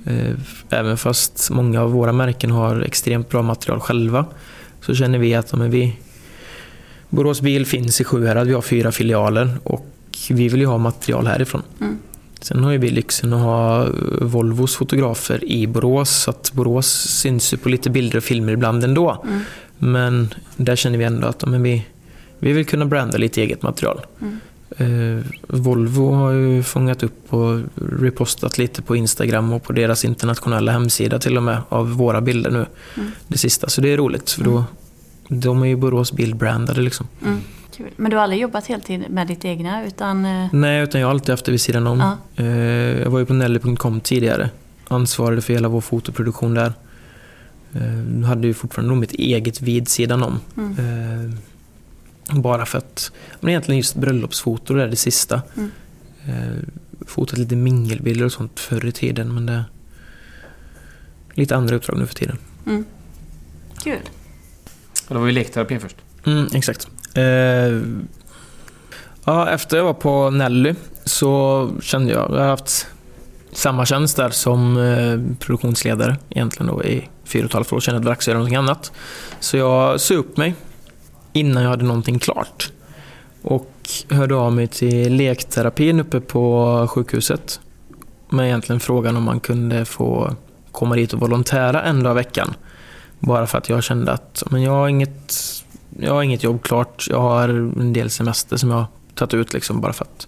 Eh, 0.05 0.35
även 0.69 0.97
fast 0.97 1.49
många 1.51 1.81
av 1.81 1.91
våra 1.91 2.13
märken 2.13 2.51
har 2.51 2.81
extremt 2.81 3.29
bra 3.29 3.41
material 3.41 3.79
själva 3.79 4.25
så 4.81 4.95
känner 4.95 5.19
vi 5.19 5.35
att 5.35 5.53
men 5.53 5.71
vi, 5.71 5.95
Borås 7.09 7.41
bil 7.41 7.65
finns 7.65 8.01
i 8.01 8.03
Sjuhärad, 8.03 8.47
vi 8.47 8.53
har 8.53 8.61
fyra 8.61 8.91
filialer 8.91 9.57
och 9.63 9.87
vi 10.29 10.49
vill 10.49 10.59
ju 10.59 10.65
ha 10.65 10.77
material 10.77 11.27
härifrån. 11.27 11.61
Mm. 11.81 11.97
Sen 12.41 12.63
har 12.63 12.71
ju 12.71 12.77
vi 12.77 12.89
lyxen 12.89 13.33
att 13.33 13.41
ha 13.41 13.87
Volvos 14.21 14.75
fotografer 14.75 15.43
i 15.43 15.67
Borås 15.67 16.09
så 16.09 16.29
att 16.29 16.51
Borås 16.53 16.87
syns 16.91 17.53
ju 17.53 17.57
på 17.57 17.69
lite 17.69 17.89
bilder 17.89 18.17
och 18.17 18.23
filmer 18.23 18.53
ibland 18.53 18.83
ändå. 18.83 19.23
Mm. 19.27 19.41
Men 19.77 20.33
där 20.57 20.75
känner 20.75 20.97
vi 20.97 21.03
ändå 21.03 21.27
att 21.27 21.45
men 21.45 21.63
vi, 21.63 21.85
vi 22.39 22.53
vill 22.53 22.65
kunna 22.65 22.85
branda 22.85 23.17
lite 23.17 23.41
eget 23.41 23.61
material. 23.61 24.01
Mm. 24.21 24.39
Eh, 24.77 25.25
Volvo 25.47 26.11
har 26.11 26.31
ju 26.31 26.63
fångat 26.63 27.03
upp 27.03 27.33
och 27.33 27.59
repostat 27.99 28.57
lite 28.57 28.81
på 28.81 28.95
Instagram 28.95 29.53
och 29.53 29.63
på 29.63 29.73
deras 29.73 30.05
internationella 30.05 30.71
hemsida 30.71 31.19
till 31.19 31.37
och 31.37 31.43
med 31.43 31.57
av 31.69 31.91
våra 31.91 32.21
bilder 32.21 32.51
nu. 32.51 32.65
Mm. 32.97 33.11
Det 33.27 33.37
sista, 33.37 33.69
så 33.69 33.81
det 33.81 33.89
är 33.89 33.97
roligt 33.97 34.31
för 34.31 34.43
då, 34.43 34.51
mm. 34.51 35.41
de 35.41 35.61
är 35.61 35.67
ju 35.67 35.75
Borås 35.75 36.11
bildbrandade 36.11 36.81
liksom. 36.81 37.07
Mm. 37.23 37.41
Men 37.95 38.11
du 38.11 38.17
har 38.17 38.23
aldrig 38.23 38.41
jobbat 38.41 38.67
heltid 38.67 39.05
med 39.09 39.27
ditt 39.27 39.45
egna? 39.45 39.85
Utan... 39.85 40.25
Eh, 40.25 40.47
Nej, 40.51 40.83
utan 40.83 41.01
jag 41.01 41.07
har 41.07 41.11
alltid 41.11 41.29
haft 41.29 41.45
det 41.45 41.51
vid 41.51 41.61
sidan 41.61 41.87
om. 41.87 41.99
Ja. 41.99 42.17
Eh, 42.43 43.01
jag 43.01 43.09
var 43.09 43.19
ju 43.19 43.25
på 43.25 43.33
Nelly.com 43.33 44.01
tidigare. 44.01 44.49
Ansvarade 44.87 45.41
för 45.41 45.53
hela 45.53 45.67
vår 45.67 45.81
fotoproduktion 45.81 46.53
där. 46.53 46.73
Jag 48.21 48.27
hade 48.27 48.47
ju 48.47 48.53
fortfarande 48.53 48.95
mitt 48.95 49.11
eget 49.11 49.61
vid 49.61 49.87
sidan 49.87 50.23
om. 50.23 50.39
Mm. 50.57 51.37
Bara 52.31 52.65
för 52.65 52.77
att, 52.77 53.11
men 53.39 53.49
egentligen 53.49 53.77
just 53.77 53.95
bröllopsfoto 53.95 54.73
det 54.73 54.83
är 54.83 54.87
det 54.87 54.95
sista. 54.95 55.41
Mm. 55.57 55.71
Eh, 56.25 56.63
fotat 57.07 57.39
lite 57.39 57.55
mingelbilder 57.55 58.25
och 58.25 58.31
sånt 58.31 58.59
förr 58.59 58.85
i 58.85 58.91
tiden 58.91 59.33
men 59.33 59.45
det 59.45 59.53
är 59.53 59.63
lite 61.33 61.55
andra 61.55 61.75
uppdrag 61.75 61.99
nu 61.99 62.05
för 62.05 62.15
tiden. 62.15 62.37
Mm. 62.65 62.85
Kul. 63.83 63.99
Och 65.07 65.15
det 65.15 65.19
var 65.19 65.27
ju 65.27 65.33
lekterapin 65.33 65.79
först. 65.79 65.95
Mm, 66.25 66.47
exakt. 66.53 66.87
Eh, 67.15 67.81
ja, 69.25 69.49
efter 69.49 69.77
jag 69.77 69.83
var 69.83 69.93
på 69.93 70.29
Nelly 70.29 70.75
så 71.05 71.69
kände 71.81 72.13
jag, 72.13 72.31
jag 72.31 72.39
har 72.39 72.47
haft 72.47 72.87
samma 73.51 73.85
tjänst 73.85 74.17
där 74.17 74.29
som 74.29 74.77
eh, 74.77 75.37
produktionsledare 75.39 76.17
egentligen 76.29 76.75
då 76.75 76.83
i 76.83 77.09
fyra 77.25 77.43
och 77.43 77.49
ett 77.49 77.53
halvt 77.53 77.73
år. 77.73 77.79
Kände 77.79 77.97
att 77.97 78.03
det 78.03 78.07
var 78.07 78.15
dags 78.15 78.23
att 78.23 78.27
göra 78.27 78.37
någonting 78.37 78.55
annat. 78.55 78.91
Så 79.39 79.57
jag 79.57 80.01
sa 80.01 80.13
upp 80.13 80.37
mig 80.37 80.55
innan 81.33 81.63
jag 81.63 81.69
hade 81.69 81.85
någonting 81.85 82.19
klart. 82.19 82.71
Och 83.41 83.71
hörde 84.09 84.35
av 84.35 84.53
mig 84.53 84.67
till 84.67 85.15
lekterapin 85.15 85.99
uppe 85.99 86.21
på 86.21 86.87
sjukhuset. 86.89 87.59
Med 88.29 88.45
egentligen 88.45 88.79
frågan 88.79 89.17
om 89.17 89.23
man 89.23 89.39
kunde 89.39 89.85
få 89.85 90.35
komma 90.71 90.95
dit 90.95 91.13
och 91.13 91.19
volontära 91.19 91.81
en 91.83 92.03
dag 92.03 92.11
i 92.11 92.15
veckan. 92.15 92.53
Bara 93.19 93.47
för 93.47 93.57
att 93.57 93.69
jag 93.69 93.83
kände 93.83 94.11
att 94.11 94.43
men 94.49 94.61
jag, 94.61 94.71
har 94.71 94.87
inget, 94.87 95.35
jag 95.99 96.13
har 96.13 96.23
inget 96.23 96.43
jobb 96.43 96.63
klart. 96.63 97.07
Jag 97.09 97.21
har 97.21 97.49
en 97.49 97.93
del 97.93 98.09
semester 98.09 98.57
som 98.57 98.69
jag 98.69 98.77
har 98.77 98.87
tagit 99.15 99.33
ut 99.33 99.53
liksom 99.53 99.81
bara 99.81 99.93
för 99.93 100.05
att 100.05 100.27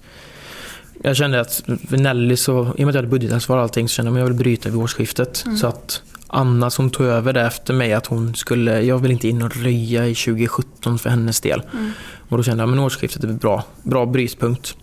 jag 1.03 1.15
kände 1.15 1.41
att 1.41 1.63
för 1.89 1.97
Nelly 1.97 2.37
så, 2.37 2.61
i 2.61 2.63
och 2.63 2.65
med 2.67 2.87
att 2.87 2.95
jag 2.95 3.01
hade 3.01 3.07
budgetansvar 3.07 3.57
och 3.57 3.63
allting, 3.63 3.89
så 3.89 3.93
kände 3.93 4.11
jag 4.11 4.15
att 4.15 4.19
jag 4.19 4.25
vill 4.25 4.37
bryta 4.37 4.69
vid 4.69 4.79
årsskiftet. 4.79 5.43
Mm. 5.45 5.57
Så 5.57 5.67
att 5.67 6.01
Anna 6.27 6.69
som 6.69 6.89
tog 6.89 7.05
över 7.05 7.33
det 7.33 7.41
efter 7.41 7.73
mig 7.73 7.93
att 7.93 8.05
hon 8.05 8.35
skulle, 8.35 8.81
jag 8.81 8.99
vill 8.99 9.11
inte 9.11 9.27
in 9.27 9.41
och 9.41 9.57
röja 9.57 10.07
i 10.07 10.15
2017 10.15 10.99
för 10.99 11.09
hennes 11.09 11.41
del. 11.41 11.61
Mm. 11.73 11.91
Och 12.29 12.37
då 12.37 12.43
kände 12.43 12.63
jag 12.63 12.73
att 12.73 12.79
årsskiftet 12.79 13.23
är 13.23 13.27
bra, 13.27 13.63
bra 13.83 14.05
brytpunkt. 14.05 14.75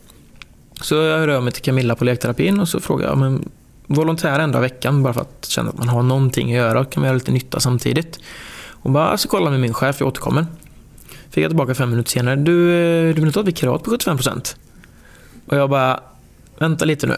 Så 0.80 0.94
jag 0.94 1.18
hörde 1.18 1.36
av 1.36 1.44
mig 1.44 1.52
till 1.52 1.62
Camilla 1.62 1.94
på 1.94 2.04
lekterapin 2.04 2.60
och 2.60 2.68
så 2.68 2.80
frågade 2.80 3.10
jag 3.10 3.18
men 3.18 3.48
volontär 3.86 4.38
en 4.38 4.52
dag 4.52 4.60
i 4.60 4.62
veckan 4.62 5.02
bara 5.02 5.12
för 5.12 5.20
att 5.20 5.46
känna 5.48 5.70
att 5.70 5.78
man 5.78 5.88
har 5.88 6.02
någonting 6.02 6.52
att 6.52 6.56
göra 6.56 6.80
och 6.80 6.92
kan 6.92 7.04
göra 7.04 7.14
lite 7.14 7.32
nytta 7.32 7.60
samtidigt. 7.60 8.18
Och 8.82 8.90
bara, 8.90 9.16
så 9.16 9.28
kolla 9.28 9.50
med 9.50 9.60
min 9.60 9.74
chef, 9.74 9.96
jag 10.00 10.08
återkommer. 10.08 10.46
Fick 11.30 11.44
jag 11.44 11.50
tillbaka 11.50 11.74
fem 11.74 11.90
minuter 11.90 12.10
senare. 12.10 12.36
Du, 12.36 12.74
eh, 12.74 13.14
du 13.14 13.22
vill 13.22 13.32
ta 13.32 13.40
ett 13.40 13.46
vikariat 13.46 13.82
på 13.82 13.90
75%? 13.90 14.56
Och 15.46 15.56
jag 15.56 15.70
bara, 15.70 16.00
vänta 16.58 16.84
lite 16.84 17.06
nu. 17.06 17.16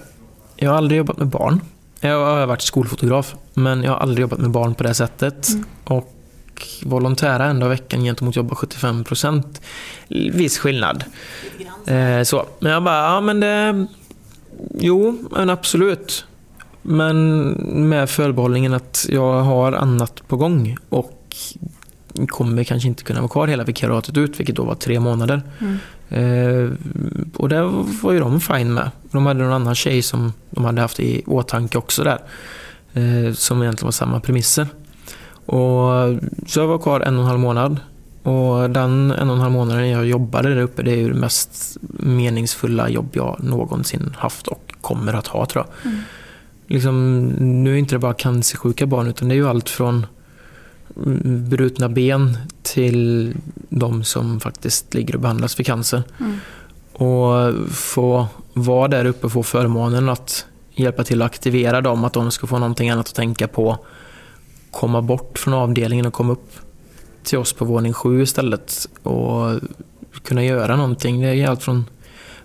Jag 0.56 0.70
har 0.70 0.76
aldrig 0.76 0.98
jobbat 0.98 1.18
med 1.18 1.26
barn. 1.26 1.60
Jag 2.00 2.24
har 2.24 2.46
varit 2.46 2.62
skolfotograf, 2.62 3.34
men 3.54 3.82
jag 3.82 3.92
har 3.92 3.98
aldrig 3.98 4.22
jobbat 4.22 4.38
med 4.38 4.50
barn 4.50 4.74
på 4.74 4.82
det 4.82 4.94
sättet. 4.94 5.48
Mm. 5.48 5.64
Och 5.84 6.12
volontära 6.82 7.44
en 7.44 7.60
dag 7.60 7.66
i 7.66 7.70
veckan 7.70 8.04
gentemot 8.04 8.36
jobba 8.36 8.54
75 8.54 9.04
procent. 9.04 9.60
Viss 10.08 10.58
skillnad. 10.58 11.04
Eh, 11.86 12.22
så. 12.22 12.46
Men 12.58 12.72
jag 12.72 12.82
bara, 12.82 13.14
ja 13.14 13.20
men 13.20 13.40
det... 13.40 13.86
Jo, 14.74 15.18
men 15.30 15.50
absolut. 15.50 16.24
Men 16.82 17.48
med 17.88 18.10
förbehållningen 18.10 18.74
att 18.74 19.06
jag 19.08 19.40
har 19.40 19.72
annat 19.72 20.28
på 20.28 20.36
gång. 20.36 20.76
Och 20.88 21.36
kommer 22.28 22.64
kanske 22.64 22.88
inte 22.88 23.04
kunna 23.04 23.20
vara 23.20 23.28
kvar 23.28 23.46
hela 23.46 23.64
vikariatet 23.64 24.16
ut, 24.16 24.40
vilket 24.40 24.56
då 24.56 24.64
var 24.64 24.74
tre 24.74 25.00
månader. 25.00 25.42
Mm. 25.58 25.78
Eh, 26.08 26.70
och 27.36 27.48
det 27.48 27.62
var 28.02 28.12
ju 28.12 28.18
de 28.18 28.40
fine 28.40 28.74
med. 28.74 28.90
De 29.10 29.26
hade 29.26 29.42
någon 29.42 29.52
annan 29.52 29.74
tjej 29.74 30.02
som 30.02 30.32
de 30.50 30.64
hade 30.64 30.80
haft 30.80 31.00
i 31.00 31.22
åtanke 31.26 31.78
också 31.78 32.04
där. 32.04 32.18
Eh, 32.92 33.32
som 33.32 33.62
egentligen 33.62 33.86
var 33.86 33.92
samma 33.92 34.20
premisser. 34.20 34.66
Och, 35.46 35.90
så 36.46 36.60
jag 36.60 36.66
var 36.66 36.78
kvar 36.78 37.00
en 37.00 37.16
och 37.16 37.22
en 37.22 37.28
halv 37.28 37.40
månad. 37.40 37.80
Och 38.22 38.70
den 38.70 39.10
en 39.10 39.28
och 39.28 39.34
en 39.34 39.40
halv 39.40 39.52
månaden 39.52 39.88
jag 39.88 40.06
jobbade 40.06 40.54
där 40.54 40.62
uppe, 40.62 40.82
det 40.82 40.90
är 40.90 40.96
ju 40.96 41.08
det 41.08 41.18
mest 41.18 41.76
meningsfulla 41.98 42.88
jobb 42.88 43.08
jag 43.12 43.36
någonsin 43.44 44.16
haft 44.18 44.46
och 44.46 44.74
kommer 44.80 45.14
att 45.14 45.26
ha 45.26 45.46
tror 45.46 45.66
jag. 45.66 45.92
Mm. 45.92 46.02
Liksom, 46.66 47.26
nu 47.28 47.72
är 47.72 47.76
inte 47.76 47.94
det 47.94 47.98
bara 47.98 48.14
cancersjuka 48.14 48.86
barn 48.86 49.06
utan 49.06 49.28
det 49.28 49.34
är 49.34 49.36
ju 49.36 49.48
allt 49.48 49.68
från 49.68 50.06
brutna 51.24 51.88
ben 51.88 52.38
till 52.62 53.34
de 53.68 54.04
som 54.04 54.40
faktiskt 54.40 54.94
ligger 54.94 55.14
och 55.14 55.20
behandlas 55.20 55.54
för 55.54 55.62
cancer. 55.62 56.02
Mm. 56.20 56.38
Och 56.92 57.54
få 57.70 58.26
vara 58.52 58.88
där 58.88 59.04
uppe 59.04 59.26
och 59.26 59.32
få 59.32 59.42
förmånen 59.42 60.08
att 60.08 60.46
hjälpa 60.74 61.04
till 61.04 61.22
att 61.22 61.26
aktivera 61.26 61.80
dem, 61.80 62.04
att 62.04 62.12
de 62.12 62.30
ska 62.30 62.46
få 62.46 62.58
någonting 62.58 62.90
annat 62.90 63.08
att 63.08 63.14
tänka 63.14 63.48
på. 63.48 63.78
Komma 64.70 65.02
bort 65.02 65.38
från 65.38 65.54
avdelningen 65.54 66.06
och 66.06 66.12
komma 66.12 66.32
upp 66.32 66.52
till 67.22 67.38
oss 67.38 67.52
på 67.52 67.64
våning 67.64 67.92
sju 67.92 68.22
istället 68.22 68.88
och 69.02 69.60
kunna 70.24 70.44
göra 70.44 70.76
någonting. 70.76 71.20
Det 71.20 71.28
är 71.28 71.48
allt 71.48 71.62
från 71.62 71.84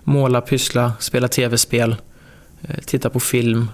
måla, 0.04 0.40
pyssla, 0.40 0.92
spela 0.98 1.28
tv-spel, 1.28 1.96
eh, 2.62 2.76
titta 2.86 3.10
på 3.10 3.20
film, 3.20 3.66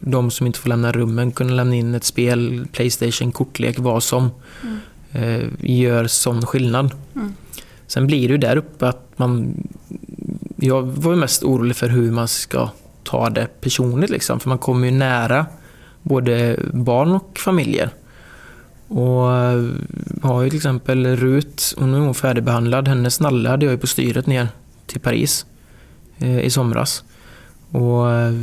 de 0.00 0.30
som 0.30 0.46
inte 0.46 0.58
får 0.58 0.68
lämna 0.68 0.92
rummen 0.92 1.32
kunna 1.32 1.52
lämna 1.52 1.74
in 1.74 1.94
ett 1.94 2.04
spel, 2.04 2.66
Playstation, 2.72 3.32
kortlek, 3.32 3.78
vad 3.78 4.02
som. 4.02 4.30
Mm. 4.62 4.78
Eh, 5.12 5.48
gör 5.60 6.06
sån 6.06 6.46
skillnad. 6.46 6.90
Mm. 7.14 7.34
Sen 7.86 8.06
blir 8.06 8.28
det 8.28 8.32
ju 8.32 8.38
där 8.38 8.56
uppe 8.56 8.88
att 8.88 9.12
man... 9.16 9.54
Jag 10.56 10.82
var 10.82 11.16
mest 11.16 11.42
orolig 11.42 11.76
för 11.76 11.88
hur 11.88 12.10
man 12.10 12.28
ska 12.28 12.70
ta 13.04 13.30
det 13.30 13.60
personligt 13.60 14.10
liksom. 14.10 14.40
För 14.40 14.48
man 14.48 14.58
kommer 14.58 14.86
ju 14.86 14.92
nära 14.92 15.46
både 16.02 16.58
barn 16.72 17.12
och 17.12 17.38
familjer. 17.38 17.90
Och 18.88 19.32
eh, 19.36 19.64
har 20.22 20.42
ju 20.42 20.50
till 20.50 20.56
exempel 20.56 21.16
Rut, 21.16 21.74
hon 21.78 21.94
är 21.94 21.98
hon 21.98 22.14
färdigbehandlad. 22.14 22.88
Hennes 22.88 23.20
nalle 23.20 23.48
hade 23.48 23.66
jag 23.66 23.72
ju 23.72 23.78
på 23.78 23.86
styret 23.86 24.26
ner 24.26 24.48
till 24.86 25.00
Paris 25.00 25.46
i 26.18 26.50
somras. 26.50 27.04
Och 27.74 28.12
eh, 28.12 28.34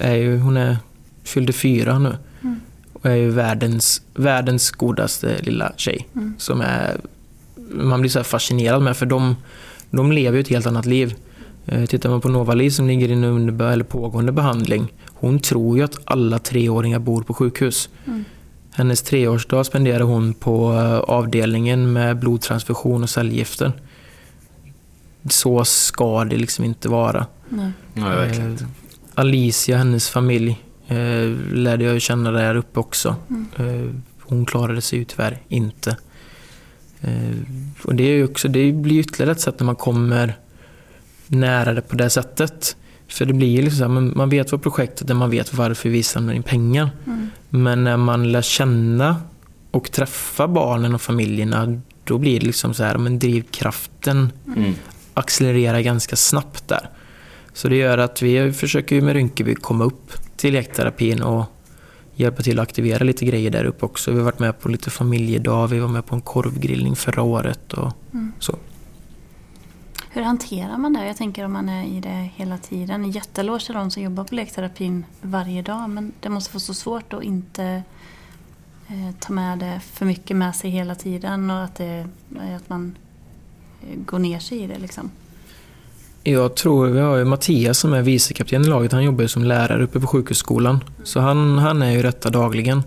är 0.00 0.14
ju, 0.14 0.38
hon 0.38 0.56
är, 0.56 0.76
fyllde 1.24 1.52
fyra 1.52 1.98
nu. 1.98 2.16
Mm. 2.42 2.60
Och 2.92 3.06
är 3.06 3.14
ju 3.14 3.30
världens, 3.30 4.02
världens 4.14 4.70
godaste 4.70 5.38
lilla 5.42 5.72
tjej. 5.76 6.08
Mm. 6.14 6.34
Som 6.38 6.60
är, 6.60 6.96
man 7.70 8.00
blir 8.00 8.10
så 8.10 8.24
fascinerad 8.24 8.82
med 8.82 8.96
för 8.96 9.06
de, 9.06 9.36
de 9.90 10.12
lever 10.12 10.36
ju 10.36 10.40
ett 10.40 10.48
helt 10.48 10.66
annat 10.66 10.86
liv. 10.86 11.14
Eh, 11.66 11.84
tittar 11.84 12.10
man 12.10 12.20
på 12.20 12.28
Novali 12.28 12.70
som 12.70 12.86
ligger 12.86 13.08
i 13.08 13.12
en 13.12 13.24
under, 13.24 13.72
eller 13.72 13.84
pågående 13.84 14.32
behandling. 14.32 14.92
Hon 15.06 15.38
tror 15.38 15.76
ju 15.76 15.84
att 15.84 15.96
alla 16.04 16.38
treåringar 16.38 16.98
bor 16.98 17.22
på 17.22 17.34
sjukhus. 17.34 17.88
Mm. 18.06 18.24
Hennes 18.70 19.02
treårsdag 19.02 19.64
spenderar 19.64 20.04
hon 20.04 20.34
på 20.34 20.72
eh, 20.72 20.98
avdelningen 20.98 21.92
med 21.92 22.18
blodtransfusion 22.18 23.02
och 23.02 23.10
cellgifter. 23.10 23.72
Så 25.30 25.64
ska 25.64 26.24
det 26.24 26.36
liksom 26.36 26.64
inte 26.64 26.88
vara. 26.88 27.26
Nej. 27.48 27.70
Nej, 27.94 28.38
eh, 28.38 28.54
Alicia, 29.14 29.76
hennes 29.76 30.08
familj, 30.10 30.62
eh, 30.88 31.30
lärde 31.52 31.84
jag 31.84 32.02
känna 32.02 32.30
där 32.30 32.54
uppe 32.54 32.80
också. 32.80 33.16
Mm. 33.30 33.46
Eh, 33.56 33.94
hon 34.20 34.46
klarade 34.46 34.80
sig 34.80 34.98
ju 34.98 35.04
tyvärr 35.04 35.38
inte. 35.48 35.96
Eh, 37.00 37.36
och 37.84 37.94
det, 37.94 38.04
är 38.04 38.14
ju 38.16 38.24
också, 38.24 38.48
det 38.48 38.72
blir 38.72 39.00
ytterligare 39.00 39.32
ett 39.32 39.40
sätt 39.40 39.60
när 39.60 39.66
man 39.66 39.76
kommer 39.76 40.34
nära 41.26 41.74
det 41.74 41.82
på 41.82 41.96
det 41.96 42.10
sättet. 42.10 42.76
För 43.08 43.24
det 43.24 43.32
blir 43.32 43.48
ju 43.48 43.62
liksom 43.62 43.78
så 43.78 43.84
här, 43.84 44.00
man 44.00 44.28
vet 44.28 44.52
vad 44.52 44.62
projektet 44.62 45.10
är, 45.10 45.14
man 45.14 45.30
vet 45.30 45.54
varför 45.54 45.88
vi 45.88 46.02
samlar 46.02 46.34
in 46.34 46.42
pengar. 46.42 46.90
Mm. 47.06 47.30
Men 47.48 47.84
när 47.84 47.96
man 47.96 48.32
lär 48.32 48.42
känna 48.42 49.16
och 49.70 49.92
träffa 49.92 50.48
barnen 50.48 50.94
och 50.94 51.02
familjerna, 51.02 51.80
då 52.04 52.18
blir 52.18 52.40
det 52.40 52.46
liksom 52.46 52.74
så 52.74 52.84
här, 52.84 52.98
men 52.98 53.18
drivkraften 53.18 54.32
Mm. 54.46 54.74
Accelererar 55.14 55.80
ganska 55.80 56.16
snabbt 56.16 56.68
där. 56.68 56.88
Så 57.52 57.68
det 57.68 57.76
gör 57.76 57.98
att 57.98 58.22
vi 58.22 58.52
försöker 58.52 59.00
med 59.00 59.12
Rynkeby 59.14 59.54
komma 59.54 59.84
upp 59.84 60.12
till 60.36 60.52
lekterapin 60.52 61.22
och 61.22 61.44
hjälpa 62.14 62.42
till 62.42 62.58
att 62.58 62.62
aktivera 62.68 63.04
lite 63.04 63.24
grejer 63.24 63.50
där 63.50 63.64
uppe 63.64 63.84
också. 63.84 64.10
Vi 64.10 64.16
har 64.16 64.24
varit 64.24 64.38
med 64.38 64.60
på 64.60 64.68
lite 64.68 64.90
familjedag, 64.90 65.66
vi 65.66 65.78
var 65.78 65.88
med 65.88 66.06
på 66.06 66.14
en 66.14 66.20
korvgrillning 66.20 66.96
förra 66.96 67.22
året 67.22 67.72
och 67.72 67.92
Mm. 68.12 68.32
så. 68.38 68.56
Hur 70.10 70.22
hanterar 70.22 70.78
man 70.78 70.92
det? 70.92 71.06
Jag 71.06 71.16
tänker 71.16 71.44
om 71.44 71.52
man 71.52 71.68
är 71.68 71.84
i 71.84 72.00
det 72.00 72.30
hela 72.36 72.58
tiden. 72.58 73.04
En 73.04 73.10
jätteeloge 73.10 73.66
till 73.66 73.74
de 73.74 73.90
som 73.90 74.02
jobbar 74.02 74.24
på 74.24 74.34
lekterapin 74.34 75.04
varje 75.20 75.62
dag 75.62 75.90
men 75.90 76.12
det 76.20 76.28
måste 76.28 76.52
vara 76.54 76.60
så 76.60 76.74
svårt 76.74 77.12
att 77.12 77.22
inte 77.22 77.82
eh, 78.88 79.14
ta 79.20 79.32
med 79.32 79.58
det 79.58 79.80
för 79.80 80.06
mycket 80.06 80.36
med 80.36 80.56
sig 80.56 80.70
hela 80.70 80.94
tiden 80.94 81.50
och 81.50 81.64
att, 81.64 81.74
det, 81.74 82.08
att 82.56 82.68
man 82.68 82.96
går 84.06 84.18
ner 84.18 84.38
sig 84.38 84.62
i 84.62 84.66
det 84.66 84.78
liksom. 84.78 85.10
Jag 86.24 86.54
tror, 86.54 86.86
vi 86.86 87.00
har 87.00 87.16
ju 87.16 87.24
Mattias 87.24 87.78
som 87.78 87.92
är 87.92 88.02
vicekapten 88.02 88.62
i 88.62 88.68
laget, 88.68 88.92
han 88.92 89.04
jobbar 89.04 89.22
ju 89.22 89.28
som 89.28 89.44
lärare 89.44 89.84
uppe 89.84 90.00
på 90.00 90.06
sjukhusskolan. 90.06 90.84
Så 91.04 91.20
han, 91.20 91.58
han 91.58 91.82
är 91.82 91.90
ju 91.90 92.02
detta 92.02 92.30
dagligen. 92.30 92.82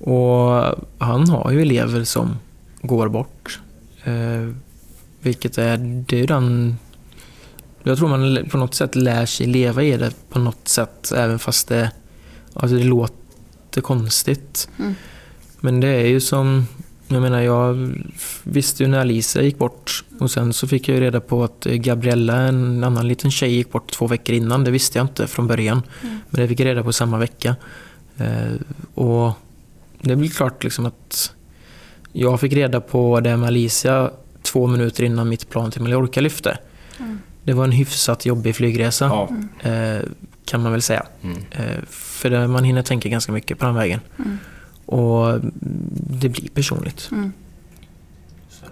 Och 0.00 0.74
han 0.98 1.28
har 1.28 1.50
ju 1.50 1.62
elever 1.62 2.04
som 2.04 2.36
går 2.82 3.08
bort. 3.08 3.60
Eh, 4.04 4.48
vilket 5.20 5.58
är, 5.58 5.76
det 6.08 6.20
är 6.20 6.26
den... 6.26 6.78
Jag 7.82 7.98
tror 7.98 8.08
man 8.08 8.48
på 8.50 8.58
något 8.58 8.74
sätt 8.74 8.94
lär 8.94 9.26
sig 9.26 9.46
leva 9.46 9.82
i 9.82 9.96
det 9.96 10.12
på 10.28 10.38
något 10.38 10.68
sätt, 10.68 11.12
även 11.16 11.38
fast 11.38 11.68
det, 11.68 11.90
alltså 12.54 12.76
det 12.76 12.84
låter 12.84 13.80
konstigt. 13.80 14.68
Mm. 14.78 14.94
Men 15.60 15.80
det 15.80 15.88
är 15.88 16.06
ju 16.06 16.20
som, 16.20 16.66
jag 17.08 17.22
menar 17.22 17.40
jag 17.40 17.94
visste 18.42 18.82
ju 18.82 18.88
när 18.88 18.98
Alicia 19.00 19.42
gick 19.42 19.58
bort 19.58 20.04
och 20.20 20.30
sen 20.30 20.52
så 20.52 20.66
fick 20.68 20.88
jag 20.88 20.94
ju 20.94 21.00
reda 21.00 21.20
på 21.20 21.44
att 21.44 21.64
Gabriella, 21.64 22.36
en 22.36 22.84
annan 22.84 23.08
liten 23.08 23.30
tjej, 23.30 23.50
gick 23.54 23.72
bort 23.72 23.90
två 23.92 24.06
veckor 24.06 24.34
innan. 24.34 24.64
Det 24.64 24.70
visste 24.70 24.98
jag 24.98 25.04
inte 25.04 25.26
från 25.26 25.46
början. 25.46 25.82
Mm. 26.02 26.18
Men 26.30 26.40
det 26.42 26.48
fick 26.48 26.60
jag 26.60 26.66
reda 26.66 26.82
på 26.82 26.92
samma 26.92 27.18
vecka. 27.18 27.56
Eh, 28.18 28.52
och 28.94 29.32
det 30.02 30.16
blir 30.16 30.28
klart 30.28 30.64
liksom 30.64 30.86
att 30.86 31.34
jag 32.12 32.40
fick 32.40 32.52
reda 32.52 32.80
på 32.80 33.20
det 33.20 33.36
med 33.36 33.46
Alicia 33.46 34.10
två 34.42 34.66
minuter 34.66 35.04
innan 35.04 35.28
mitt 35.28 35.48
plan 35.50 35.70
till 35.70 35.82
Mallorca 35.82 36.20
lyfte. 36.20 36.58
Mm. 36.98 37.18
Det 37.42 37.52
var 37.52 37.64
en 37.64 37.72
hyfsat 37.72 38.26
jobbig 38.26 38.56
flygresa 38.56 39.04
Ja. 39.04 39.28
eh, 39.70 40.00
kan 40.44 40.62
man 40.62 40.72
väl 40.72 40.82
säga. 40.82 41.06
Mm. 41.22 41.36
Eh, 41.50 41.84
för 41.88 42.46
man 42.46 42.64
hinner 42.64 42.82
tänka 42.82 43.08
ganska 43.08 43.32
mycket 43.32 43.58
på 43.58 43.66
den 43.66 43.74
vägen. 43.74 44.00
Och 44.88 45.40
det 46.10 46.28
blir 46.28 46.48
personligt. 46.54 47.08
Mm. 47.12 47.32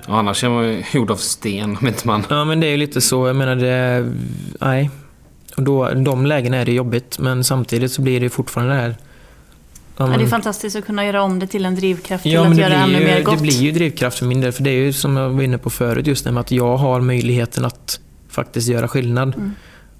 Ja, 0.06 0.18
annars 0.18 0.44
är 0.44 0.48
man 0.48 0.64
ju 0.64 0.82
gjord 0.92 1.10
av 1.10 1.16
sten 1.16 1.76
om 1.80 1.86
inte 1.86 2.06
man... 2.06 2.22
Ja 2.30 2.44
men 2.44 2.60
det 2.60 2.66
är 2.66 2.70
ju 2.70 2.76
lite 2.76 3.00
så, 3.00 3.26
jag 3.26 3.36
menar 3.36 3.56
det... 3.56 4.12
Nej. 4.60 4.90
Och 5.56 5.62
då, 5.62 5.88
de 5.94 6.26
lägena 6.26 6.56
är 6.56 6.64
det 6.64 6.72
jobbigt 6.72 7.18
men 7.18 7.44
samtidigt 7.44 7.92
så 7.92 8.02
blir 8.02 8.20
det 8.20 8.30
fortfarande 8.30 8.74
det 8.74 8.80
här... 8.80 8.96
Ja, 9.96 10.06
men- 10.06 10.18
det 10.18 10.24
är 10.24 10.28
fantastiskt 10.28 10.76
att 10.76 10.86
kunna 10.86 11.06
göra 11.06 11.22
om 11.22 11.38
det 11.38 11.46
till 11.46 11.64
en 11.66 11.74
drivkraft 11.74 12.22
till 12.22 12.32
Ja, 12.32 12.40
att 12.42 12.48
men 12.48 12.56
det 12.56 12.62
göra 12.62 12.74
ännu 12.74 12.96
blir, 12.96 13.06
mer 13.06 13.18
ju, 13.18 13.24
gott. 13.24 13.36
det 13.36 13.42
blir 13.42 13.62
ju 13.62 13.72
drivkraft 13.72 14.18
för 14.18 14.26
min 14.26 14.40
del. 14.40 14.52
För 14.52 14.62
det 14.62 14.70
är 14.70 14.78
ju 14.80 14.92
som 14.92 15.16
jag 15.16 15.30
var 15.30 15.42
inne 15.42 15.58
på 15.58 15.70
förut, 15.70 16.06
just 16.06 16.24
det 16.24 16.32
med 16.32 16.40
att 16.40 16.50
jag 16.50 16.76
har 16.76 17.00
möjligheten 17.00 17.64
att 17.64 18.00
faktiskt 18.28 18.68
göra 18.68 18.88
skillnad. 18.88 19.34
Mm. 19.34 19.52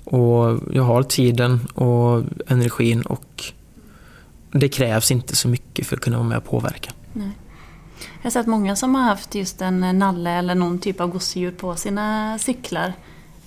Och 0.05 0.61
jag 0.73 0.83
har 0.83 1.03
tiden 1.03 1.61
och 1.75 2.23
energin 2.47 3.03
och 3.03 3.45
det 4.59 4.69
krävs 4.69 5.11
inte 5.11 5.37
så 5.37 5.49
mycket 5.49 5.87
för 5.87 5.97
att 5.97 6.03
kunna 6.03 6.17
vara 6.17 6.29
med 6.29 6.39
och 6.39 6.45
påverka. 6.45 6.93
Nej. 7.13 7.31
Jag 7.99 8.23
har 8.23 8.31
sett 8.31 8.47
många 8.47 8.77
som 8.77 8.95
har 8.95 9.03
haft 9.03 9.35
just 9.35 9.63
en 9.63 9.99
nalle 9.99 10.31
eller 10.31 10.55
någon 10.55 10.79
typ 10.79 11.01
av 11.01 11.11
gosedjur 11.11 11.51
på 11.51 11.77
sina 11.77 12.39
cyklar. 12.39 12.93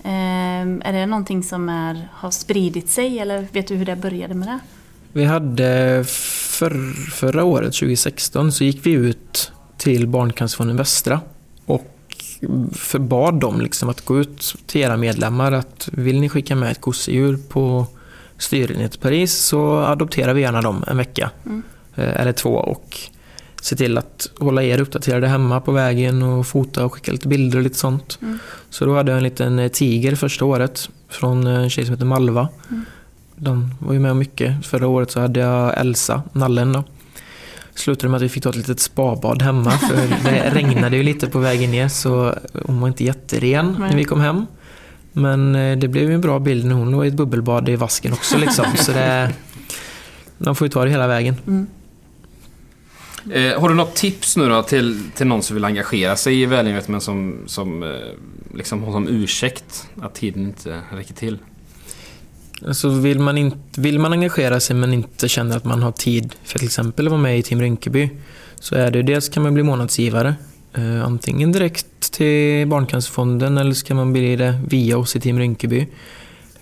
Ehm, 0.02 0.82
är 0.84 0.92
det 0.92 1.06
någonting 1.06 1.42
som 1.42 1.68
är, 1.68 2.08
har 2.12 2.30
spridit 2.30 2.90
sig 2.90 3.18
eller 3.18 3.46
vet 3.52 3.66
du 3.68 3.74
hur 3.74 3.86
det 3.86 3.96
började 3.96 4.34
med 4.34 4.48
det? 4.48 4.58
Vi 5.12 5.24
hade 5.24 6.04
för, 6.06 6.92
förra 7.10 7.44
året, 7.44 7.74
2016, 7.74 8.52
så 8.52 8.64
gick 8.64 8.86
vi 8.86 8.90
ut 8.90 9.52
till 9.76 10.06
Barncancerfonden 10.06 10.76
Västra 10.76 11.20
och 11.66 11.86
förbad 12.72 13.34
dem 13.34 13.60
liksom 13.60 13.88
att 13.88 14.04
gå 14.04 14.20
ut 14.20 14.56
till 14.66 14.80
era 14.80 14.96
medlemmar 14.96 15.52
att 15.52 15.88
vill 15.92 16.20
ni 16.20 16.28
skicka 16.28 16.54
med 16.54 16.70
ett 16.70 16.80
gosedjur 16.80 17.38
på 17.48 17.86
styrningen 18.40 18.90
till 18.90 19.00
Paris 19.00 19.32
så 19.34 19.78
adopterar 19.78 20.34
vi 20.34 20.40
gärna 20.40 20.60
dem 20.62 20.84
en 20.86 20.96
vecka 20.96 21.30
Mm. 21.46 21.62
eh, 21.96 22.20
eller 22.20 22.32
två 22.32 22.50
och 22.50 22.98
se 23.62 23.76
till 23.76 23.98
att 23.98 24.30
hålla 24.38 24.62
er 24.62 24.80
uppdaterade 24.80 25.28
hemma 25.28 25.60
på 25.60 25.72
vägen 25.72 26.22
och 26.22 26.46
fota 26.46 26.84
och 26.84 26.94
skicka 26.94 27.12
lite 27.12 27.28
bilder 27.28 27.58
och 27.58 27.64
lite 27.64 27.78
sånt. 27.78 28.18
Mm. 28.22 28.38
Så 28.70 28.84
då 28.84 28.96
hade 28.96 29.10
jag 29.12 29.16
en 29.18 29.24
liten 29.24 29.58
eh, 29.58 29.68
tiger 29.68 30.14
första 30.16 30.44
året 30.44 30.88
från 31.08 31.46
en 31.46 31.70
tjej 31.70 31.84
som 31.84 31.94
heter 31.94 32.04
Malva. 32.06 32.48
Mm. 32.70 32.84
De 33.36 33.74
var 33.78 33.92
ju 33.92 33.98
med 33.98 34.10
om 34.10 34.18
mycket. 34.18 34.66
Förra 34.66 34.88
året 34.88 35.10
så 35.10 35.20
hade 35.20 35.40
jag 35.40 35.80
Elsa, 35.80 36.22
nallen 36.32 36.72
då. 36.72 36.84
Slutade 37.74 38.08
med 38.08 38.16
att 38.16 38.22
vi 38.22 38.28
fick 38.28 38.42
ta 38.42 38.50
ett 38.50 38.56
litet 38.56 38.80
spabad 38.80 39.42
hemma 39.42 39.70
för 39.70 39.96
det 40.30 40.50
regnade 40.54 40.96
ju 40.96 41.02
lite 41.02 41.26
på 41.26 41.38
vägen 41.38 41.70
ner 41.70 41.88
så 41.88 42.34
hon 42.66 42.80
var 42.80 42.88
inte 42.88 43.04
jätteren 43.04 43.72
när 43.78 43.86
Nej. 43.86 43.96
vi 43.96 44.04
kom 44.04 44.20
hem. 44.20 44.46
Men 45.12 45.54
eh, 45.54 45.78
det 45.78 45.88
blev 45.88 46.08
ju 46.08 46.14
en 46.14 46.20
bra 46.20 46.38
bild 46.38 46.64
när 46.64 46.74
hon 46.74 46.90
låg 46.90 47.04
i 47.04 47.08
ett 47.08 47.14
bubbelbad 47.14 47.68
i 47.68 47.76
vasken 47.76 48.12
också 48.12 48.38
liksom. 48.38 48.64
Så 48.76 48.92
det, 48.92 49.32
man 50.38 50.54
får 50.54 50.64
ju 50.64 50.70
ta 50.70 50.84
det 50.84 50.90
hela 50.90 51.06
vägen. 51.06 51.34
Mm. 51.46 51.66
Eh, 53.30 53.60
har 53.60 53.68
du 53.68 53.74
något 53.74 53.94
tips 53.94 54.36
nu 54.36 54.48
då 54.48 54.62
till, 54.62 55.00
till 55.14 55.26
någon 55.26 55.42
som 55.42 55.54
vill 55.54 55.64
engagera 55.64 56.16
sig 56.16 56.42
i 56.42 56.46
välgörenhet 56.46 56.88
men 56.88 57.00
som, 57.00 57.38
som 57.46 57.82
eh, 57.82 57.88
liksom 58.54 58.82
har 58.82 58.92
som 58.92 59.08
ursäkt 59.08 59.88
att 60.02 60.14
tiden 60.14 60.46
inte 60.46 60.80
räcker 60.92 61.14
till? 61.14 61.38
Alltså 62.66 62.88
vill, 62.88 63.18
man 63.18 63.38
inte, 63.38 63.80
vill 63.80 63.98
man 63.98 64.12
engagera 64.12 64.60
sig 64.60 64.76
men 64.76 64.94
inte 64.94 65.28
känner 65.28 65.56
att 65.56 65.64
man 65.64 65.82
har 65.82 65.92
tid 65.92 66.34
för 66.44 66.58
till 66.58 66.66
exempel 66.66 67.06
att 67.06 67.10
vara 67.10 67.22
med 67.22 67.38
i 67.38 67.42
Team 67.42 67.60
Rinkeby 67.60 68.10
så 68.54 68.74
är 68.74 68.90
det 68.90 68.98
ju 68.98 69.02
dels 69.02 69.28
kan 69.28 69.42
man 69.42 69.54
bli 69.54 69.62
månadsgivare. 69.62 70.34
Eh, 70.72 71.04
antingen 71.04 71.52
direkt 71.52 71.86
till 72.12 72.66
Barncancerfonden 72.68 73.58
eller 73.58 73.72
så 73.74 73.86
kan 73.86 73.96
man 73.96 74.12
bli 74.12 74.36
det 74.36 74.60
via 74.68 74.98
oss 74.98 75.16
i 75.16 75.20
Team 75.20 75.38
Rinkeby. 75.38 75.86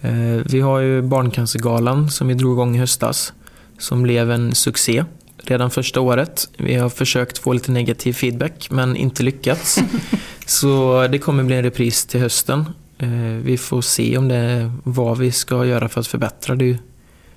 Eh, 0.01 0.11
vi 0.45 0.61
har 0.61 0.79
ju 0.79 1.03
Barncancergalan 1.03 2.11
som 2.11 2.29
vi 2.29 2.35
drog 2.35 2.53
igång 2.55 2.77
i 2.77 2.79
höstas 2.79 3.33
som 3.79 4.03
blev 4.03 4.31
en 4.31 4.55
succé 4.55 5.05
redan 5.45 5.71
första 5.71 6.01
året. 6.01 6.49
Vi 6.57 6.75
har 6.75 6.89
försökt 6.89 7.39
få 7.39 7.53
lite 7.53 7.73
negativ 7.73 8.13
feedback 8.13 8.69
men 8.71 8.97
inte 8.97 9.23
lyckats. 9.23 9.79
Så 10.47 11.07
det 11.11 11.19
kommer 11.19 11.45
bli 11.45 11.57
en 11.57 11.63
repris 11.63 12.07
till 12.07 12.21
hösten. 12.21 12.65
Eh, 12.99 13.09
Vi 13.43 13.59
får 13.59 13.81
se 13.83 14.19
om 14.19 14.29
det 14.29 14.35
är 14.37 14.73
vad 14.85 15.19
vi 15.19 15.33
ska 15.33 15.65
göra 15.67 15.89
för 15.89 16.01
att 16.01 16.07
förbättra. 16.07 16.55
Det 16.55 16.71
är 16.71 16.79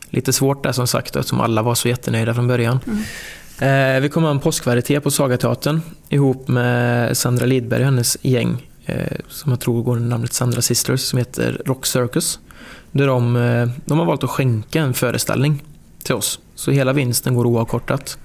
lite 0.09 0.33
svårt 0.33 0.63
där 0.63 0.71
som 0.71 0.87
sagt 0.87 1.15
eftersom 1.15 1.41
alla 1.41 1.61
var 1.61 1.75
så 1.75 1.87
jättenöjda 1.87 2.33
från 2.33 2.47
början. 2.47 2.79
Eh, 2.87 2.93
Vi 4.01 4.09
kommer 4.11 4.27
ha 4.27 4.31
en 4.31 4.39
påskvarieté 4.39 4.99
på 4.99 5.11
Sagateatern 5.11 5.81
ihop 6.09 6.47
med 6.47 7.17
Sandra 7.17 7.45
Lidberg 7.45 7.79
och 7.79 7.85
hennes 7.85 8.17
gäng 8.21 8.67
eh, 8.85 9.17
som 9.29 9.51
jag 9.51 9.59
tror 9.59 9.83
går 9.83 9.95
under 9.95 10.09
namnet 10.09 10.33
Sandra 10.33 10.61
Sisters 10.61 11.01
som 11.01 11.19
heter 11.19 11.61
Rock 11.65 11.85
Circus. 11.85 12.39
Där 12.91 13.07
de, 13.07 13.35
eh, 13.35 13.69
de 13.85 13.99
har 13.99 14.05
valt 14.05 14.23
att 14.23 14.29
skänka 14.29 14.81
en 14.81 14.93
föreställning 14.93 15.63
till 16.03 16.15
oss. 16.15 16.39
Så 16.55 16.71
hela 16.71 16.93
vinsten 16.93 17.35
går 17.35 17.45
oavkortat. 17.45 18.17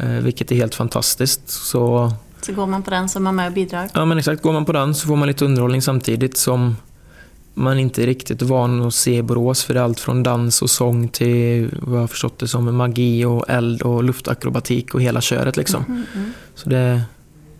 eh, 0.00 0.08
Vilket 0.08 0.52
är 0.52 0.56
helt 0.56 0.74
fantastiskt. 0.74 1.48
Så 1.48 2.12
Så 2.42 2.52
går 2.52 2.66
man 2.66 2.82
på 2.82 2.90
den 2.90 3.08
så 3.08 3.18
är 3.18 3.20
man 3.20 3.36
med 3.36 3.46
och 3.46 3.52
bidrar. 3.52 3.88
Ja 3.94 4.04
men 4.04 4.18
exakt, 4.18 4.42
går 4.42 4.52
man 4.52 4.64
på 4.64 4.72
den 4.72 4.94
så 4.94 5.06
får 5.06 5.16
man 5.16 5.28
lite 5.28 5.44
underhållning 5.44 5.82
samtidigt 5.82 6.36
som 6.36 6.76
man 7.54 7.78
inte 7.78 8.02
är 8.02 8.06
riktigt 8.06 8.42
van 8.42 8.82
att 8.82 8.94
se 8.94 9.22
Borås 9.22 9.64
för 9.64 9.74
det 9.74 9.80
är 9.80 9.84
allt 9.84 10.00
från 10.00 10.22
dans 10.22 10.62
och 10.62 10.70
sång 10.70 11.08
till 11.08 11.70
vad 11.82 11.96
jag 11.96 12.00
har 12.02 12.06
förstått 12.08 12.38
det 12.38 12.48
som 12.48 12.76
magi 12.76 13.24
och 13.24 13.44
eld 13.48 13.82
och 13.82 14.04
luftakrobatik 14.04 14.94
och 14.94 15.02
hela 15.02 15.20
köret 15.20 15.56
liksom. 15.56 15.84
Mm, 15.88 16.02
mm. 16.14 16.32
Så 16.54 16.68
det 16.70 16.76
är 16.78 17.02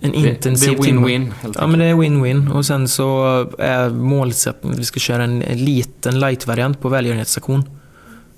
en 0.01 0.11
Det, 0.12 0.16
intensiv 0.16 0.70
det 0.70 0.78
är 0.78 0.82
timme. 0.82 1.07
win-win 1.07 1.32
helt 1.43 1.57
Ja 1.61 1.66
men 1.66 1.78
det 1.78 1.84
är 1.86 1.95
win-win 1.95 2.53
och 2.53 2.66
sen 2.66 2.88
så 2.88 3.24
är 3.59 3.90
målsättningen 3.90 4.74
att 4.74 4.80
vi 4.80 4.84
ska 4.84 5.01
köra 5.01 5.24
en, 5.24 5.43
en 5.43 5.64
liten 5.64 6.20
light-variant 6.20 6.80
på 6.80 6.88
välgörenhetsaktion 6.88 7.64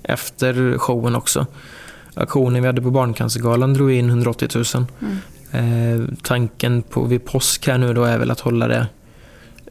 efter 0.03 0.77
showen 0.77 1.15
också. 1.15 1.45
Aktionen 2.13 2.61
vi 2.61 2.67
hade 2.67 2.81
på 2.81 2.91
Barncancergalan 2.91 3.73
drog 3.73 3.91
in 3.91 4.09
180 4.09 4.49
000. 4.75 4.85
Mm. 5.01 5.17
Eh, 5.51 6.09
tanken 6.21 6.81
på 6.81 7.03
vid 7.03 7.25
påsk 7.25 7.67
här 7.67 7.77
nu 7.77 7.93
då 7.93 8.03
är 8.03 8.17
väl 8.17 8.31
att 8.31 8.39
hålla 8.39 8.67
det 8.67 8.87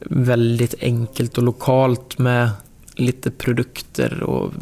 väldigt 0.01 0.75
enkelt 0.81 1.37
och 1.37 1.43
lokalt 1.43 2.17
med 2.17 2.49
lite 2.95 3.31
produkter 3.31 4.23
och 4.23 4.53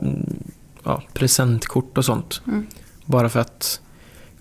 ja, 0.84 1.04
presentkort 1.14 1.98
och 1.98 2.06
sånt. 2.06 2.42
Mm. 2.48 2.68
Bara 3.06 3.30
för 3.30 3.40
att 3.40 3.82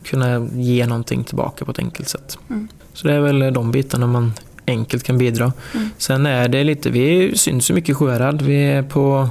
kunna 0.04 0.48
ge 0.52 0.86
någonting 0.86 1.24
tillbaka 1.24 1.64
på 1.64 1.70
ett 1.70 1.78
enkelt 1.78 2.08
sätt. 2.08 2.38
Mm. 2.50 2.68
Så 2.92 3.08
det 3.08 3.14
är 3.14 3.20
väl 3.20 3.52
de 3.54 3.70
bitarna 3.70 4.06
man 4.06 4.32
enkelt 4.66 5.02
kan 5.02 5.18
bidra. 5.18 5.52
Mm. 5.74 5.90
Sen 5.98 6.26
är 6.26 6.48
det 6.48 6.64
lite, 6.64 6.90
vi 6.90 7.36
syns 7.36 7.70
ju 7.70 7.74
mycket 7.74 7.90
i 7.90 7.94
Sjuhärad. 7.94 8.42
Vi 8.42 8.64
är 8.64 8.82
på, 8.82 9.28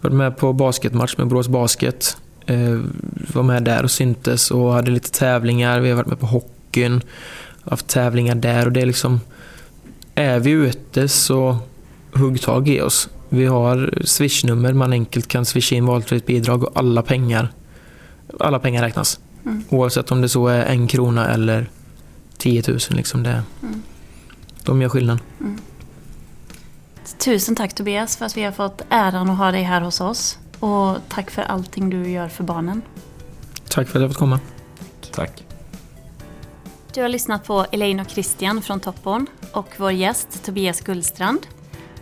varit 0.00 0.14
med 0.14 0.36
på 0.36 0.52
basketmatch 0.52 1.16
med 1.16 1.26
Borås 1.26 1.48
Basket. 1.48 2.16
Eh, 2.46 2.80
var 3.32 3.42
med 3.42 3.62
där 3.62 3.82
och 3.82 3.90
syntes 3.90 4.50
och 4.50 4.72
hade 4.72 4.90
lite 4.90 5.10
tävlingar. 5.10 5.80
Vi 5.80 5.88
har 5.88 5.96
varit 5.96 6.06
med 6.06 6.20
på 6.20 6.26
hockeyn. 6.26 7.00
Haft 7.64 7.88
tävlingar 7.88 8.34
där 8.34 8.66
och 8.66 8.72
det 8.72 8.80
är 8.80 8.86
liksom... 8.86 9.20
Är 10.18 10.40
vi 10.40 10.50
ute 10.50 11.08
så 11.08 11.58
hugg 12.12 12.42
tag 12.42 12.68
i 12.68 12.80
oss. 12.80 13.08
Vi 13.28 13.46
har 13.46 14.02
swishnummer 14.04 14.72
man 14.72 14.92
enkelt 14.92 15.28
kan 15.28 15.44
swisha 15.44 15.76
in 15.76 15.86
valfritt 15.86 16.26
bidrag 16.26 16.64
och 16.64 16.70
alla 16.74 17.02
pengar 17.02 17.52
alla 18.40 18.58
pengar 18.58 18.82
räknas. 18.82 19.20
Mm. 19.44 19.64
Oavsett 19.68 20.10
om 20.10 20.20
det 20.20 20.28
så 20.28 20.46
är 20.46 20.64
en 20.64 20.86
krona 20.86 21.28
eller 21.28 21.70
10 22.38 22.62
000. 22.68 22.78
Liksom 22.90 23.22
det, 23.22 23.42
Mm. 23.62 23.82
De 24.64 24.82
gör 24.82 24.88
skillnad. 24.88 25.18
Tusen 27.18 27.56
tack 27.56 27.74
Tobias 27.74 28.16
för 28.16 28.24
att 28.24 28.36
vi 28.36 28.42
har 28.42 28.52
fått 28.52 28.82
äran 28.88 29.30
att 29.30 29.38
ha 29.38 29.50
dig 29.50 29.62
här 29.62 29.80
hos 29.80 30.00
oss. 30.00 30.38
Och 30.58 30.96
tack 31.08 31.30
för 31.30 31.42
allting 31.42 31.90
du 31.90 32.10
gör 32.10 32.28
för 32.28 32.44
barnen. 32.44 32.82
Tack 33.68 33.88
för 33.88 33.98
att 33.98 34.02
jag 34.02 34.10
fått 34.10 34.18
komma. 34.18 34.40
Tack. 35.12 35.45
Du 36.96 37.02
har 37.02 37.08
lyssnat 37.08 37.44
på 37.44 37.66
Elaine 37.72 38.00
och 38.00 38.10
Christian 38.10 38.62
från 38.62 38.80
Toppon 38.80 39.26
och 39.52 39.68
vår 39.76 39.92
gäst 39.92 40.44
Tobias 40.44 40.80
Gullstrand. 40.80 41.46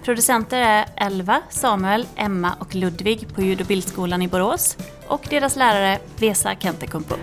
Producenter 0.05 0.63
är 0.63 0.87
Elva, 0.97 1.43
Samuel, 1.51 2.07
Emma 2.17 2.55
och 2.61 2.75
Ludvig 2.75 3.35
på 3.35 3.43
ljud 3.43 3.61
och 3.61 3.67
bildskolan 3.67 4.23
i 4.23 4.29
Borås 4.29 4.77
och 5.09 5.27
deras 5.31 5.57
lärare 5.57 5.99
Vesa 6.19 6.55
Kentekumpu. 6.55 7.15